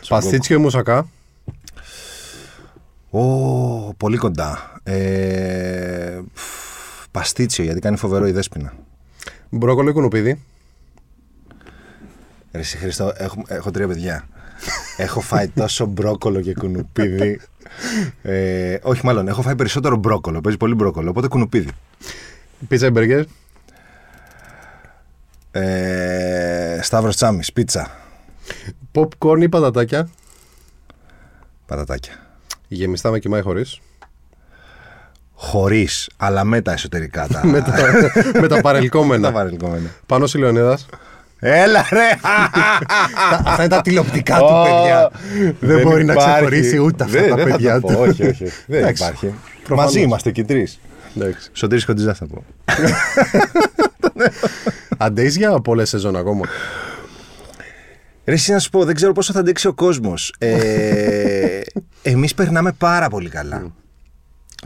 Παστίτσιο 0.08 0.56
ή 0.56 0.60
μουσακά; 0.60 1.08
Ω, 3.10 3.94
πολύ 3.94 4.16
κοντά. 4.16 4.80
Ε, 4.82 6.20
φ, 6.32 6.44
παστίτσιο, 7.10 7.64
γιατί 7.64 7.80
κάνει 7.80 7.96
φοβερό 7.96 8.26
η 8.26 8.32
δέσποινα. 8.32 8.72
Μπρόκολο 9.50 9.90
ή 9.90 9.92
κουνουπίδι. 9.92 10.40
Ρε 12.52 12.60
εσύ 12.60 12.76
Χριστό, 12.76 13.12
έχω, 13.16 13.42
έχω 13.48 13.70
τρία 13.70 13.86
παιδιά. 13.86 14.28
έχω 14.96 15.20
φάει 15.20 15.48
τόσο 15.48 15.86
μπρόκολο 15.86 16.40
και 16.40 16.54
κουνουπίδι. 16.54 17.40
Ε, 18.22 18.78
όχι, 18.82 19.04
μάλλον 19.04 19.28
έχω 19.28 19.42
φάει 19.42 19.54
περισσότερο 19.56 19.96
μπρόκολο. 19.96 20.40
Παίζει 20.40 20.58
πολύ 20.58 20.74
μπρόκολο, 20.74 21.10
οπότε 21.10 21.28
κουνουπίδι. 21.28 21.70
Πίτσα 22.68 22.86
ή 22.86 22.90
μπεργκέρ. 22.90 23.24
Ε, 25.50 26.78
Σταύρος 26.82 27.16
Τσάμις, 27.16 27.52
πίτσα. 27.52 27.90
Popcorn 28.92 29.40
ή 29.40 29.48
πατατάκια. 29.48 30.08
Πατατάκια. 31.66 32.29
Γεμιστά 32.72 33.10
με 33.10 33.18
κοιμά 33.18 33.38
ή 33.38 33.40
χωρίς. 33.42 33.80
Χωρίς, 35.34 36.10
αλλά 36.16 36.44
με 36.44 36.60
τα 36.60 36.72
εσωτερικά 36.72 37.26
τα. 37.26 37.46
με, 37.46 37.60
τα, 37.60 37.72
με 38.40 38.48
τα 38.48 38.54
τα 38.56 38.60
παρελκόμενα. 38.60 39.30
βαρελκόμενα. 39.30 39.88
Πάνω 40.06 40.26
η 40.34 40.38
Λεωνίδας. 40.38 40.86
Έλα 41.38 41.86
ρε! 41.90 42.08
Αυτά 43.44 43.56
είναι 43.58 43.68
τα 43.68 43.80
τηλεοπτικά 43.80 44.38
του 44.38 44.44
Ω, 44.44 44.62
παιδιά. 44.62 45.10
Δεν 45.60 45.82
μπορεί 45.82 46.04
να 46.04 46.12
υπάρχει. 46.12 46.32
ξεχωρίσει 46.32 46.78
ούτε 46.78 47.04
αυτά 47.04 47.20
Δεν- 47.20 47.28
τα 47.30 47.36
δεν 47.36 47.46
θα 47.46 47.50
παιδιά 47.52 47.80
το 47.80 47.86
του. 47.86 47.94
πω, 47.94 48.00
Όχι, 48.00 48.26
όχι. 48.26 48.44
Δεν 48.66 48.78
Εντάξει, 48.82 49.02
υπάρχει. 49.02 49.34
προφανώς. 49.64 49.92
Μαζί 49.92 50.04
είμαστε 50.04 50.30
και 50.30 50.44
τρεις. 50.44 50.80
Εντάξει. 51.16 51.48
Σωτήρης 51.52 51.84
Κοντιζάς 51.84 52.18
θα 52.18 52.26
πω. 52.26 52.44
Αντέεις 54.98 55.36
για 55.36 55.60
πολλές 55.60 55.88
σεζόν 55.88 56.16
ακόμα. 56.16 56.44
Ρε, 58.24 58.34
εσύ 58.34 58.52
να 58.52 58.58
σου 58.58 58.70
πω, 58.70 58.84
δεν 58.84 58.94
ξέρω 58.94 59.12
πόσο 59.12 59.32
θα 59.32 59.40
αντέξει 59.40 59.66
ο 59.66 59.74
κόσμος. 59.74 60.34
Ε, 60.38 61.60
Εμείς 62.02 62.34
περνάμε 62.34 62.72
πάρα 62.72 63.08
πολύ 63.08 63.28
καλά. 63.28 63.72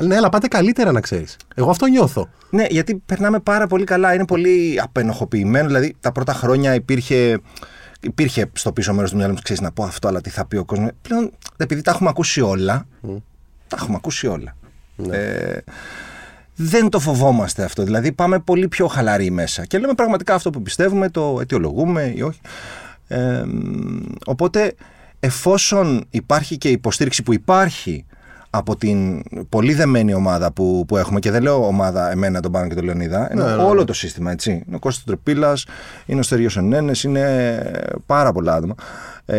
Ναι, 0.02 0.16
αλλά 0.16 0.28
πάτε 0.28 0.48
καλύτερα 0.48 0.92
να 0.92 1.00
ξέρεις. 1.00 1.36
Εγώ 1.54 1.70
αυτό 1.70 1.86
νιώθω. 1.86 2.28
Ναι, 2.50 2.66
γιατί 2.70 3.02
περνάμε 3.06 3.40
πάρα 3.40 3.66
πολύ 3.66 3.84
καλά. 3.84 4.14
Είναι 4.14 4.24
πολύ 4.24 4.80
απενοχοποιημένο. 4.82 5.66
Δηλαδή, 5.66 5.96
τα 6.00 6.12
πρώτα 6.12 6.32
χρόνια 6.32 6.74
υπήρχε, 6.74 7.40
υπήρχε 8.00 8.50
στο 8.52 8.72
πίσω 8.72 8.94
μέρος 8.94 9.10
του 9.10 9.16
μυαλού 9.16 9.32
μου, 9.32 9.38
ξέρεις 9.42 9.62
να 9.62 9.72
πω 9.72 9.84
αυτό, 9.84 10.08
αλλά 10.08 10.20
τι 10.20 10.30
θα 10.30 10.46
πει 10.46 10.56
ο 10.56 10.64
κόσμος. 10.64 10.90
Πλέον, 11.02 11.30
επειδή 11.56 11.82
τα 11.82 11.90
έχουμε 11.90 12.08
ακούσει 12.08 12.40
όλα, 12.40 12.86
τα 13.68 13.76
έχουμε 13.80 13.96
ακούσει 13.96 14.26
όλα. 14.26 14.56
Ε, 15.10 15.58
δεν 16.54 16.88
το 16.88 16.98
φοβόμαστε 16.98 17.64
αυτό. 17.64 17.82
Δηλαδή, 17.82 18.12
πάμε 18.12 18.38
πολύ 18.38 18.68
πιο 18.68 18.86
χαλαροί 18.86 19.30
μέσα 19.30 19.64
και 19.64 19.78
λέμε 19.78 19.94
πραγματικά 19.94 20.34
αυτό 20.34 20.50
που 20.50 20.62
πιστεύουμε, 20.62 21.10
το 21.10 21.38
αιτιολογούμε 21.40 22.12
ή 22.16 22.22
όχι. 22.22 22.40
Ε, 23.08 23.44
οπότε, 24.24 24.74
εφόσον 25.20 26.04
υπάρχει 26.10 26.58
και 26.58 26.68
υποστήριξη 26.68 27.22
που 27.22 27.32
υπάρχει 27.32 28.04
από 28.50 28.76
την 28.76 29.22
πολύ 29.48 29.74
δεμένη 29.74 30.14
ομάδα 30.14 30.52
που, 30.52 30.84
που 30.88 30.96
έχουμε 30.96 31.20
και 31.20 31.30
δεν 31.30 31.42
λέω 31.42 31.66
ομάδα 31.66 32.10
εμένα, 32.10 32.40
τον 32.40 32.52
Πάνο 32.52 32.68
και 32.68 32.74
τον 32.74 32.84
Λεωνίδα, 32.84 33.32
ενώ 33.32 33.44
Ναι, 33.44 33.54
ναι, 33.54 33.62
όλο 33.62 33.84
το 33.84 33.92
σύστημα, 33.92 34.30
έτσι. 34.30 34.50
Είναι 34.50 34.76
ο 34.76 34.78
Κώστας 34.78 35.04
Τρεπίλας, 35.04 35.66
είναι 36.06 36.20
ο 36.20 36.22
Στεριός 36.22 36.56
Ενένες, 36.56 37.02
είναι 37.02 37.62
πάρα 38.06 38.32
πολλά 38.32 38.54
άτομα. 38.54 38.74
Ε, 39.26 39.38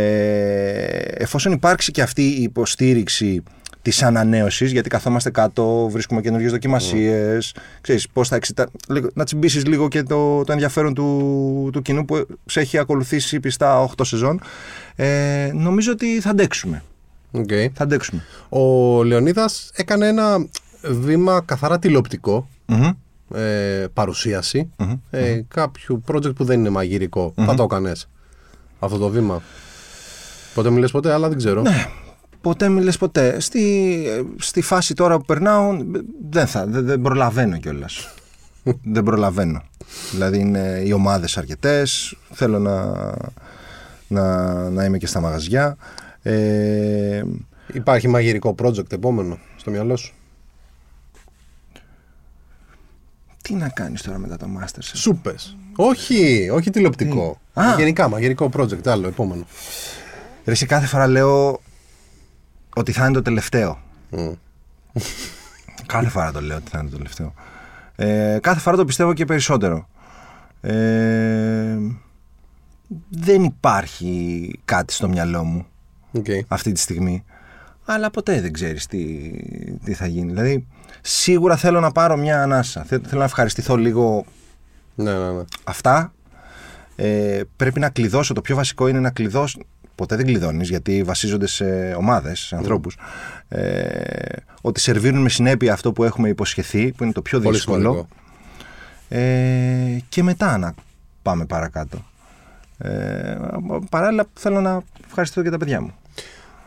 εφόσον 1.18 1.52
υπάρξει 1.52 1.92
και 1.92 2.02
αυτή 2.02 2.24
η 2.24 2.42
υποστήριξη 2.42 3.44
της 3.86 4.04
ανανέωσης, 4.04 4.72
γιατί 4.72 4.90
καθόμαστε 4.90 5.30
κάτω, 5.30 5.88
βρίσκουμε 5.92 6.22
καινούργιες 6.22 6.52
δοκιμασίες, 6.52 7.56
ξέρεις, 7.82 8.08
πώς 8.10 8.28
θα 8.28 8.36
εξητα... 8.36 8.68
λίγο- 8.90 9.10
να 9.14 9.24
τσιμπήσεις 9.24 9.66
λίγο 9.66 9.88
και 9.88 10.04
το, 10.04 10.44
το 10.44 10.52
ενδιαφέρον 10.52 10.94
του, 10.94 11.70
του 11.74 11.82
κοινού 11.82 12.06
που 12.06 12.26
σε 12.46 12.60
έχει 12.60 12.78
ακολουθήσει 12.78 13.40
πιστά 13.40 13.90
8 13.98 14.02
σεζόν, 14.06 14.42
ε, 14.96 15.50
νομίζω 15.54 15.92
ότι 15.92 16.20
θα 16.22 16.30
αντέξουμε. 16.30 16.84
Οκ. 17.32 17.50
Θα 17.74 17.84
αντέξουμε. 17.84 18.24
Ο 18.50 19.04
Λεωνίδας 19.04 19.72
έκανε 19.76 20.08
ένα 20.08 20.48
βήμα 20.82 21.42
καθαρά 21.46 21.80
τηλεοπτικό. 21.80 22.48
Μμμ. 22.66 22.90
ε, 23.36 23.86
παρουσίαση 23.94 24.70
ε, 25.10 25.42
κάποιου 25.48 26.04
project 26.12 26.36
που 26.36 26.44
δεν 26.44 26.60
είναι 26.60 26.70
μαγειρικό. 26.70 27.34
Θα 27.36 27.54
το 27.56 27.64
έκανες 27.64 28.08
αυτό 28.80 28.98
το 28.98 29.08
βήμα. 29.10 29.42
Ποτέ 30.54 30.70
μιλες 30.70 30.92
ποτέ, 30.92 31.14
αλλά 31.14 31.28
δεν 31.30 31.38
ξέρω. 31.38 31.62
Ναι. 31.62 31.86
Ποτέ 32.46 32.70
μιλε 32.70 32.92
ποτέ. 32.92 33.40
Στη, 33.40 34.06
στη 34.38 34.62
φάση 34.62 34.94
τώρα 34.94 35.18
που 35.18 35.26
περνάω 35.26 35.78
δεν, 36.30 36.48
θα, 36.48 36.66
δεν, 36.66 36.86
δεν 36.86 37.02
προλαβαίνω 37.02 37.58
κιόλας. 37.58 38.14
δεν 38.94 39.04
προλαβαίνω. 39.04 39.64
Δηλαδή 40.12 40.40
είναι 40.40 40.82
οι 40.86 40.92
ομάδες 40.92 41.38
αρκετές, 41.38 42.18
θέλω 42.32 42.60
να, 42.60 42.94
να, 44.08 44.54
να 44.70 44.86
είμαι 44.86 44.98
και 44.98 45.08
στα 45.08 45.20
μαγαζιά. 45.20 45.78
Ε, 46.22 47.24
Υπάρχει 47.74 48.08
μαγειρικό 48.08 48.56
project 48.62 48.92
επόμενο 48.92 49.38
στο 49.56 49.72
μυαλό 49.72 49.96
σου; 49.96 50.14
τι 53.42 53.54
να 53.54 53.70
κάνεις 53.70 54.02
τώρα 54.02 54.18
μετά 54.18 54.38
το 54.38 54.46
Masters. 54.60 54.92
Σούπες. 54.94 55.58
Όχι, 55.76 56.50
όχι 56.50 56.70
τηλεοπτικό. 56.70 57.40
Α. 57.54 57.64
Γενικά 57.78 58.10
μαγειρικό 58.10 58.50
project, 58.58 58.88
άλλο 58.88 59.08
επόμενο. 59.08 59.46
Ρε, 60.46 60.52
εσύ 60.52 60.66
κάθε 60.66 60.86
φορά 60.86 61.08
λέω 61.08 61.60
ότι 62.78 62.92
θα 62.92 63.04
είναι 63.06 63.14
το 63.14 63.22
τελευταίο. 63.22 63.80
Μμ. 64.10 64.32
Κάθε 65.86 66.10
φορά 66.10 66.32
το 66.32 66.42
λέω 66.42 66.58
ότι 66.58 66.70
θα 66.70 66.80
είναι 66.80 66.90
το 66.90 66.96
τελευταίο. 66.98 67.34
Ε, 67.96 68.38
κάθε 68.42 68.60
φορά 68.60 68.76
το 68.78 68.86
πιστεύω 68.86 69.14
και 69.14 69.26
περισσότερο. 69.26 69.88
Ε, 70.62 71.78
δεν 73.10 73.44
υπάρχει 73.44 74.52
κάτι 74.66 74.94
στο 74.94 75.08
μυαλό 75.10 75.44
μου 75.44 75.66
Οκ. 76.12 76.26
αυτή 76.48 76.72
τη 76.72 76.80
στιγμή. 76.80 77.24
Αλλά 77.86 78.12
ποτέ 78.12 78.42
δεν 78.42 78.54
ξέρεις 78.54 78.86
τι, 78.88 79.32
τι 79.84 79.94
θα 79.94 80.06
γίνει. 80.08 80.32
Δηλαδή, 80.32 80.68
σίγουρα 81.02 81.56
θέλω 81.56 81.80
να 81.80 81.92
πάρω 81.92 82.18
μια 82.18 82.42
ανάσα. 82.44 82.84
Θε- 82.84 83.08
Θέλω 83.08 83.20
να 83.20 83.26
ευχαριστηθώ 83.26 83.76
λίγο 83.76 84.26
Ναι, 84.96 85.14
ναι, 85.18 85.32
ναι. 85.32 85.44
αυτά. 85.64 86.14
Ε, 86.96 87.42
πρέπει 87.56 87.80
να 87.80 87.90
κλειδώσω. 87.90 88.34
Το 88.34 88.42
πιο 88.42 88.56
βασικό 88.56 88.88
είναι 88.88 89.00
να 89.00 89.10
κλειδώσω. 89.12 89.60
Ποτέ 89.96 90.16
δεν 90.16 90.26
κλειδώνεις 90.26 90.70
γιατί 90.70 91.04
βασίζονται 91.04 91.48
σε 91.48 91.94
ομάδες, 91.98 92.40
σε 92.40 92.56
ανθρώπους. 92.56 92.98
Ε, 93.48 94.28
ότι 94.62 94.80
σερβίρουν 94.80 95.22
με 95.22 95.30
συνέπεια 95.30 95.74
αυτό 95.74 95.92
που 95.92 96.04
έχουμε 96.04 96.30
υποσχεθεί, 96.30 96.92
που 96.92 97.04
είναι 97.04 97.14
το 97.14 97.22
πιο 97.22 97.40
Πολύ 97.40 97.56
δύσκολο. 97.56 97.80
σημαντικό. 97.80 98.08
Ε, 99.10 99.98
και 100.10 100.24
μετά 100.24 100.58
να 100.58 100.74
πάμε 101.22 101.46
παρακάτω. 101.46 102.06
Ε, 102.78 103.38
παράλληλα 103.90 104.26
θέλω 104.34 104.62
να 104.62 104.82
ευχαριστήσω 105.08 105.44
και 105.44 105.50
τα 105.50 105.58
παιδιά 105.58 105.82
μου. 105.82 105.94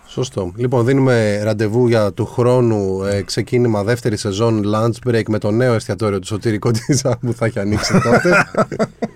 Σωστό. 0.07 0.53
Λοιπόν, 0.57 0.85
δίνουμε 0.85 1.43
ραντεβού 1.43 1.89
για 1.89 2.13
του 2.13 2.27
χρόνου 2.27 3.03
ε, 3.05 3.23
ξεκίνημα 3.23 3.83
δεύτερη 3.83 4.17
σεζόν 4.17 4.63
lunch 4.75 5.09
break 5.09 5.23
με 5.29 5.39
το 5.39 5.51
νέο 5.51 5.75
εστιατόριο 5.75 6.19
του 6.19 6.27
Σωτήρη 6.27 6.59
Κοντίζα 6.59 7.19
που 7.21 7.33
θα 7.33 7.47
έχει 7.47 7.59
ανοίξει 7.59 7.93
τότε. 7.93 8.47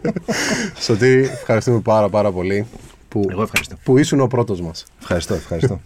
Σωτήρη, 0.87 1.21
ευχαριστούμε 1.23 1.81
πάρα 1.81 2.09
πάρα 2.09 2.33
πολύ 2.33 2.67
που, 3.13 3.27
Εγώ 3.31 3.43
ευχαριστώ. 3.43 3.77
που 3.85 3.99
ήσουν 3.99 4.21
ο 4.21 4.27
πρώτος 4.27 4.61
μας. 4.61 4.85
Ευχαριστώ, 5.01 5.35
ευχαριστώ. 5.35 5.81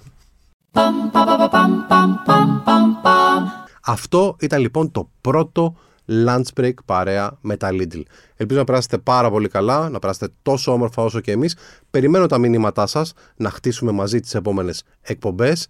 Αυτό 3.81 4.37
ήταν 4.41 4.61
λοιπόν 4.61 4.91
το 4.91 5.11
πρώτο 5.21 5.77
lunch 6.09 6.61
break 6.61 6.75
παρέα 6.85 7.39
με 7.41 7.57
τα 7.57 7.69
Lidl. 7.73 8.03
Ελπίζω 8.37 8.59
να 8.59 8.65
περάσετε 8.65 8.99
πάρα 8.99 9.31
πολύ 9.31 9.49
καλά, 9.49 9.91
να 9.91 9.99
περάσετε 9.99 10.33
τόσο 10.43 10.73
όμορφα 10.73 11.03
όσο 11.03 11.21
και 11.21 11.33
εμείς. 11.33 11.57
Περιμένω 11.91 12.27
τα 12.27 12.39
μηνύματά 12.39 12.87
σας 12.87 13.13
να 13.37 13.51
χτίσουμε 13.51 13.93
μαζί 13.93 14.21
τις 14.21 14.35
επόμενες 14.35 14.83
εκπομπές. 15.01 15.69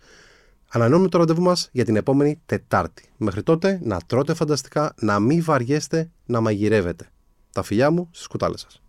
Ανανεώνουμε 0.70 1.08
το 1.08 1.18
ραντεβού 1.18 1.42
μας 1.42 1.68
για 1.72 1.84
την 1.84 1.96
επόμενη 1.96 2.40
Τετάρτη. 2.46 3.08
Μέχρι 3.16 3.42
τότε 3.42 3.80
να 3.82 3.98
τρώτε 4.06 4.34
φανταστικά, 4.34 4.94
να 5.00 5.18
μην 5.18 5.42
βαριέστε, 5.44 6.10
να 6.26 6.40
μαγειρεύετε. 6.40 7.08
Τα 7.52 7.62
φιλιά 7.62 7.90
μου 7.90 8.08
στις 8.12 8.26
κουτάλες 8.26 8.60
σας. 8.60 8.80